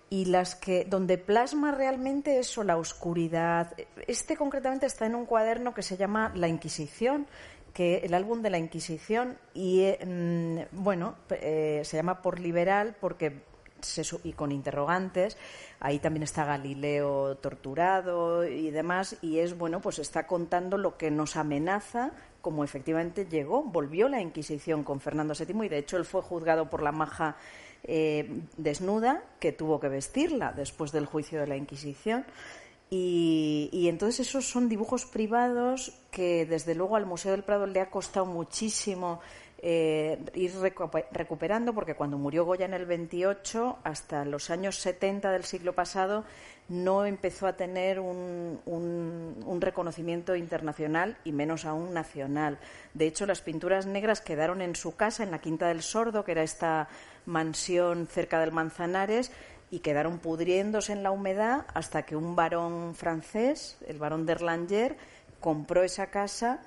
y 0.09 0.25
las 0.25 0.55
que 0.55 0.83
donde 0.83 1.17
plasma 1.17 1.71
realmente 1.71 2.39
eso 2.39 2.63
la 2.63 2.77
oscuridad 2.77 3.73
este 4.07 4.37
concretamente 4.37 4.85
está 4.85 5.05
en 5.05 5.15
un 5.15 5.25
cuaderno 5.25 5.73
que 5.73 5.81
se 5.81 5.97
llama 5.97 6.31
La 6.33 6.47
Inquisición 6.47 7.27
que 7.73 7.97
el 7.97 8.13
álbum 8.13 8.41
de 8.41 8.49
la 8.49 8.57
Inquisición 8.57 9.37
y 9.53 9.81
eh, 9.81 9.99
mm, 10.05 10.81
bueno 10.81 11.15
eh, 11.29 11.81
se 11.83 11.97
llama 11.97 12.21
por 12.21 12.39
liberal 12.39 12.95
porque 13.01 13.43
y 14.23 14.34
con 14.34 14.51
interrogantes 14.51 15.38
ahí 15.80 15.99
también 15.99 16.23
está 16.23 16.45
Galileo 16.45 17.38
torturado 17.38 18.47
y 18.47 18.71
demás 18.71 19.17
y 19.21 19.39
es 19.39 19.57
bueno 19.57 19.82
pues 19.82 19.99
está 19.99 20.28
contando 20.28 20.78
lo 20.78 20.97
que 20.97 21.11
nos 21.11 21.36
amenaza 21.36 22.11
como 22.41 22.63
efectivamente 22.63 23.25
llegó 23.25 23.63
volvió 23.63 24.09
la 24.09 24.21
Inquisición 24.21 24.84
con 24.84 24.99
Fernando 24.99 25.34
VII 25.34 25.65
y 25.65 25.69
de 25.69 25.78
hecho 25.78 25.97
él 25.97 26.05
fue 26.05 26.21
juzgado 26.21 26.69
por 26.69 26.82
la 26.82 26.91
maja 26.91 27.38
eh, 27.84 28.41
desnuda 28.57 29.23
que 29.39 29.53
tuvo 29.53 29.80
que 29.80 29.88
vestirla 29.88 30.51
después 30.51 30.91
del 30.91 31.05
juicio 31.05 31.39
de 31.39 31.47
la 31.47 31.55
Inquisición. 31.55 32.25
Y, 32.89 33.88
entonces 33.89 34.28
esos 34.28 34.49
son 34.49 34.69
dibujos 34.69 35.05
privados 35.05 35.93
que 36.09 36.45
desde 36.45 36.73
luego 36.73 36.95
al 36.95 37.05
Museo 37.05 37.32
del 37.32 37.43
Prado 37.43 37.65
le 37.65 37.82
ha 37.82 37.89
costado 37.89 38.25
muchísimo 38.25 39.19
eh, 39.59 40.19
ir 40.35 40.53
recuperando 41.11 41.73
porque 41.73 41.95
cuando 41.95 42.17
murió 42.17 42.45
Goya 42.45 42.65
en 42.65 42.75
el 42.75 42.85
28 42.85 43.79
hasta 43.83 44.23
los 44.23 44.51
años 44.51 44.77
70 44.79 45.31
del 45.31 45.45
siglo 45.45 45.73
pasado 45.73 46.25
no 46.69 47.05
empezó 47.05 47.47
a 47.47 47.53
tener 47.53 47.99
un, 47.99 49.57
reconocimiento 49.59 50.35
internacional 50.35 51.17
y 51.23 51.31
menos 51.31 51.65
aún 51.65 51.93
nacional. 51.93 52.59
De 52.93 53.07
hecho, 53.07 53.25
las 53.25 53.41
pinturas 53.41 53.85
negras 53.85 54.21
quedaron 54.21 54.61
en 54.61 54.75
su 54.75 54.95
casa, 54.95 55.23
en 55.23 55.31
la 55.31 55.39
Quinta 55.39 55.67
del 55.67 55.81
Sordo, 55.81 56.23
que 56.23 56.33
era 56.33 56.43
esta 56.43 56.87
mansión 57.25 58.07
cerca 58.07 58.39
del 58.39 58.51
Manzanares, 58.51 59.31
y 59.71 59.79
quedaron 59.79 60.19
pudriéndose 60.19 60.93
en 60.93 61.03
la 61.03 61.11
humedad 61.11 61.65
hasta 61.73 62.03
que 62.03 62.15
un 62.15 62.35
varón 62.35 62.95
francés, 62.95 63.77
el 63.87 63.97
varón 63.97 64.25
de 64.25 64.33
Erlanger, 64.33 64.97
compró 65.39 65.83
esa 65.83 66.07
casa 66.07 66.61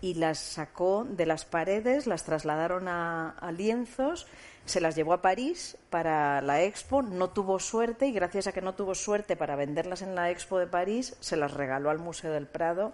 y 0.00 0.14
las 0.14 0.38
sacó 0.38 1.06
de 1.08 1.26
las 1.26 1.44
paredes, 1.44 2.06
las 2.06 2.24
trasladaron 2.24 2.88
a, 2.88 3.30
a 3.30 3.52
lienzos 3.52 4.26
se 4.66 4.80
las 4.80 4.96
llevó 4.96 5.12
a 5.12 5.22
París 5.22 5.78
para 5.90 6.42
la 6.42 6.62
Expo, 6.62 7.00
no 7.00 7.30
tuvo 7.30 7.58
suerte 7.60 8.08
y 8.08 8.12
gracias 8.12 8.48
a 8.48 8.52
que 8.52 8.60
no 8.60 8.74
tuvo 8.74 8.94
suerte 8.94 9.36
para 9.36 9.56
venderlas 9.56 10.02
en 10.02 10.14
la 10.14 10.30
Expo 10.30 10.58
de 10.58 10.66
París, 10.66 11.16
se 11.20 11.36
las 11.36 11.54
regaló 11.54 11.88
al 11.88 12.00
Museo 12.00 12.32
del 12.32 12.46
Prado 12.46 12.92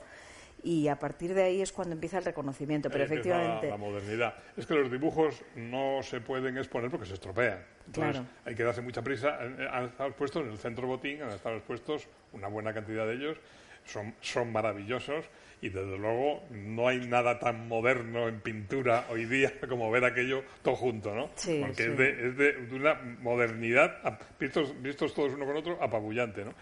y 0.62 0.88
a 0.88 0.98
partir 0.98 1.34
de 1.34 1.42
ahí 1.42 1.60
es 1.60 1.72
cuando 1.72 1.94
empieza 1.94 2.18
el 2.18 2.24
reconocimiento. 2.24 2.88
Pero 2.88 3.02
efectivamente. 3.02 3.68
La, 3.68 3.76
modernidad. 3.76 4.34
Es 4.56 4.66
que 4.66 4.74
los 4.74 4.90
dibujos 4.90 5.42
no 5.56 6.02
se 6.02 6.20
pueden 6.20 6.56
exponer 6.56 6.90
porque 6.90 7.06
se 7.06 7.14
estropean. 7.14 7.64
Entonces 7.86 8.22
hay 8.44 8.54
que 8.54 8.62
darse 8.62 8.80
mucha 8.80 9.02
prisa. 9.02 9.38
Han 9.40 9.86
estado 9.86 10.10
expuestos 10.10 10.44
en 10.44 10.52
el 10.52 10.58
centro 10.58 10.86
botín, 10.86 11.22
han 11.22 11.30
estado 11.30 11.56
expuestos 11.56 12.06
una 12.32 12.46
buena 12.46 12.72
cantidad 12.72 13.06
de 13.06 13.14
ellos. 13.14 13.38
Son, 13.84 14.14
son 14.20 14.52
maravillosos 14.52 15.24
y 15.62 15.68
desde 15.68 15.96
luego 15.96 16.42
no 16.50 16.88
hay 16.88 16.98
nada 17.06 17.38
tan 17.38 17.68
moderno 17.68 18.28
en 18.28 18.40
pintura 18.40 19.06
hoy 19.10 19.24
día 19.26 19.52
como 19.68 19.90
ver 19.90 20.04
aquello 20.04 20.42
todo 20.60 20.74
junto, 20.74 21.14
¿no? 21.14 21.28
Porque 21.28 21.84
Es, 21.84 21.96
de, 21.96 22.28
es, 22.28 22.36
de, 22.36 22.76
una 22.76 22.94
modernidad, 23.20 24.18
vistos, 24.38 24.74
vistos 24.82 25.14
todos 25.14 25.32
uno 25.34 25.46
con 25.46 25.56
otro, 25.56 25.82
apabullante, 25.82 26.44
¿no? 26.44 26.52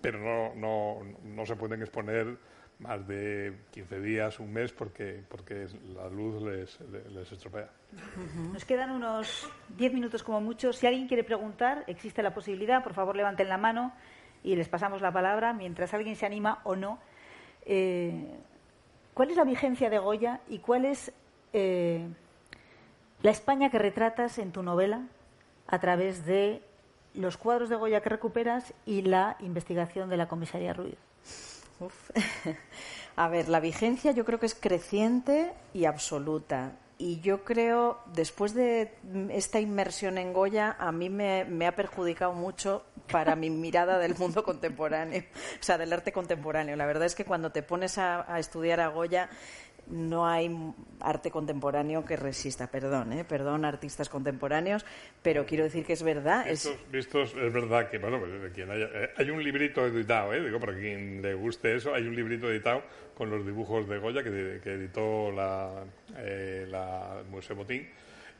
Pero 0.00 0.18
no, 0.18 0.54
no, 0.54 1.18
no 1.22 1.46
se 1.46 1.54
pueden 1.54 1.82
exponer 1.82 2.36
más 2.80 3.06
de 3.06 3.54
15 3.70 4.00
días, 4.00 4.40
un 4.40 4.52
mes, 4.52 4.72
porque, 4.72 5.22
porque 5.28 5.68
la 5.94 6.08
luz 6.08 6.42
les, 6.42 6.80
les 7.12 7.30
estropea. 7.30 7.70
Nos 8.52 8.64
quedan 8.64 8.90
unos 8.90 9.48
10 9.76 9.94
minutos 9.94 10.24
como 10.24 10.40
mucho. 10.40 10.72
Si 10.72 10.86
alguien 10.86 11.06
quiere 11.06 11.22
preguntar, 11.22 11.84
existe 11.86 12.22
la 12.24 12.34
posibilidad, 12.34 12.82
por 12.82 12.94
favor 12.94 13.14
levanten 13.14 13.48
la 13.48 13.58
mano 13.58 13.92
y 14.42 14.56
les 14.56 14.68
pasamos 14.68 15.00
la 15.00 15.12
palabra 15.12 15.52
mientras 15.52 15.94
alguien 15.94 16.16
se 16.16 16.26
anima 16.26 16.60
o 16.64 16.76
no 16.76 16.98
eh, 17.64 18.26
¿cuál 19.14 19.30
es 19.30 19.36
la 19.36 19.44
vigencia 19.44 19.90
de 19.90 19.98
Goya 19.98 20.40
y 20.48 20.58
cuál 20.58 20.84
es 20.84 21.12
eh, 21.52 22.06
la 23.22 23.30
España 23.30 23.70
que 23.70 23.78
retratas 23.78 24.38
en 24.38 24.52
tu 24.52 24.62
novela 24.62 25.02
a 25.66 25.78
través 25.78 26.26
de 26.26 26.62
los 27.14 27.36
cuadros 27.36 27.68
de 27.68 27.76
Goya 27.76 28.00
que 28.00 28.08
recuperas 28.08 28.72
y 28.86 29.02
la 29.02 29.36
investigación 29.40 30.08
de 30.08 30.16
la 30.16 30.28
comisaría 30.28 30.72
Ruiz? 30.72 30.96
A 33.16 33.28
ver, 33.28 33.48
la 33.48 33.60
vigencia 33.60 34.12
yo 34.12 34.24
creo 34.24 34.40
que 34.40 34.46
es 34.46 34.54
creciente 34.54 35.52
y 35.74 35.84
absoluta 35.84 36.72
y 36.98 37.20
yo 37.20 37.42
creo, 37.42 38.00
después 38.14 38.54
de 38.54 38.92
esta 39.30 39.60
inmersión 39.60 40.18
en 40.18 40.32
Goya, 40.32 40.76
a 40.78 40.92
mí 40.92 41.10
me, 41.10 41.66
ha 41.66 41.74
perjudicado 41.74 42.32
mucho 42.32 42.84
para 43.10 43.34
mi 43.34 43.50
mirada 43.50 43.98
del 43.98 44.14
mundo 44.14 44.42
contemporáneo, 44.44 45.22
o 45.60 45.62
sea, 45.62 45.78
del 45.78 45.92
arte 45.92 46.12
contemporáneo. 46.12 46.76
La 46.76 46.86
verdad 46.86 47.06
es 47.06 47.14
que 47.14 47.24
cuando 47.24 47.50
te 47.50 47.62
pones 47.62 47.98
a, 47.98 48.38
estudiar 48.38 48.80
a 48.80 48.88
Goya, 48.88 49.28
no 49.88 50.28
hay 50.28 50.48
arte 51.00 51.30
contemporáneo 51.32 52.04
que 52.04 52.16
resista. 52.16 52.68
Perdón, 52.68 53.12
¿eh? 53.14 53.24
perdón, 53.24 53.64
artistas 53.64 54.08
contemporáneos, 54.08 54.86
pero 55.22 55.44
quiero 55.44 55.64
decir 55.64 55.84
que 55.84 55.94
es 55.94 56.04
verdad. 56.04 56.46
Vistos, 56.90 57.30
es... 57.30 57.36
es 57.36 57.52
verdad 57.52 57.90
que, 57.90 57.98
bueno, 57.98 58.20
pues, 58.20 58.52
quien 58.52 58.68
eh, 58.70 59.10
hay 59.16 59.30
un 59.30 59.42
librito 59.42 59.84
editado, 59.84 60.32
¿eh? 60.34 60.40
digo, 60.40 60.60
para 60.60 60.74
quien 60.74 61.20
le 61.20 61.34
guste 61.34 61.74
eso, 61.74 61.92
hay 61.94 62.06
un 62.06 62.14
librito 62.14 62.48
editado 62.48 62.82
con 63.22 63.30
los 63.30 63.46
dibujos 63.46 63.88
de 63.88 63.98
Goya 63.98 64.20
que, 64.24 64.60
editó 64.64 65.30
la, 65.30 65.84
eh, 66.16 66.66
la 66.68 67.22
Museo 67.30 67.54
Botín 67.54 67.86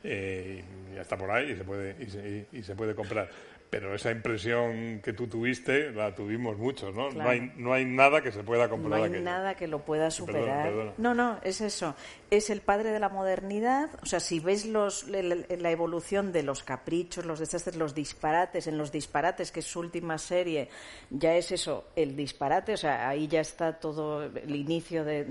eh, 0.03 0.61
y 0.91 0.95
ya 0.95 1.03
está 1.03 1.15
por 1.15 1.31
ahí 1.31 1.51
y 1.51 1.55
se 1.55 1.63
puede, 1.63 1.95
y 2.03 2.09
se, 2.09 2.47
y 2.51 2.61
se 2.63 2.75
puede 2.75 2.93
comprar 2.93 3.29
pero 3.73 3.95
esa 3.95 4.11
impresión 4.11 5.01
que 5.03 5.13
tú 5.13 5.25
tuviste 5.25 5.89
la 5.89 6.13
tuvimos 6.13 6.59
muchos, 6.59 6.93
¿no? 6.93 7.09
No, 7.09 7.27
hay, 7.27 7.51
no 7.57 7.73
hay 7.73 7.85
nada 7.85 8.21
que 8.21 8.31
se 8.31 8.43
pueda 8.43 8.69
comprar. 8.69 8.99
No 8.99 9.15
hay 9.15 9.21
nada 9.23 9.55
que 9.55 9.65
lo 9.65 9.79
pueda 9.83 10.11
superar. 10.11 10.93
No, 10.99 11.15
no, 11.15 11.39
es 11.41 11.59
eso. 11.59 11.95
Es 12.29 12.51
el 12.51 12.61
padre 12.61 12.91
de 12.91 12.99
la 12.99 13.09
modernidad. 13.09 13.89
O 14.03 14.05
sea, 14.05 14.19
si 14.19 14.39
ves 14.39 14.67
los, 14.67 15.07
la, 15.07 15.71
evolución 15.71 16.31
de 16.31 16.43
los 16.43 16.61
caprichos, 16.61 17.25
los 17.25 17.39
desastres, 17.39 17.75
los 17.75 17.95
disparates, 17.95 18.67
en 18.67 18.77
los 18.77 18.91
disparates, 18.91 19.51
que 19.51 19.61
es 19.61 19.65
su 19.65 19.79
última 19.79 20.19
serie, 20.19 20.69
ya 21.09 21.33
es 21.33 21.51
eso, 21.51 21.85
el 21.95 22.15
disparate. 22.15 22.73
O 22.73 22.77
sea, 22.77 23.09
ahí 23.09 23.27
ya 23.27 23.41
está 23.41 23.79
todo 23.79 24.23
el 24.23 24.55
inicio 24.55 25.03
de 25.03 25.25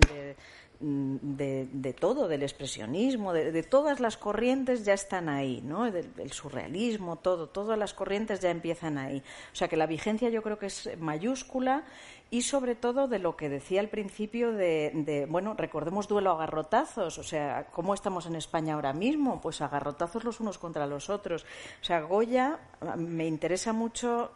de, 0.82 1.96
todo, 1.98 2.26
del 2.26 2.42
expresionismo, 2.42 3.32
de, 3.32 3.62
todas 3.62 4.00
las 4.00 4.16
corrientes 4.16 4.84
ya 4.84 4.94
están 4.94 5.28
ahí, 5.28 5.62
¿no? 5.62 5.90
Del, 5.90 6.32
surrealismo, 6.32 7.16
todo, 7.16 7.48
todas 7.48 7.78
las 7.78 7.94
corrientes 7.94 8.40
ya 8.40 8.50
empiezan 8.50 8.98
ahí. 8.98 9.22
O 9.52 9.56
sea 9.56 9.68
que 9.68 9.76
la 9.76 9.86
vigencia 9.86 10.28
yo 10.28 10.42
creo 10.42 10.58
que 10.58 10.66
es 10.66 10.90
mayúscula 10.98 11.84
y 12.30 12.42
sobre 12.42 12.74
todo 12.74 13.06
de 13.06 13.20
lo 13.20 13.36
que 13.36 13.48
decía 13.48 13.80
al 13.80 13.88
principio 13.88 14.52
de, 14.52 15.26
bueno, 15.28 15.54
recordemos 15.54 16.08
duelo 16.08 16.32
a 16.32 16.38
garrotazos, 16.38 17.18
o 17.18 17.22
sea, 17.22 17.68
¿cómo 17.70 17.94
estamos 17.94 18.26
en 18.26 18.36
España 18.36 18.74
ahora 18.74 18.92
mismo? 18.92 19.40
Pues 19.40 19.60
a 19.60 19.68
garrotazos 19.68 20.24
los 20.24 20.40
unos 20.40 20.58
contra 20.58 20.86
los 20.86 21.10
otros. 21.10 21.44
O 21.80 21.84
sea, 21.84 22.00
Goya 22.00 22.58
me 22.96 23.26
interesa 23.26 23.72
mucho 23.72 24.32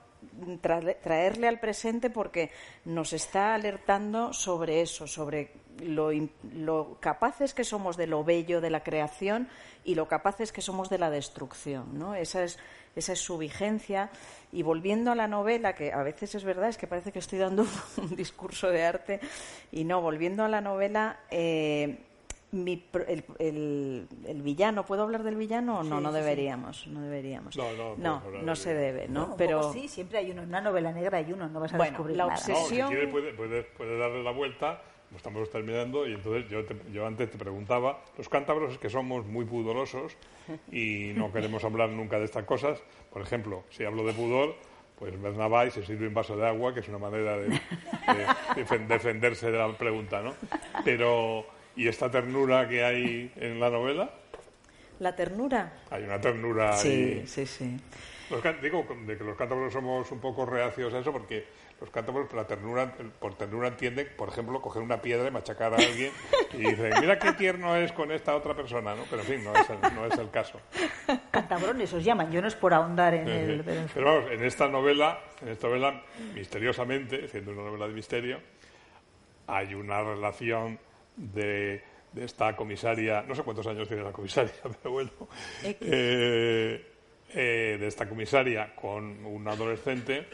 traerle 0.61 1.49
al 1.49 1.61
presente 1.61 2.11
porque 2.11 2.51
nos 2.85 3.13
está 3.13 3.55
alertando 3.55 4.33
sobre 4.33 4.81
eso, 4.81 5.07
sobre 5.07 5.66
lo, 5.81 6.97
capaces 7.01 7.55
que 7.55 7.65
somos 7.65 7.97
de 7.97 8.07
lo 8.07 8.25
bello 8.25 8.61
de 8.61 8.71
la 8.71 8.83
creación 8.83 9.49
y 9.85 9.95
lo 9.95 10.09
capaces 10.09 10.53
que 10.53 10.63
somos 10.63 10.89
de 10.89 10.99
la 10.99 11.11
destrucción. 11.11 11.99
¿no? 11.99 12.15
Esa, 12.15 12.45
es, 12.45 12.59
esa 12.95 13.13
es 13.13 13.21
su 13.21 13.39
vigencia. 13.39 14.11
Y 14.53 14.63
volviendo 14.63 15.13
a 15.13 15.15
la 15.15 15.29
novela, 15.29 15.75
que 15.75 15.93
a 15.93 16.03
veces 16.03 16.35
es 16.35 16.45
verdad, 16.45 16.69
es 16.69 16.79
que 16.79 16.87
parece 16.87 17.13
que 17.13 17.19
estoy 17.19 17.39
dando 17.39 17.67
un 17.97 18.17
discurso 18.17 18.69
de 18.69 18.85
arte, 18.85 19.21
y 19.73 19.85
no, 19.85 20.01
volviendo 20.01 20.45
a 20.45 20.49
la 20.49 20.61
novela, 20.61 21.21
eh, 21.31 21.99
el, 23.39 24.43
villano, 24.43 24.87
¿puedo 24.87 25.03
hablar 25.03 25.23
del 25.23 25.37
villano 25.37 25.81
o 25.81 25.83
no? 25.83 26.01
no 26.01 26.13
deberíamos, 26.13 26.87
no 26.87 27.01
deberíamos. 27.01 27.57
No, 27.57 27.97
no, 27.97 28.23
no, 28.43 28.57
se 28.57 28.75
debe, 28.75 29.09
¿no? 29.09 29.37
Pero 29.37 29.73
sí, 29.73 29.89
siempre 29.89 30.19
hay 30.19 30.31
uno, 30.31 30.43
en 30.43 30.49
una 30.49 30.61
novela 30.61 30.93
negra 30.93 31.19
hay 31.19 31.33
uno, 31.33 31.49
no 31.49 31.61
vas 31.61 31.75
a 31.75 31.79
descubrir 31.79 32.17
la 32.17 32.27
nada. 32.27 32.39
obsesión. 32.39 32.91
si 32.91 33.07
puede, 33.09 33.33
puede, 33.33 33.99
darle 33.99 34.23
la 34.23 34.31
vuelta 34.31 34.83
estamos 35.15 35.51
terminando 35.51 36.07
y 36.07 36.15
entonces 36.15 36.49
yo, 36.51 36.63
yo 36.93 37.07
antes 37.07 37.31
te 37.31 37.39
preguntaba, 37.39 38.03
los 38.19 38.29
cántabros 38.29 38.73
es 38.73 38.79
que 38.79 38.91
somos 38.91 39.27
muy 39.27 39.45
pudorosos 39.45 40.17
y 40.71 41.13
no 41.15 41.33
queremos 41.33 41.65
hablar 41.65 41.91
nunca 41.91 42.19
de 42.19 42.25
estas 42.25 42.45
cosas. 42.45 42.83
Por 43.13 43.23
ejemplo, 43.23 43.65
si 43.71 43.85
hablo 43.85 44.05
de 44.05 44.13
pudor, 44.13 44.55
pues 44.99 45.21
Bernabé 45.21 45.71
se 45.71 45.85
sirve 45.85 46.09
un 46.09 46.15
vaso 46.15 46.37
de 46.37 46.47
agua, 46.47 46.73
que 46.73 46.81
es 46.81 46.89
una 46.89 46.99
manera 46.99 47.37
de, 47.37 47.61
defenderse 48.89 49.51
de 49.51 49.59
la 49.59 49.73
pregunta, 49.77 50.23
¿no? 50.23 50.35
Pero, 50.85 51.47
¿y 51.77 51.87
esta 51.87 52.11
ternura 52.11 52.69
que 52.69 52.83
hay 52.83 53.33
en 53.37 53.61
la 53.61 53.71
novela? 53.71 54.11
¿La 54.99 55.15
ternura? 55.15 55.75
Hay 55.91 56.05
una 56.05 56.21
ternura 56.21 56.73
sí, 56.73 57.23
Sí, 57.27 57.45
sí, 57.47 57.77
digo 58.63 58.87
de 59.07 59.17
que 59.17 59.25
los 59.25 59.37
cántabros 59.37 59.73
somos 59.73 60.11
un 60.11 60.21
poco 60.21 60.45
reacios 60.45 60.93
a 60.95 60.99
eso 60.99 61.13
porque 61.13 61.47
los 61.81 61.91
cántabros 61.91 62.27
por 62.27 62.37
la 62.37 62.47
ternura, 62.47 62.93
por 63.21 63.35
ternura 63.35 63.69
entienden, 63.69 64.09
por 64.17 64.29
ejemplo, 64.29 64.61
coger 64.61 64.83
una 64.83 65.01
piedra 65.01 65.29
y 65.29 65.31
machacar 65.31 65.75
a 65.75 65.77
alguien 65.77 66.11
y 66.53 66.59
dicen, 66.59 66.93
mira 67.01 67.19
qué 67.19 67.33
tierno 67.33 67.77
es 67.77 67.93
con 67.93 68.11
esta 68.11 68.35
otra 68.35 68.55
persona, 68.55 68.95
¿no? 68.95 69.03
Pero 69.11 69.23
en 69.23 69.29
fin, 69.29 69.45
no 69.45 69.55
es 69.55 69.69
el, 69.71 69.95
no 69.95 70.07
es 70.07 70.19
el 70.19 70.31
caso. 70.31 70.61
Cantabrones 71.31 71.93
os 71.93 72.03
llaman, 72.03 72.33
yo 72.33 72.41
no 72.41 72.49
es 72.49 72.55
por 72.55 72.73
ahondar 72.73 73.15
en 73.15 73.29
el... 73.29 73.89
Pero 73.93 74.07
vamos, 74.07 74.31
en 74.31 74.45
esta 74.45 74.69
novela, 74.69 75.21
en 75.43 75.49
esta 75.49 75.69
novela, 75.69 76.03
misteriosamente, 76.35 77.29
siendo 77.29 77.53
una 77.53 77.63
novela 77.63 77.87
de 77.89 77.95
misterio, 77.95 78.41
hay 79.47 79.75
una 79.75 80.03
relación 80.03 80.79
de, 81.17 81.83
de 82.13 82.25
esta 82.25 82.57
comisaria, 82.57 83.23
no 83.23 83.35
sé 83.35 83.43
cuántos 83.43 83.67
años 83.67 83.87
tiene 83.87 84.03
la 84.03 84.13
comisaria, 84.13 84.53
pero 84.83 84.91
bueno, 84.91 85.11
eh, 85.63 86.96
eh, 87.39 87.77
de 87.79 87.87
esta 87.87 88.09
comisaria 88.09 88.75
con 88.75 89.27
un 89.27 89.47
adolescente 89.47 90.27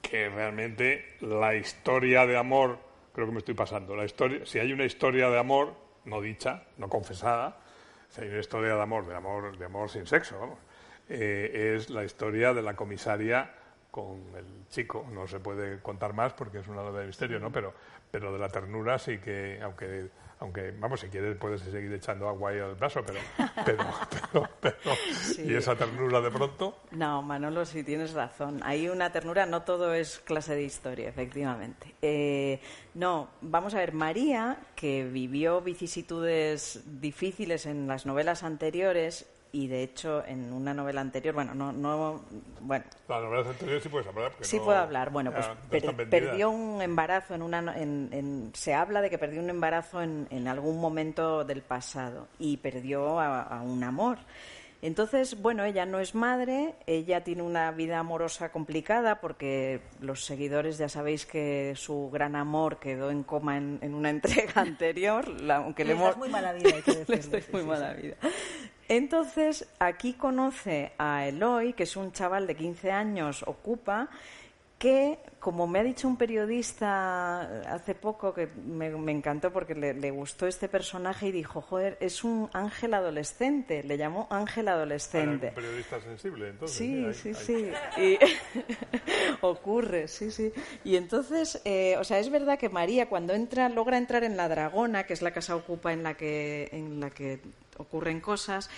que 0.00 0.28
realmente 0.28 1.16
la 1.20 1.56
historia 1.56 2.26
de 2.26 2.36
amor, 2.36 2.78
creo 3.12 3.26
que 3.26 3.32
me 3.32 3.38
estoy 3.38 3.54
pasando, 3.54 3.96
la 3.96 4.04
historia, 4.04 4.46
si 4.46 4.60
hay 4.60 4.72
una 4.72 4.84
historia 4.84 5.28
de 5.28 5.38
amor 5.40 5.74
no 6.04 6.20
dicha, 6.20 6.62
no 6.78 6.88
confesada, 6.88 7.58
si 8.08 8.20
hay 8.20 8.28
una 8.28 8.38
historia 8.38 8.76
de 8.76 8.82
amor, 8.82 9.04
de 9.08 9.16
amor, 9.16 9.58
de 9.58 9.64
amor 9.64 9.90
sin 9.90 10.06
sexo, 10.06 10.58
eh, 11.08 11.74
es 11.76 11.90
la 11.90 12.04
historia 12.04 12.54
de 12.54 12.62
la 12.62 12.74
comisaria 12.76 13.50
con 13.90 14.20
el 14.36 14.68
chico. 14.68 15.04
No 15.12 15.26
se 15.26 15.40
puede 15.40 15.80
contar 15.80 16.12
más 16.12 16.32
porque 16.34 16.58
es 16.58 16.68
una 16.68 16.82
novela 16.82 17.00
de 17.00 17.06
misterio, 17.08 17.40
¿no? 17.40 17.50
Pero, 17.50 17.74
pero 18.12 18.32
de 18.32 18.38
la 18.38 18.48
ternura 18.48 18.96
sí 18.96 19.18
que, 19.18 19.58
aunque 19.60 20.08
aunque 20.40 20.72
vamos 20.78 21.00
si 21.00 21.08
quieres 21.08 21.36
puedes 21.36 21.60
seguir 21.60 21.92
echando 21.92 22.28
agua 22.28 22.50
ahí 22.50 22.58
al 22.58 22.74
vaso 22.74 23.02
pero 23.06 23.20
pero 23.64 23.84
pero, 24.20 24.48
pero 24.60 24.76
y 25.44 25.54
esa 25.54 25.76
ternura 25.76 26.20
de 26.20 26.30
pronto. 26.30 26.78
No 26.92 27.22
Manolo 27.22 27.64
sí 27.64 27.84
tienes 27.84 28.12
razón. 28.12 28.60
Hay 28.64 28.88
una 28.88 29.12
ternura 29.12 29.46
no 29.46 29.62
todo 29.62 29.94
es 29.94 30.18
clase 30.18 30.54
de 30.54 30.62
historia 30.62 31.08
efectivamente. 31.08 31.94
Eh, 32.02 32.60
no 32.94 33.28
vamos 33.42 33.74
a 33.74 33.78
ver 33.78 33.92
María 33.92 34.58
que 34.74 35.04
vivió 35.04 35.60
vicisitudes 35.60 36.82
difíciles 37.00 37.66
en 37.66 37.86
las 37.86 38.06
novelas 38.06 38.42
anteriores 38.42 39.29
y 39.52 39.68
de 39.68 39.82
hecho 39.82 40.24
en 40.26 40.52
una 40.52 40.74
novela 40.74 41.00
anterior, 41.00 41.34
bueno, 41.34 41.54
no, 41.54 41.72
no 41.72 42.22
bueno. 42.60 42.84
La 43.08 43.20
novela 43.20 43.48
anterior 43.48 43.80
sí 43.80 43.88
puedes 43.88 44.06
hablar. 44.06 44.32
Sí 44.40 44.58
puedo 44.58 44.78
hablar. 44.78 45.10
Bueno, 45.10 45.32
pues 45.32 45.46
perdió 46.08 46.50
un 46.50 46.82
embarazo 46.82 47.34
en 47.34 47.42
una, 47.42 47.76
en, 47.76 48.50
se 48.54 48.74
habla 48.74 49.00
de 49.00 49.10
que 49.10 49.18
perdió 49.18 49.40
un 49.40 49.50
embarazo 49.50 50.02
en, 50.02 50.26
en 50.30 50.48
algún 50.48 50.80
momento 50.80 51.44
del 51.44 51.62
pasado 51.62 52.28
y 52.38 52.56
perdió 52.58 53.20
a, 53.20 53.62
un 53.62 53.82
amor. 53.84 54.18
Entonces, 54.82 55.40
bueno, 55.42 55.64
ella 55.64 55.84
no 55.84 56.00
es 56.00 56.14
madre, 56.14 56.74
ella 56.86 57.22
tiene 57.22 57.42
una 57.42 57.70
vida 57.70 57.98
amorosa 57.98 58.50
complicada 58.50 59.20
porque 59.20 59.82
los 60.00 60.24
seguidores 60.24 60.78
ya 60.78 60.88
sabéis 60.88 61.26
que 61.26 61.74
su 61.76 62.08
gran 62.10 62.34
amor 62.34 62.78
quedó 62.78 63.10
en 63.10 63.22
coma 63.22 63.58
en, 63.58 63.94
una 63.94 64.08
entrega 64.10 64.62
anterior, 64.62 65.26
aunque 65.52 65.84
le, 65.84 65.92
hemos... 65.92 66.16
muy 66.16 66.30
mala 66.30 66.54
vida, 66.54 66.70
hay 66.74 66.82
que 66.82 67.04
le 67.06 67.44
muy 67.52 67.62
mala 67.62 67.92
vida. 67.92 68.16
Entonces, 68.90 69.68
aquí 69.78 70.14
conoce 70.14 70.90
a 70.98 71.28
Eloy, 71.28 71.74
que 71.74 71.84
es 71.84 71.94
un 71.94 72.10
chaval 72.10 72.48
de 72.48 72.56
15 72.56 72.90
años, 72.90 73.44
ocupa, 73.46 74.08
que, 74.80 75.18
como 75.40 75.66
me 75.66 75.78
ha 75.78 75.82
dicho 75.82 76.08
un 76.08 76.16
periodista 76.16 77.42
hace 77.70 77.94
poco, 77.94 78.32
que 78.32 78.46
me, 78.46 78.86
encantó 79.12 79.52
porque 79.52 79.74
le, 79.74 80.10
gustó 80.10 80.46
este 80.46 80.70
personaje 80.70 81.26
y 81.26 81.32
dijo, 81.32 81.60
joder, 81.60 81.98
es 82.00 82.24
un 82.24 82.48
ángel 82.54 82.94
adolescente, 82.94 83.82
le 83.82 83.98
llamó 83.98 84.26
ángel 84.30 84.68
adolescente. 84.68 85.48
un 85.48 85.54
periodista 85.54 86.00
sensible, 86.00 86.48
entonces. 86.48 86.78
Sí, 87.14 87.34
sí, 87.34 87.34
sí. 87.34 88.18
ocurre, 89.42 90.08
sí, 90.08 90.30
sí. 90.30 90.50
Y 90.82 90.96
entonces, 90.96 91.60
eh, 91.66 91.98
o 91.98 92.04
sea, 92.04 92.18
es 92.18 92.30
verdad 92.30 92.58
que 92.58 92.70
María 92.70 93.10
cuando 93.10 93.34
entra, 93.34 93.68
logra 93.68 93.98
entrar 93.98 94.24
en 94.24 94.38
la 94.38 94.48
Dragona, 94.48 95.04
que 95.04 95.12
es 95.12 95.20
la 95.20 95.32
casa 95.32 95.56
ocupa 95.56 95.92
en 95.92 96.02
la 96.02 96.14
que, 96.14 96.70
en 96.72 97.00
la 97.00 97.10
que 97.10 97.42
ocurren 97.76 98.20
cosas. 98.20 98.70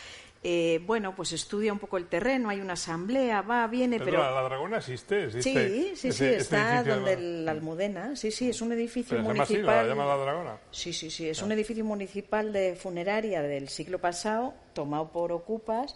Eh, 0.44 0.80
bueno, 0.84 1.14
pues 1.14 1.30
estudia 1.32 1.72
un 1.72 1.78
poco 1.78 1.98
el 1.98 2.08
terreno, 2.08 2.48
hay 2.48 2.60
una 2.60 2.72
asamblea, 2.72 3.42
va, 3.42 3.64
viene, 3.68 4.00
pero... 4.00 4.18
¿La 4.18 4.42
Dragona 4.42 4.78
existe? 4.78 5.30
sí, 5.40 5.92
sí, 5.94 6.10
sí, 6.10 6.24
está 6.24 6.82
donde 6.82 7.16
la 7.16 7.52
Almudena, 7.52 8.16
sí, 8.16 8.32
sí, 8.32 8.50
es 8.50 8.60
un 8.60 8.72
edificio 8.72 9.20
municipal... 9.20 9.66
¿La 9.66 9.84
llama 9.84 10.04
la 10.04 10.16
Dragona? 10.16 10.56
Sí, 10.72 10.92
sí, 10.92 11.10
sí, 11.10 11.28
es 11.28 11.40
un 11.42 11.52
edificio 11.52 11.84
municipal 11.84 12.52
de 12.52 12.74
funeraria 12.74 13.40
del 13.40 13.68
siglo 13.68 14.00
pasado, 14.00 14.52
tomado 14.72 15.12
por 15.12 15.30
ocupas. 15.30 15.94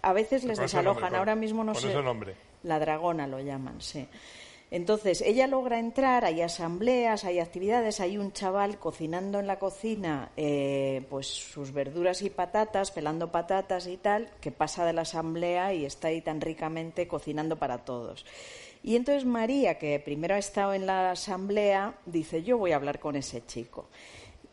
A 0.00 0.12
veces 0.12 0.44
les 0.44 0.58
desalojan, 0.58 1.16
ahora 1.16 1.34
mismo 1.34 1.64
no 1.64 1.74
sé... 1.74 1.88
Ese 1.88 2.02
nombre? 2.02 2.36
La 2.62 2.78
Dragona 2.78 3.26
lo 3.26 3.40
llaman, 3.40 3.80
sí. 3.80 4.06
Entonces, 4.72 5.20
ella 5.20 5.46
logra 5.48 5.78
entrar, 5.78 6.24
hay 6.24 6.40
asambleas, 6.40 7.26
hay 7.26 7.40
actividades, 7.40 8.00
hay 8.00 8.16
un 8.16 8.32
chaval 8.32 8.78
cocinando 8.78 9.38
en 9.38 9.46
la 9.46 9.58
cocina 9.58 10.32
eh, 10.38 11.04
pues 11.10 11.26
sus 11.26 11.74
verduras 11.74 12.22
y 12.22 12.30
patatas, 12.30 12.90
pelando 12.90 13.30
patatas 13.30 13.86
y 13.86 13.98
tal, 13.98 14.30
que 14.40 14.50
pasa 14.50 14.86
de 14.86 14.94
la 14.94 15.02
asamblea 15.02 15.74
y 15.74 15.84
está 15.84 16.08
ahí 16.08 16.22
tan 16.22 16.40
ricamente 16.40 17.06
cocinando 17.06 17.58
para 17.58 17.84
todos. 17.84 18.24
Y 18.82 18.96
entonces 18.96 19.26
María, 19.26 19.76
que 19.78 20.00
primero 20.00 20.36
ha 20.36 20.38
estado 20.38 20.72
en 20.72 20.86
la 20.86 21.10
asamblea, 21.10 21.98
dice, 22.06 22.42
yo 22.42 22.56
voy 22.56 22.72
a 22.72 22.76
hablar 22.76 22.98
con 22.98 23.14
ese 23.14 23.44
chico 23.44 23.88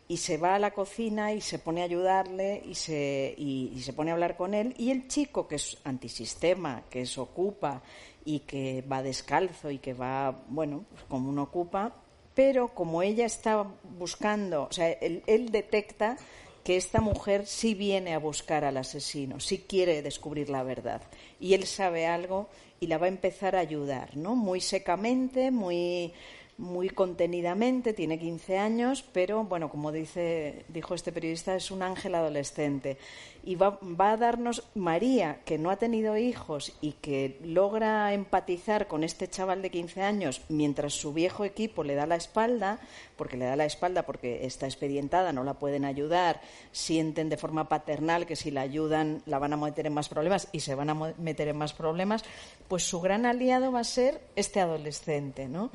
y 0.09 0.17
se 0.17 0.38
va 0.38 0.55
a 0.55 0.59
la 0.59 0.72
cocina 0.72 1.34
y 1.34 1.39
se 1.39 1.59
pone 1.59 1.82
a 1.82 1.86
ayudarle 1.86 2.63
y 2.65 2.74
se, 2.74 3.36
y, 3.38 3.80
se 3.80 3.93
pone 3.93 4.09
a 4.09 4.15
hablar 4.15 4.36
con 4.36 4.55
él. 4.55 4.74
Y 4.76 4.89
el 4.89 5.07
chico, 5.07 5.47
que 5.47 5.55
es 5.55 5.78
antisistema, 5.84 6.84
que 6.89 7.01
es 7.01 7.15
ocupa 7.20 7.84
y 8.30 8.41
que 8.41 8.84
va 8.84 9.01
descalzo 9.01 9.71
y 9.71 9.80
que 9.80 9.95
va, 9.95 10.43
bueno, 10.49 10.86
pues 10.91 11.03
como 11.05 11.30
uno 11.30 11.41
ocupa, 11.41 11.95
pero 12.36 12.75
como 12.75 13.01
ella 13.01 13.25
está 13.25 13.65
buscando, 13.97 14.67
o 14.69 14.71
sea, 14.71 14.91
él, 14.91 15.49
detecta 15.51 16.15
que 16.63 16.77
esta 16.77 17.01
mujer 17.01 17.47
sí 17.47 17.73
viene 17.73 18.13
a 18.13 18.19
buscar 18.19 18.65
al 18.65 18.77
asesino, 18.77 19.39
sí 19.39 19.65
quiere 19.67 20.03
descubrir 20.03 20.51
la 20.51 20.61
verdad. 20.61 21.01
Y 21.39 21.55
él 21.55 21.65
sabe 21.65 22.05
algo 22.05 22.49
y 22.80 22.86
la 22.86 22.99
va 22.99 23.07
a 23.07 23.09
empezar 23.09 23.55
a 23.55 23.61
ayudar, 23.61 24.15
¿no? 24.15 24.36
Muy 24.36 24.61
secamente, 24.61 25.49
muy 25.49 26.13
muy 26.60 26.89
contenidamente, 26.89 27.93
tiene 27.93 28.20
15 28.20 28.57
años, 28.57 29.05
pero 29.14 29.45
bueno, 29.45 29.70
como 29.70 29.93
dice, 29.93 30.66
dijo 30.68 30.93
este 30.93 31.14
periodista, 31.14 31.55
es 31.55 31.72
un 31.72 31.82
ángel 31.82 32.16
adolescente. 32.16 32.97
Y 33.45 33.55
va, 33.55 33.80
va, 33.82 34.12
a 34.12 34.18
darnos 34.18 34.64
María, 34.76 35.39
que 35.45 35.57
no 35.57 35.72
ha 35.72 35.78
tenido 35.78 36.18
hijos 36.18 36.74
y 36.82 36.91
que 36.91 37.39
logra 37.41 38.14
empatizar 38.14 38.88
con 38.88 39.05
este 39.05 39.30
chaval 39.30 39.62
de 39.62 39.72
15 39.72 40.01
años 40.01 40.41
mientras 40.49 40.93
su 40.93 41.14
viejo 41.14 41.45
equipo 41.45 41.86
le 41.86 41.95
da 41.95 42.05
la 42.05 42.18
espalda, 42.18 42.82
porque 43.16 43.38
le 43.38 43.45
da 43.45 43.55
la 43.55 43.66
espalda 43.66 44.03
porque 44.03 44.45
está 44.45 44.66
expedientada, 44.66 45.32
no 45.32 45.45
la 45.45 45.53
pueden 45.53 45.86
ayudar, 45.86 46.41
sienten 46.74 47.30
de 47.30 47.38
forma 47.38 47.70
paternal 47.70 48.26
que 48.26 48.36
si 48.36 48.51
la 48.51 48.62
ayudan 48.62 49.24
la 49.26 49.39
van 49.39 49.53
a 49.53 49.57
meter 49.57 49.88
en 49.88 49.93
más 49.93 50.10
problemas 50.10 50.49
y 50.51 50.60
se 50.60 50.76
van 50.76 50.89
a 50.89 51.14
meter 51.18 51.47
en 51.47 51.57
más 51.57 51.74
problemas, 51.74 52.26
pues 52.68 52.84
su 52.84 52.99
gran 52.99 53.26
aliado 53.26 53.72
va 53.72 53.80
a 53.80 53.86
ser 53.86 54.22
este 54.36 54.60
adolescente, 54.60 55.47
¿no? 55.47 55.72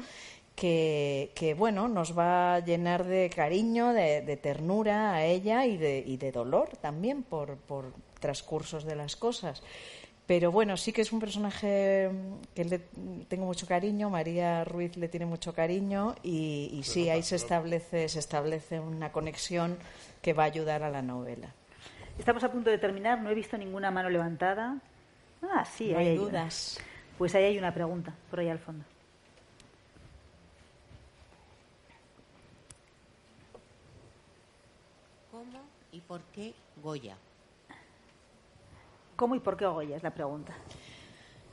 Que, 0.55 1.55
bueno, 1.59 1.89
nos 1.89 2.17
va 2.17 2.55
a 2.55 2.61
llenar 2.61 3.05
de 3.05 3.31
cariño, 3.35 3.93
de, 3.93 4.39
ternura 4.41 5.15
a 5.15 5.25
ella 5.25 5.67
y 5.67 5.77
de, 5.77 6.03
y 6.07 6.17
de 6.17 6.33
dolor 6.33 6.77
también 6.81 7.23
por, 7.23 7.57
por, 7.57 7.93
transcursos 8.21 8.85
de 8.85 8.97
las 8.97 9.17
cosas. 9.17 9.63
Pero 10.27 10.51
bueno, 10.51 10.79
sí 10.79 10.93
que 10.93 11.03
es 11.03 11.13
un 11.13 11.21
personaje 11.21 12.11
que 12.55 12.65
le 12.65 12.79
tengo 13.29 13.45
mucho 13.45 13.67
cariño, 13.67 14.09
María 14.09 14.65
Ruiz 14.65 14.97
le 14.97 15.09
tiene 15.09 15.27
mucho 15.27 15.53
cariño 15.53 16.15
y, 16.23 16.71
y 16.73 16.83
sí, 16.85 17.11
ahí 17.11 17.23
se 17.23 17.37
establece, 17.37 18.09
se 18.09 18.19
establece 18.19 18.81
una 18.81 19.13
conexión 19.13 19.77
que 20.23 20.33
va 20.33 20.45
a 20.45 20.47
ayudar 20.47 20.83
a 20.83 20.89
la 20.89 21.03
novela. 21.03 21.53
Estamos 22.19 22.43
a 22.45 22.51
punto 22.51 22.71
de 22.71 22.79
terminar, 22.79 23.21
no 23.21 23.29
he 23.29 23.35
visto 23.35 23.59
ninguna 23.59 23.91
mano 23.91 24.09
levantada. 24.09 24.79
Ah, 25.43 25.67
sí, 25.67 25.93
hay 25.93 26.17
dudas. 26.17 26.81
Pues 27.19 27.35
ahí 27.35 27.45
hay 27.45 27.59
una 27.59 27.75
pregunta, 27.75 28.15
por 28.31 28.41
ahí 28.41 28.49
al 28.49 28.59
fondo. 28.59 28.85
¿Y 35.95 36.01
por 36.01 36.23
qué 36.25 36.53
Goya? 36.83 37.17
¿Cómo 39.15 39.37
y 39.37 39.39
por 39.39 39.57
qué 39.57 39.65
Goya? 39.65 39.97
Es 39.97 40.03
la 40.03 40.13
pregunta. 40.13 40.53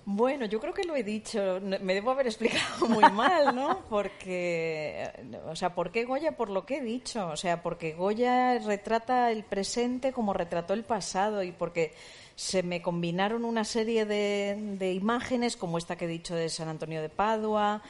Bueno, 0.04 0.48
yo 0.48 0.60
creo 0.60 0.74
que 0.74 0.84
lo 0.84 0.96
he 0.96 1.04
dicho. 1.04 1.60
Me 1.62 1.94
debo 1.94 2.10
haber 2.10 2.26
explicado 2.26 2.88
muy 2.90 3.08
mal, 3.12 3.56
¿no? 3.56 3.82
Porque, 3.88 5.12
o 5.46 5.56
sea, 5.56 5.76
¿por 5.76 5.92
qué 5.92 6.06
Goya? 6.06 6.36
Por 6.36 6.50
lo 6.50 6.66
que 6.66 6.78
he 6.78 6.82
dicho. 6.82 7.28
O 7.28 7.38
sea, 7.38 7.62
porque 7.62 7.94
Goya 7.94 8.58
retrata 8.58 9.30
el 9.30 9.44
presente 9.44 10.12
como 10.12 10.34
retrató 10.34 10.74
el 10.74 10.86
pasado 10.86 11.44
y 11.44 11.52
porque 11.52 11.94
se 12.42 12.64
me 12.64 12.82
combinaron 12.82 13.46
una 13.46 13.64
serie 13.64 14.04
de, 14.08 14.94
imágenes, 14.94 15.56
como 15.56 15.78
esta 15.78 15.96
que 15.96 16.06
he 16.06 16.08
dicho 16.08 16.34
de 16.34 16.50
San 16.50 16.70
Antonio 16.70 17.00
de 17.00 17.08
Padua, 17.08 17.84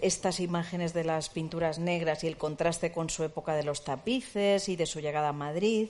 estas 0.00 0.38
imágenes 0.38 0.94
de 0.94 1.02
las 1.02 1.30
pinturas 1.30 1.80
negras 1.80 2.22
y 2.22 2.28
el 2.28 2.36
contraste 2.36 2.92
con 2.92 3.10
su 3.10 3.24
época 3.24 3.56
de 3.56 3.64
los 3.64 3.82
tapices 3.82 4.68
y 4.68 4.76
de 4.76 4.86
su 4.86 5.00
llegada 5.00 5.30
a 5.30 5.32
Madrid. 5.32 5.88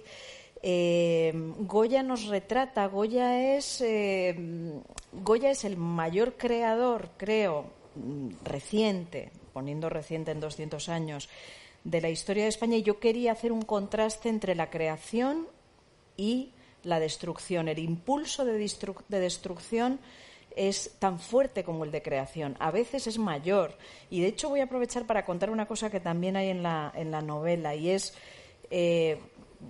Eh, 0.63 1.33
Goya 1.59 2.03
nos 2.03 2.29
retrata, 2.29 2.87
Goya 2.87 3.55
es, 3.57 3.83
eh, 3.83 4.35
Goya 5.13 5.51
es 5.51 5.65
el 5.65 5.77
mayor 5.77 6.39
creador, 6.39 7.11
creo, 7.19 7.67
reciente, 8.43 9.33
poniendo 9.53 9.91
reciente 9.91 10.31
en 10.31 10.41
200 10.41 10.89
años, 10.89 11.29
de 11.85 12.01
la 12.01 12.09
historia 12.09 12.45
de 12.45 12.49
España 12.49 12.79
y 12.79 12.83
yo 12.83 13.01
quería 13.01 13.33
hacer 13.33 13.53
un 13.53 13.63
contraste 13.63 14.31
entre 14.31 14.55
la 14.55 14.71
creación 14.71 15.47
y 16.17 16.53
la 16.89 16.99
destrucción, 17.01 17.69
el 17.69 17.79
impulso 17.79 18.45
de, 18.45 18.53
de 19.09 19.21
destrucción 19.21 20.01
es 20.57 20.97
tan 20.99 21.21
fuerte 21.21 21.63
como 21.63 21.85
el 21.85 21.93
de 21.93 22.03
creación, 22.03 22.57
a 22.59 22.71
veces 22.71 23.07
es 23.07 23.19
mayor. 23.19 23.77
Y 24.11 24.21
de 24.21 24.29
hecho 24.29 24.49
voy 24.49 24.61
a 24.61 24.65
aprovechar 24.65 25.07
para 25.07 25.25
contar 25.25 25.51
una 25.51 25.67
cosa 25.67 25.91
que 25.91 26.01
también 26.01 26.37
hay 26.37 26.49
en 26.49 26.63
la, 26.63 26.93
en 26.97 27.11
la 27.11 27.23
novela 27.23 27.75
y 27.75 27.91
es, 27.91 28.15
eh, 28.71 29.21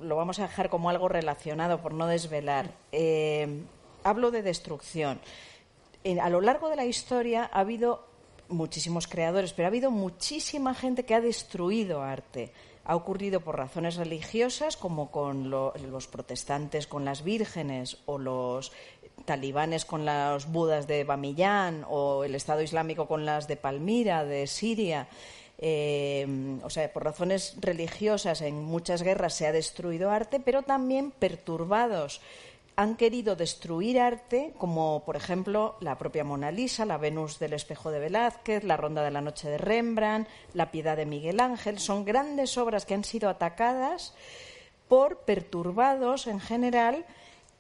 lo 0.01 0.17
vamos 0.17 0.39
a 0.39 0.43
dejar 0.43 0.71
como 0.71 0.89
algo 0.89 1.09
relacionado 1.09 1.83
por 1.83 1.93
no 1.93 2.07
desvelar. 2.07 2.73
Eh, 2.93 3.63
hablo 4.03 4.31
de 4.31 4.43
destrucción. 4.43 5.21
a 6.23 6.31
lo 6.31 6.41
largo 6.41 6.71
de 6.71 6.77
la 6.77 6.87
historia 6.87 7.51
ha 7.53 7.61
habido 7.61 8.07
muchísimos 8.49 9.07
creadores, 9.07 9.53
pero 9.53 9.67
ha 9.67 9.69
habido 9.69 9.91
muchísima 9.91 10.73
gente 10.73 11.05
que 11.05 11.15
ha 11.15 11.21
destruido 11.21 12.03
arte 12.03 12.53
ha 12.89 12.97
ocurrido 12.97 13.41
por 13.41 13.59
razones 13.59 13.97
religiosas, 13.97 14.79
como 14.79 15.11
con 15.11 15.51
los 15.51 16.07
protestantes 16.07 16.87
con 16.87 17.05
las 17.05 17.23
vírgenes 17.23 17.99
o 18.07 18.17
los 18.17 18.73
talibanes 19.27 19.85
con 19.85 20.07
los 20.07 20.51
budas 20.51 20.87
de 20.87 21.05
Bamillán 21.05 21.85
o 21.87 22.25
el 22.25 22.35
Estado 22.35 22.63
Islámico 22.63 23.07
con 23.07 23.27
las 23.27 23.47
de 23.47 23.57
Palmira, 23.57 24.25
de 24.25 24.47
Siria. 24.47 25.07
Eh, 25.59 26.59
o 26.63 26.71
sea, 26.71 26.91
por 26.91 27.05
razones 27.05 27.57
religiosas 27.61 28.41
en 28.41 28.65
muchas 28.65 29.03
guerras 29.03 29.35
se 29.35 29.47
ha 29.47 29.53
destruido 29.53 30.11
arte, 30.11 30.41
pero 30.41 30.63
también 30.63 31.11
perturbados 31.11 32.23
han 32.79 32.95
querido 32.95 33.35
destruir 33.35 33.99
arte, 33.99 34.55
como 34.57 35.03
por 35.05 35.17
ejemplo 35.17 35.75
la 35.81 35.99
propia 35.99 36.23
Mona 36.23 36.53
Lisa, 36.53 36.85
la 36.85 36.97
Venus 36.97 37.41
del 37.41 37.55
espejo 37.55 37.91
de 37.91 37.99
Velázquez, 37.99 38.63
la 38.63 38.77
Ronda 38.77 39.03
de 39.03 39.11
la 39.11 39.21
Noche 39.21 39.51
de 39.51 39.59
Rembrandt, 39.59 40.29
la 40.55 40.71
Piedad 40.71 40.97
de 40.97 41.05
Miguel 41.05 41.41
Ángel. 41.41 41.81
Son 41.81 42.05
grandes 42.05 42.57
obras 42.57 42.87
que 42.87 42.95
han 42.95 43.03
sido 43.03 43.29
atacadas 43.31 44.15
por 44.87 45.23
perturbados 45.23 46.29
en 46.29 46.39
general 46.39 47.05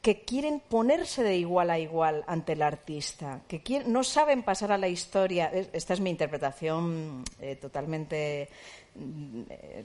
que 0.02 0.20
quieren 0.20 0.60
ponerse 0.60 1.24
de 1.24 1.36
igual 1.36 1.70
a 1.70 1.80
igual 1.80 2.22
ante 2.28 2.52
el 2.52 2.62
artista, 2.62 3.40
que 3.48 3.82
no 3.86 4.04
saben 4.04 4.44
pasar 4.44 4.70
a 4.70 4.78
la 4.78 4.86
historia. 4.86 5.50
Esta 5.72 5.94
es 5.94 6.00
mi 6.00 6.10
interpretación 6.10 7.24
eh, 7.40 7.56
totalmente. 7.56 8.48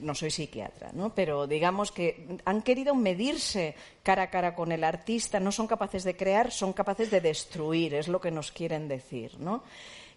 No 0.00 0.14
soy 0.14 0.30
psiquiatra, 0.30 0.90
¿no? 0.92 1.14
pero 1.14 1.46
digamos 1.46 1.92
que 1.92 2.38
han 2.44 2.62
querido 2.62 2.94
medirse 2.94 3.74
cara 4.02 4.24
a 4.24 4.30
cara 4.30 4.54
con 4.54 4.72
el 4.72 4.84
artista, 4.84 5.40
no 5.40 5.52
son 5.52 5.66
capaces 5.66 6.04
de 6.04 6.16
crear, 6.16 6.50
son 6.50 6.72
capaces 6.72 7.10
de 7.10 7.20
destruir, 7.20 7.94
es 7.94 8.08
lo 8.08 8.20
que 8.20 8.30
nos 8.30 8.52
quieren 8.52 8.88
decir. 8.88 9.38
¿no? 9.38 9.62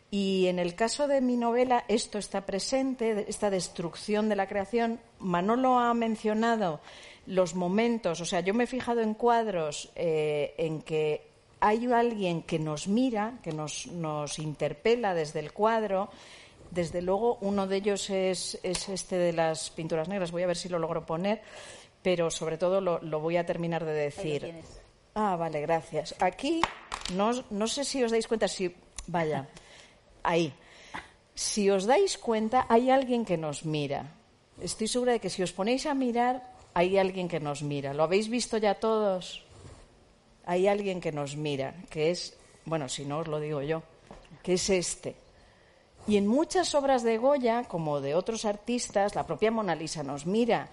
Y 0.09 0.47
en 0.47 0.59
el 0.59 0.75
caso 0.75 1.07
de 1.07 1.21
mi 1.21 1.35
novela 1.35 1.83
esto 1.87 2.17
está 2.17 2.45
presente, 2.45 3.25
esta 3.27 3.49
destrucción 3.49 4.29
de 4.29 4.35
la 4.35 4.47
creación. 4.47 4.99
Manolo 5.19 5.77
ha 5.79 5.93
mencionado 5.93 6.79
los 7.25 7.55
momentos, 7.55 8.21
o 8.21 8.25
sea, 8.25 8.39
yo 8.39 8.53
me 8.53 8.63
he 8.63 8.67
fijado 8.67 9.01
en 9.01 9.13
cuadros 9.13 9.91
eh, 9.95 10.55
en 10.57 10.81
que 10.81 11.27
hay 11.59 11.91
alguien 11.91 12.43
que 12.43 12.59
nos 12.59 12.87
mira, 12.87 13.39
que 13.43 13.51
nos, 13.51 13.87
interpela 14.39 15.13
desde 15.13 15.39
el 15.39 15.51
cuadro. 15.51 16.09
Desde 16.71 17.01
luego, 17.01 17.37
uno 17.41 17.67
de 17.67 17.77
ellos 17.77 18.09
es, 18.09 18.59
es, 18.63 18.89
este 18.89 19.17
de 19.17 19.33
las 19.33 19.69
pinturas 19.69 20.07
negras. 20.07 20.31
Voy 20.31 20.43
a 20.43 20.47
ver 20.47 20.57
si 20.57 20.69
lo 20.69 20.79
logro 20.79 21.05
poner, 21.05 21.41
pero 22.01 22.29
sobre 22.29 22.57
todo 22.57 22.81
lo, 22.81 22.99
lo 22.99 23.19
voy 23.19 23.37
a 23.37 23.45
terminar 23.45 23.85
de 23.85 23.93
decir. 23.93 24.53
Ah, 25.15 25.35
vale, 25.35 25.61
gracias. 25.61 26.15
Aquí, 26.19 26.61
no, 27.13 27.31
no 27.49 27.67
sé 27.67 27.83
si 27.83 28.03
os 28.03 28.11
dais 28.11 28.27
cuenta, 28.27 28.47
si. 28.47 28.75
Vaya, 29.07 29.47
ahí. 30.23 30.53
Si 31.33 31.69
os 31.69 31.85
dais 31.85 32.17
cuenta, 32.17 32.65
hay 32.69 32.89
alguien 32.89 33.25
que 33.25 33.37
nos 33.37 33.65
mira. 33.65 34.13
Estoy 34.61 34.87
segura 34.87 35.13
de 35.13 35.19
que 35.19 35.29
si 35.29 35.43
os 35.43 35.53
ponéis 35.53 35.85
a 35.85 35.93
mirar, 35.93 36.53
hay 36.73 36.97
alguien 36.97 37.27
que 37.27 37.39
nos 37.39 37.63
mira. 37.63 37.93
¿Lo 37.93 38.03
habéis 38.03 38.29
visto 38.29 38.57
ya 38.57 38.75
todos? 38.75 39.43
Hay 40.45 40.67
alguien 40.67 41.01
que 41.01 41.11
nos 41.11 41.35
mira, 41.35 41.75
que 41.89 42.11
es, 42.11 42.37
bueno, 42.65 42.87
si 42.89 43.05
no 43.05 43.19
os 43.19 43.27
lo 43.27 43.39
digo 43.39 43.61
yo, 43.61 43.83
que 44.43 44.53
es 44.53 44.69
este. 44.69 45.15
Y 46.07 46.15
en 46.15 46.25
muchas 46.25 46.73
obras 46.73 47.03
de 47.03 47.17
Goya, 47.17 47.63
como 47.63 47.99
de 47.99 48.15
otros 48.15 48.45
artistas, 48.45 49.13
la 49.13 49.25
propia 49.25 49.51
Mona 49.51 49.75
Lisa 49.75 50.03
nos 50.03 50.25
mira. 50.25 50.69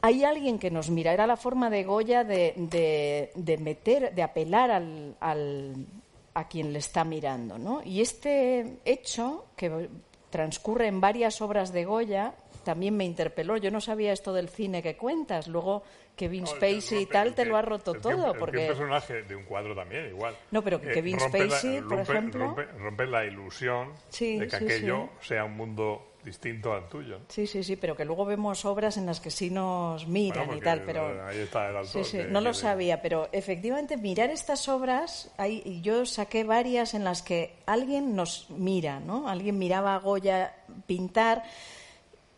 Hay 0.00 0.22
alguien 0.22 0.60
que 0.60 0.70
nos 0.70 0.90
mira. 0.90 1.12
Era 1.12 1.26
la 1.26 1.36
forma 1.36 1.70
de 1.70 1.82
Goya 1.82 2.22
de, 2.22 3.32
meter, 3.60 4.14
de 4.14 4.22
apelar 4.22 4.70
al, 4.70 5.86
a 6.34 6.48
quien 6.48 6.72
le 6.72 6.78
está 6.78 7.04
mirando. 7.04 7.58
¿no? 7.58 7.82
Y 7.84 8.00
este 8.00 8.78
hecho, 8.84 9.46
que 9.56 9.88
transcurre 10.30 10.86
en 10.86 11.00
varias 11.00 11.40
obras 11.42 11.72
de 11.72 11.84
Goya, 11.84 12.34
también 12.62 12.96
me 12.96 13.04
interpeló. 13.04 13.56
Yo 13.56 13.72
no 13.72 13.80
sabía 13.80 14.12
esto 14.12 14.32
del 14.32 14.48
cine 14.48 14.84
que 14.84 14.96
cuentas. 14.96 15.48
Luego 15.48 15.82
Kevin 16.20 16.46
Spacey 16.46 17.04
y 17.04 17.06
tal 17.06 17.34
te 17.34 17.46
lo 17.46 17.56
ha 17.56 17.62
roto 17.62 17.94
todo. 17.94 18.34
porque... 18.34 18.58
un 18.58 18.66
personaje 18.66 19.22
de 19.22 19.34
un 19.34 19.44
cuadro 19.44 19.74
también, 19.74 20.08
igual. 20.08 20.36
No, 20.50 20.62
pero 20.62 20.78
que 20.78 20.90
eh, 20.90 20.92
Kevin 20.92 21.18
Spacey, 21.18 21.80
por 21.80 22.00
ejemplo... 22.00 22.54
Rompe, 22.78 23.06
la 23.06 23.24
ilusión 23.24 23.94
de 24.18 24.46
que 24.46 24.56
aquello 24.56 25.08
sea 25.22 25.46
un 25.46 25.56
mundo 25.56 26.12
distinto 26.22 26.74
al 26.74 26.90
tuyo. 26.90 27.20
Sí, 27.28 27.46
sí, 27.46 27.64
sí, 27.64 27.76
pero 27.76 27.96
que 27.96 28.04
luego 28.04 28.26
vemos 28.26 28.66
obras 28.66 28.98
en 28.98 29.06
las 29.06 29.18
que 29.18 29.30
sí 29.30 29.48
nos 29.48 30.06
miran 30.06 30.54
y 30.54 30.60
tal, 30.60 30.82
pero... 30.82 31.24
Ahí 31.26 31.38
está 31.38 31.70
el 31.70 31.78
autor. 31.78 32.04
Sí, 32.04 32.18
sí, 32.18 32.18
no 32.28 32.42
lo 32.42 32.52
sabía, 32.52 33.00
pero 33.00 33.30
efectivamente 33.32 33.96
mirar 33.96 34.28
estas 34.28 34.68
obras, 34.68 35.32
hay, 35.38 35.80
yo 35.80 36.04
saqué 36.04 36.44
varias 36.44 36.92
en 36.92 37.02
las 37.02 37.22
que 37.22 37.56
alguien 37.64 38.14
nos 38.14 38.50
mira, 38.50 39.00
¿no? 39.00 39.26
Alguien 39.26 39.58
miraba 39.58 39.94
a 39.94 39.98
Goya 39.98 40.54
pintar 40.86 41.44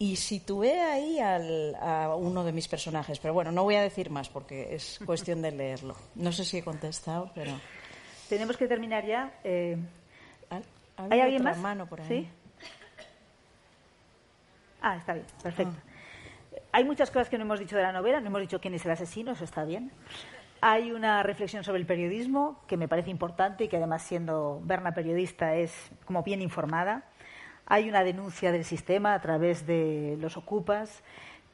y 0.02 0.16
situé 0.16 0.80
ahí 0.80 1.20
al, 1.20 1.76
a 1.76 2.16
uno 2.16 2.42
de 2.42 2.50
mis 2.50 2.66
personajes. 2.66 3.20
Pero 3.20 3.34
bueno, 3.34 3.52
no 3.52 3.62
voy 3.62 3.76
a 3.76 3.82
decir 3.82 4.10
más 4.10 4.28
porque 4.28 4.74
es 4.74 4.98
cuestión 5.06 5.40
de 5.42 5.52
leerlo. 5.52 5.94
No 6.16 6.32
sé 6.32 6.44
si 6.44 6.58
he 6.58 6.64
contestado, 6.64 7.30
pero... 7.36 7.52
Tenemos 8.28 8.56
que 8.56 8.66
terminar 8.66 9.06
ya. 9.06 9.32
Eh, 9.44 9.76
¿Hay 10.50 11.08
¿Hay 11.08 11.20
alguien 11.20 11.44
más? 11.44 11.56
mano 11.56 11.86
por 11.86 12.00
ahí? 12.00 12.08
¿Sí? 12.08 12.28
Ah, 14.80 14.96
está 14.96 15.14
bien, 15.14 15.26
perfecto. 15.40 15.76
Hay 16.72 16.82
muchas 16.82 17.08
cosas 17.12 17.28
que 17.28 17.38
no 17.38 17.44
hemos 17.44 17.60
dicho 17.60 17.76
de 17.76 17.82
la 17.82 17.92
novela, 17.92 18.20
no 18.20 18.26
hemos 18.26 18.40
dicho 18.40 18.60
quién 18.60 18.74
es 18.74 18.84
el 18.84 18.90
asesino, 18.90 19.30
eso 19.32 19.44
está 19.44 19.64
bien. 19.64 19.92
Hay 20.60 20.90
una 20.90 21.22
reflexión 21.22 21.62
sobre 21.62 21.78
el 21.78 21.86
periodismo 21.86 22.58
que 22.66 22.76
me 22.76 22.88
parece 22.88 23.10
importante 23.10 23.64
y 23.64 23.68
que 23.68 23.76
además 23.76 24.02
siendo 24.02 24.60
Berna 24.64 24.94
periodista 24.94 25.54
es 25.54 25.72
como 26.06 26.24
bien 26.24 26.42
informada. 26.42 27.04
Hay 27.66 27.88
una 27.88 28.04
denuncia 28.04 28.52
del 28.52 28.64
sistema 28.64 29.14
a 29.14 29.20
través 29.20 29.66
de 29.66 30.16
los 30.20 30.36
ocupas, 30.36 31.02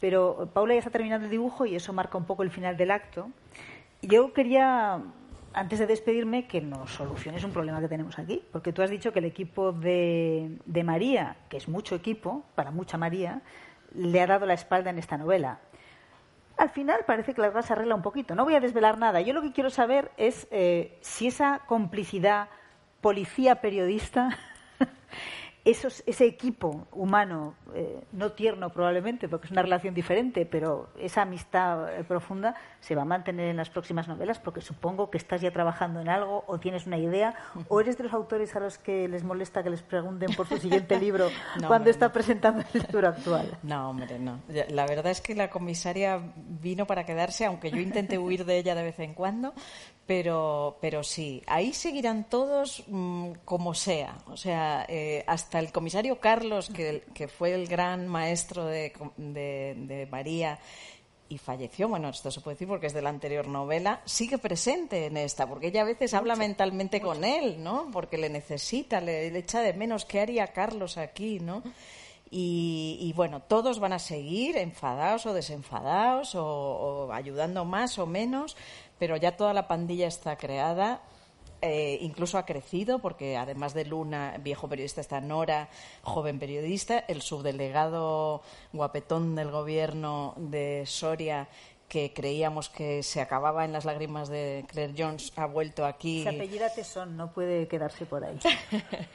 pero 0.01 0.51
Paula 0.53 0.75
ya 0.75 0.79
está 0.79 0.91
terminando 0.91 1.27
el 1.27 1.31
dibujo 1.31 1.67
y 1.67 1.75
eso 1.75 1.93
marca 1.93 2.19
un 2.19 2.25
poco 2.25 2.43
el 2.43 2.51
final 2.51 2.77
del 2.77 2.91
acto. 2.91 3.31
Yo 4.03 4.33
quería, 4.33 5.03
antes 5.53 5.79
de 5.79 5.87
despedirme, 5.87 6.47
que 6.47 6.61
nos 6.61 6.91
soluciones 6.91 7.45
un 7.45 7.53
problema 7.53 7.81
que 7.81 7.89
tenemos 7.89 8.19
aquí, 8.19 8.43
porque 8.53 8.73
tú 8.73 8.83
has 8.83 8.91
dicho 8.91 9.13
que 9.13 9.19
el 9.19 9.25
equipo 9.25 9.73
de, 9.73 10.59
de 10.67 10.85
María, 10.85 11.37
que 11.49 11.57
es 11.57 11.69
mucho 11.69 11.95
equipo, 11.95 12.45
para 12.55 12.71
mucha 12.71 12.97
María, 12.97 13.43
le 13.95 14.21
ha 14.21 14.27
dado 14.27 14.47
la 14.47 14.55
espalda 14.55 14.91
en 14.91 14.99
esta 14.99 15.19
novela. 15.19 15.59
Al 16.57 16.71
final 16.71 17.05
parece 17.07 17.35
que 17.35 17.41
la 17.41 17.53
cosa 17.53 17.69
se 17.69 17.73
arregla 17.73 17.95
un 17.95 18.03
poquito. 18.03 18.35
No 18.35 18.45
voy 18.45 18.57
a 18.57 18.61
desvelar 18.61 18.99
nada. 18.99 19.21
Yo 19.21 19.33
lo 19.33 19.43
que 19.43 19.53
quiero 19.53 19.71
saber 19.71 20.11
es 20.17 20.49
eh, 20.51 20.99
si 21.01 21.29
esa 21.29 21.61
complicidad 21.67 22.49
policía-periodista, 23.01 24.37
esos, 25.71 26.03
ese 26.07 26.25
equipo 26.25 26.89
humano, 26.93 27.55
eh, 27.75 28.03
no 28.13 28.33
tierno 28.33 28.71
probablemente, 28.71 29.29
porque 29.29 29.47
es 29.47 29.51
una 29.53 29.63
relación 29.63 29.95
diferente, 29.95 30.47
pero 30.47 30.89
esa 30.99 31.23
amistad 31.23 31.95
eh, 31.95 32.05
profunda 32.05 32.55
se 32.81 32.95
va 32.95 33.03
a 33.03 33.05
mantener 33.05 33.49
en 33.49 33.57
las 33.57 33.69
próximas 33.69 34.09
novelas, 34.09 34.39
porque 34.39 34.61
supongo 34.61 35.11
que 35.11 35.19
estás 35.19 35.41
ya 35.41 35.51
trabajando 35.51 36.01
en 36.01 36.09
algo 36.09 36.45
o 36.47 36.59
tienes 36.59 36.87
una 36.87 36.97
idea, 36.97 37.35
o 37.69 37.81
eres 37.81 37.99
de 37.99 38.05
los 38.05 38.15
autores 38.15 38.57
a 38.57 38.61
los 38.61 38.79
que 38.79 39.09
les 39.09 39.25
molesta 39.25 39.63
que 39.63 39.71
les 39.71 39.83
pregunten 39.83 40.35
por 40.35 40.47
su 40.47 40.57
siguiente 40.57 40.99
libro 40.99 41.29
No, 41.61 41.69
cuando 41.69 41.77
hombre, 41.77 41.91
está 41.91 42.07
no. 42.07 42.13
presentando 42.13 42.65
el 42.73 42.83
libro 42.83 43.09
actual. 43.09 43.59
No, 43.63 43.91
hombre, 43.91 44.19
no. 44.19 44.41
La 44.71 44.87
verdad 44.87 45.11
es 45.11 45.21
que 45.21 45.35
la 45.35 45.51
comisaria 45.51 46.21
vino 46.37 46.87
para 46.87 47.05
quedarse, 47.05 47.45
aunque 47.45 47.71
yo 47.71 47.79
intenté 47.79 48.19
huir 48.19 48.45
de 48.45 48.59
ella 48.59 48.75
de 48.75 48.85
vez 48.85 48.99
en 49.01 49.15
cuando, 49.15 49.53
pero, 50.09 50.79
pero 50.81 51.05
sí, 51.05 51.43
ahí 51.47 51.75
seguirán 51.75 52.31
todos 52.31 52.83
mm, 52.87 53.33
como 53.45 53.75
sea. 53.75 54.17
O 54.29 54.39
sea, 54.39 54.87
eh, 54.89 55.23
hasta 55.27 55.59
el 55.59 55.71
comisario 55.71 56.19
Carlos, 56.19 56.71
que, 56.71 57.05
que 57.15 57.29
fue 57.29 57.53
el 57.53 57.69
gran 57.69 58.09
maestro 58.09 58.65
de, 58.65 58.95
de- 59.19 59.75
de 59.77 60.07
María 60.07 60.59
y 61.29 61.37
falleció, 61.37 61.89
bueno, 61.89 62.09
esto 62.09 62.31
se 62.31 62.41
puede 62.41 62.55
decir 62.55 62.69
porque 62.69 62.87
es 62.87 62.95
de 62.95 63.03
la 63.03 63.11
anterior 63.11 63.47
novela, 63.49 64.01
sigue 64.07 64.39
presente 64.39 65.05
en 65.05 65.19
esta, 65.19 65.47
porque 65.47 65.67
ella 65.67 65.83
a 65.83 65.85
veces 65.85 66.15
habla 66.15 66.37
mentalmente 66.37 67.03
con 67.03 67.23
él, 67.23 67.63
¿no? 67.63 67.91
Porque 67.93 68.17
le 68.17 68.31
necesita, 68.31 69.03
le, 69.03 69.31
le 69.31 69.39
echa 69.41 69.61
de 69.61 69.75
menos 69.75 70.07
qué 70.07 70.21
haría 70.21 70.47
Carlos 70.55 70.97
aquí, 70.97 71.39
¿no? 71.39 71.63
Y, 72.31 73.13
bueno, 73.17 73.41
todos 73.41 73.81
van 73.81 73.95
a 73.95 73.99
seguir 73.99 74.57
enfadados 74.57 75.25
o 75.27 75.33
desenfadados 75.33 76.35
o, 76.35 76.45
o 76.45 77.13
ayudando 77.13 77.65
más 77.65 77.99
o 77.99 78.07
menos, 78.07 78.57
pero 78.99 79.17
ya 79.17 79.37
toda 79.37 79.55
la 79.55 79.67
pandilla 79.67 80.07
está 80.07 80.37
creada. 80.37 81.01
eh, 81.61 81.99
incluso 82.03 82.39
ha 82.39 82.47
crecido 82.47 83.01
porque 83.01 83.37
además 83.37 83.75
de 83.75 83.85
Luna, 83.85 84.37
viejo 84.41 84.69
periodista, 84.69 85.01
está 85.01 85.21
Nora, 85.21 85.69
joven 86.03 86.39
periodista, 86.39 86.99
el 87.09 87.21
subdelegado 87.23 88.43
guapetón 88.73 89.35
del 89.35 89.51
gobierno 89.51 90.35
de 90.37 90.85
Soria 90.87 91.49
que 91.89 92.13
creíamos 92.13 92.69
que 92.69 93.03
se 93.03 93.21
acababa 93.23 93.65
en 93.65 93.73
las 93.73 93.85
lágrimas 93.87 94.29
de 94.29 94.65
Claire 94.69 94.93
Jones 94.97 95.33
ha 95.37 95.47
vuelto 95.47 95.87
aquí 95.87 96.23
Se 96.23 96.29
apellida 96.29 96.69
Tesón, 96.75 97.17
no 97.17 97.33
puede 97.33 97.67
quedarse 97.67 98.05
por 98.05 98.23
ahí. 98.25 98.39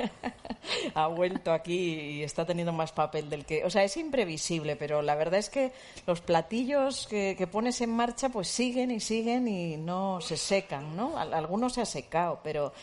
ha 0.95 1.07
vuelto 1.07 1.51
aquí 1.51 1.93
y 1.93 2.23
está 2.23 2.45
teniendo 2.45 2.73
más 2.73 2.91
papel 2.91 3.29
del 3.29 3.45
que. 3.45 3.63
O 3.65 3.69
sea, 3.69 3.83
es 3.83 3.95
imprevisible, 3.97 4.75
pero 4.75 5.01
la 5.01 5.15
verdad 5.15 5.39
es 5.39 5.49
que 5.49 5.71
los 6.07 6.21
platillos 6.21 7.07
que, 7.07 7.35
que 7.37 7.47
pones 7.47 7.79
en 7.81 7.91
marcha 7.91 8.29
pues 8.29 8.47
siguen 8.47 8.91
y 8.91 8.99
siguen 8.99 9.47
y 9.47 9.77
no 9.77 10.19
se 10.21 10.37
secan, 10.37 10.95
¿no? 10.95 11.17
Al- 11.17 11.33
Algunos 11.33 11.73
se 11.73 11.81
ha 11.81 11.85
secado, 11.85 12.39
pero. 12.43 12.73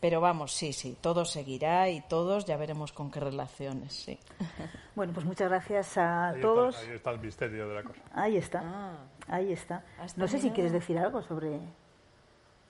Pero 0.00 0.20
vamos, 0.20 0.52
sí, 0.52 0.72
sí, 0.72 0.96
todo 1.00 1.24
seguirá 1.24 1.88
y 1.88 2.02
todos 2.02 2.44
ya 2.44 2.56
veremos 2.56 2.92
con 2.92 3.10
qué 3.10 3.20
relaciones, 3.20 3.92
sí. 3.92 4.18
Bueno, 4.94 5.12
pues 5.12 5.26
muchas 5.26 5.50
gracias 5.50 5.98
a 5.98 6.28
Ahí 6.28 6.40
todos. 6.40 6.74
Está, 6.74 6.88
ahí 6.90 6.96
está 6.96 7.10
el 7.10 7.20
misterio 7.20 7.68
de 7.68 7.74
la 7.74 7.82
cosa. 7.82 8.00
Ahí 8.14 8.36
está. 8.38 8.62
Ah. 8.64 8.96
Ahí 9.28 9.52
está. 9.52 9.84
¿Has 9.98 10.16
No 10.16 10.26
sé 10.26 10.38
si 10.38 10.50
quieres 10.50 10.72
decir 10.72 10.98
algo 10.98 11.20
sobre, 11.20 11.60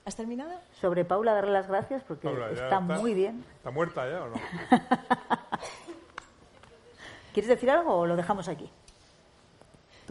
¿Has 0.03 0.15
terminado? 0.15 0.51
sobre 0.73 1.05
Paula, 1.05 1.33
darle 1.33 1.51
las 1.51 1.67
gracias 1.67 2.03
porque 2.03 2.27
Paula, 2.27 2.53
ya 2.53 2.63
está, 2.63 2.79
muy 2.79 3.13
bien. 3.13 3.45
¿Está 3.57 3.71
muerta 3.71 4.09
ya 4.09 4.23
o 4.23 4.29
no? 4.29 4.35
¿Quieres 7.33 7.49
decir 7.49 7.69
algo 7.69 7.93
o 7.93 8.05
lo 8.05 8.15
dejamos 8.15 8.47
aquí? 8.47 8.69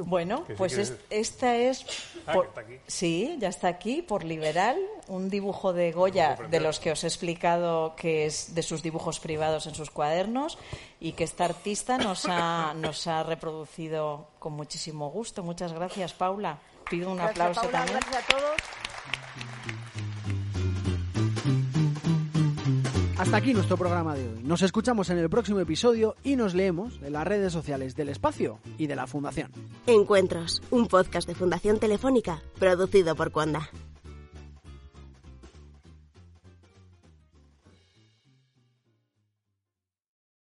Bueno, 0.05 0.45
sí 0.47 0.55
pues 0.57 0.75
es- 0.79 0.95
esta 1.11 1.57
es. 1.57 1.85
Ah, 2.27 2.33
por- 2.35 2.47
está 2.47 2.61
aquí. 2.61 2.79
Sí, 2.87 3.37
ya 3.39 3.49
está 3.49 3.69
aquí, 3.69 4.03
por 4.03 4.25
Liberal, 4.25 4.79
un 5.09 5.31
dibujo 5.31 5.73
de 5.73 5.93
Goya, 5.93 6.37
de 6.51 6.61
los 6.61 6.79
que 6.81 6.93
os 6.93 7.05
he 7.05 7.07
explicado 7.07 7.95
que 7.97 8.27
es 8.27 8.55
de 8.55 8.63
sus 8.63 8.83
dibujos 8.83 9.21
privados 9.21 9.67
en 9.67 9.75
sus 9.75 9.91
cuadernos 9.91 10.59
y 11.01 11.13
que 11.13 11.25
esta 11.25 11.45
artista 11.45 11.99
nos 11.99 12.25
ha, 12.29 12.75
nos 12.75 13.07
ha 13.07 13.23
reproducido 13.23 14.29
con 14.39 14.53
muchísimo 14.55 15.11
gusto. 15.11 15.43
Muchas 15.43 15.73
gracias, 15.73 16.13
Paula. 16.13 16.59
Pido 16.91 17.11
un 17.11 17.17
Gracias, 17.17 17.33
aplauso 17.41 17.61
Paula, 17.63 17.79
también. 17.79 17.99
Gracias 18.01 18.25
a 18.25 18.27
todos. 18.37 19.86
Hasta 23.19 23.39
aquí 23.39 23.55
nuestro 23.55 23.79
programa 23.79 24.15
de 24.15 24.29
hoy. 24.29 24.43
Nos 24.43 24.61
escuchamos 24.61 25.09
en 25.09 25.17
el 25.17 25.31
próximo 25.31 25.59
episodio 25.61 26.17
y 26.23 26.37
nos 26.37 26.55
leemos 26.55 27.01
en 27.03 27.15
las 27.15 27.27
redes 27.27 27.51
sociales 27.51 27.97
del 27.97 28.11
espacio 28.11 28.59
y 28.77 28.89
de 28.89 28.97
la 28.97 29.07
Fundación. 29.07 29.51
Encuentros, 29.87 30.63
un 30.71 30.87
podcast 30.87 31.27
de 31.27 31.35
Fundación 31.35 31.79
Telefónica 31.79 32.43
producido 32.59 33.17
por 33.17 33.33
Cuanda. 33.33 33.71